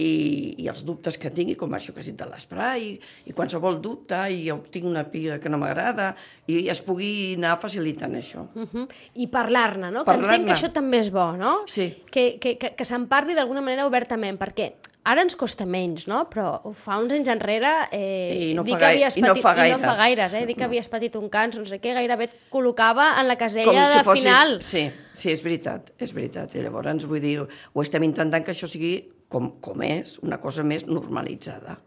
i, 0.01 0.55
i 0.63 0.67
els 0.71 0.81
dubtes 0.87 1.17
que 1.21 1.29
tingui, 1.33 1.55
com 1.59 1.71
això 1.77 1.93
que 1.93 2.01
has 2.03 2.09
dit 2.09 2.17
de 2.19 2.27
l'esprai, 2.29 2.91
i 3.29 3.35
qualsevol 3.37 3.79
dubte, 3.83 4.19
i 4.33 4.43
jo 4.49 4.59
tinc 4.73 4.87
una 4.89 5.05
piga 5.11 5.39
que 5.39 5.49
no 5.51 5.59
m'agrada, 5.61 6.11
i 6.51 6.63
es 6.73 6.81
pugui 6.85 7.35
anar 7.37 7.57
facilitant 7.61 8.15
això. 8.17 8.47
Uh 8.55 8.65
-huh. 8.67 8.87
I 9.15 9.27
parlar-ne, 9.27 9.91
no? 9.91 10.05
Que 10.05 10.17
entenc 10.17 10.45
que 10.47 10.53
això 10.53 10.71
també 10.71 10.99
és 10.99 11.11
bo, 11.11 11.31
no? 11.37 11.61
Sí. 11.67 11.93
Que, 12.11 12.37
que, 12.39 12.57
que, 12.57 12.75
que 12.75 12.85
se'n 12.85 13.07
parli 13.07 13.35
d'alguna 13.35 13.61
manera 13.61 13.85
obertament, 13.87 14.37
perquè 14.39 14.71
ara 15.03 15.21
ens 15.23 15.35
costa 15.35 15.65
menys, 15.65 16.07
no? 16.07 16.27
Però 16.29 16.73
fa 16.75 16.97
uns 16.99 17.11
anys 17.11 17.27
enrere... 17.27 17.87
Eh, 17.91 18.51
I 18.51 18.53
no 18.53 18.63
dir 18.63 18.75
que 18.75 18.79
gai- 18.79 18.95
havies 18.95 19.17
i 19.17 19.21
no 19.21 19.27
patit, 19.29 19.43
fa 19.43 19.67
I 19.67 19.71
no 19.71 19.79
fa 19.79 19.95
gaires. 19.95 20.31
gaires, 20.31 20.33
eh? 20.33 20.45
Dir 20.45 20.55
que 20.55 20.63
havies 20.63 20.87
patit 20.87 21.15
un 21.15 21.29
càncer, 21.29 21.59
no 21.59 21.65
sé 21.65 21.79
què, 21.81 21.93
gairebé 21.93 22.23
et 22.23 22.35
col·locava 22.51 23.19
en 23.19 23.27
la 23.27 23.35
Com 23.35 23.47
casella 23.47 23.85
si 23.91 23.97
de 23.97 24.03
fossis... 24.03 24.23
final. 24.23 24.61
Sí, 24.61 24.91
sí, 25.13 25.31
és 25.31 25.41
veritat, 25.43 25.91
és 25.99 26.13
veritat. 26.13 26.53
I 26.55 26.61
llavors, 26.61 27.05
vull 27.05 27.19
dir, 27.21 27.39
ho 27.73 27.81
estem 27.81 28.03
intentant 28.03 28.43
que 28.45 28.51
això 28.51 28.67
sigui 28.67 29.11
com, 29.31 29.53
com 29.63 29.85
és, 29.87 30.17
una 30.25 30.41
cosa 30.43 30.65
més 30.67 30.85
normalitzada. 30.89 31.77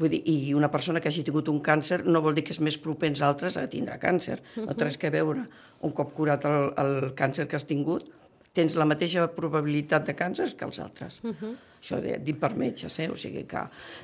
Vull 0.00 0.08
dir, 0.14 0.22
i 0.24 0.54
una 0.56 0.70
persona 0.72 1.02
que 1.04 1.10
hagi 1.10 1.24
tingut 1.26 1.50
un 1.52 1.60
càncer 1.64 2.00
no 2.06 2.22
vol 2.24 2.34
dir 2.36 2.46
que 2.46 2.54
és 2.54 2.62
més 2.64 2.78
propens 2.80 3.20
a 3.20 3.28
altres 3.28 3.58
a 3.60 3.66
tindre 3.68 3.98
càncer. 4.00 4.38
No 4.56 4.72
res 4.78 4.96
que 4.96 5.12
veure. 5.12 5.44
Un 5.84 5.92
cop 5.92 6.14
curat 6.16 6.46
el, 6.48 6.70
el 6.80 6.94
càncer 7.18 7.44
que 7.50 7.58
has 7.58 7.68
tingut, 7.68 8.08
tens 8.56 8.76
la 8.76 8.86
mateixa 8.88 9.26
probabilitat 9.36 10.08
de 10.08 10.14
càncer 10.16 10.48
que 10.56 10.64
els 10.68 10.80
altres. 10.80 11.20
Uh 11.24 11.34
-huh. 11.34 11.52
Això 11.82 11.98
dit 12.00 12.38
per 12.38 12.54
metges, 12.54 12.98
eh? 12.98 13.10
O 13.10 13.16
sigui 13.16 13.44
que 13.44 13.58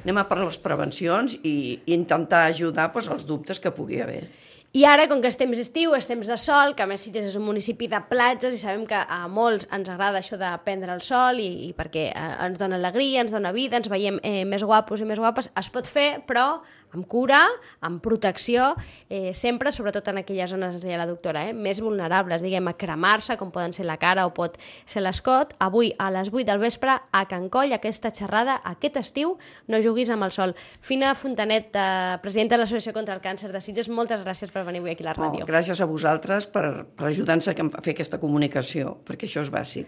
anem 0.05 0.19
a 0.19 0.29
per 0.29 0.39
les 0.39 0.59
prevencions 0.59 1.39
i, 1.43 1.81
i 1.87 1.95
intentar 1.95 2.45
ajudar 2.47 2.93
doncs, 2.93 3.09
els 3.09 3.27
dubtes 3.27 3.61
que 3.61 3.71
pugui 3.71 4.01
haver. 4.01 4.29
I 4.77 4.83
ara, 4.85 5.07
com 5.09 5.23
que 5.25 5.31
d'estiu, 5.33 5.95
és 5.97 6.07
temps 6.07 6.29
de 6.29 6.37
sol, 6.37 6.75
que 6.77 6.85
a 6.85 6.87
més 6.87 7.01
Sitges 7.01 7.31
és 7.31 7.37
un 7.39 7.47
municipi 7.47 7.87
de 7.89 8.03
platges 8.11 8.53
i 8.53 8.59
sabem 8.61 8.85
que 8.87 8.99
a 9.01 9.23
molts 9.33 9.67
ens 9.73 9.89
agrada 9.89 10.21
això 10.21 10.37
de 10.37 10.51
prendre 10.65 10.93
el 10.93 11.01
sol 11.01 11.41
i, 11.41 11.49
i 11.69 11.73
perquè 11.73 12.11
eh, 12.11 12.27
ens 12.45 12.59
dona 12.61 12.77
alegria, 12.77 13.23
ens 13.23 13.33
dona 13.33 13.53
vida, 13.57 13.81
ens 13.81 13.89
veiem 13.89 14.21
eh, 14.23 14.45
més 14.45 14.63
guapos 14.63 15.01
i 15.01 15.09
més 15.09 15.19
guapes, 15.19 15.49
es 15.57 15.71
pot 15.73 15.89
fer, 15.89 16.21
però 16.29 16.61
amb 16.95 17.07
cura, 17.07 17.41
amb 17.81 18.01
protecció, 18.03 18.75
eh, 19.09 19.33
sempre, 19.35 19.73
sobretot 19.73 20.07
en 20.09 20.19
aquelles 20.19 20.51
zones, 20.51 20.75
ens 20.75 20.83
deia 20.85 20.97
la 20.99 21.07
doctora, 21.07 21.49
eh, 21.49 21.53
més 21.53 21.81
vulnerables, 21.81 22.43
diguem, 22.43 22.69
a 22.69 22.75
cremar-se, 22.75 23.37
com 23.37 23.51
poden 23.51 23.73
ser 23.73 23.85
la 23.87 23.97
cara 23.99 24.27
o 24.27 24.33
pot 24.35 24.57
ser 24.87 25.03
l'escot. 25.03 25.55
Avui, 25.59 25.93
a 25.99 26.11
les 26.11 26.29
8 26.33 26.45
del 26.47 26.59
vespre, 26.59 26.91
a 27.13 27.25
Can 27.29 27.49
Coll, 27.49 27.73
aquesta 27.73 28.11
xerrada, 28.11 28.61
aquest 28.65 28.97
estiu, 28.97 29.37
no 29.69 29.83
juguis 29.83 30.11
amb 30.11 30.25
el 30.25 30.33
sol. 30.33 30.55
Fina 30.81 31.15
Fontanet, 31.15 31.71
eh, 31.75 32.19
presidenta 32.23 32.57
de 32.57 32.63
l'Associació 32.63 32.93
contra 32.93 33.15
el 33.15 33.21
Càncer 33.21 33.53
de 33.53 33.61
Sitges, 33.61 33.89
moltes 33.89 34.21
gràcies 34.25 34.51
per 34.51 34.65
venir 34.65 34.79
avui 34.81 34.91
aquí 34.91 35.05
a 35.05 35.13
la 35.13 35.15
Oh, 35.19 35.23
ràdio. 35.31 35.47
gràcies 35.47 35.81
a 35.81 35.85
vosaltres 35.87 36.47
per, 36.47 36.87
per 36.97 37.07
ajudar-nos 37.07 37.49
a 37.49 37.55
fer 37.83 37.93
aquesta 37.95 38.19
comunicació, 38.19 38.99
perquè 39.05 39.25
això 39.29 39.43
és 39.43 39.51
bàsic. 39.51 39.87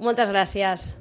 Moltes 0.00 0.28
gràcies. 0.28 0.94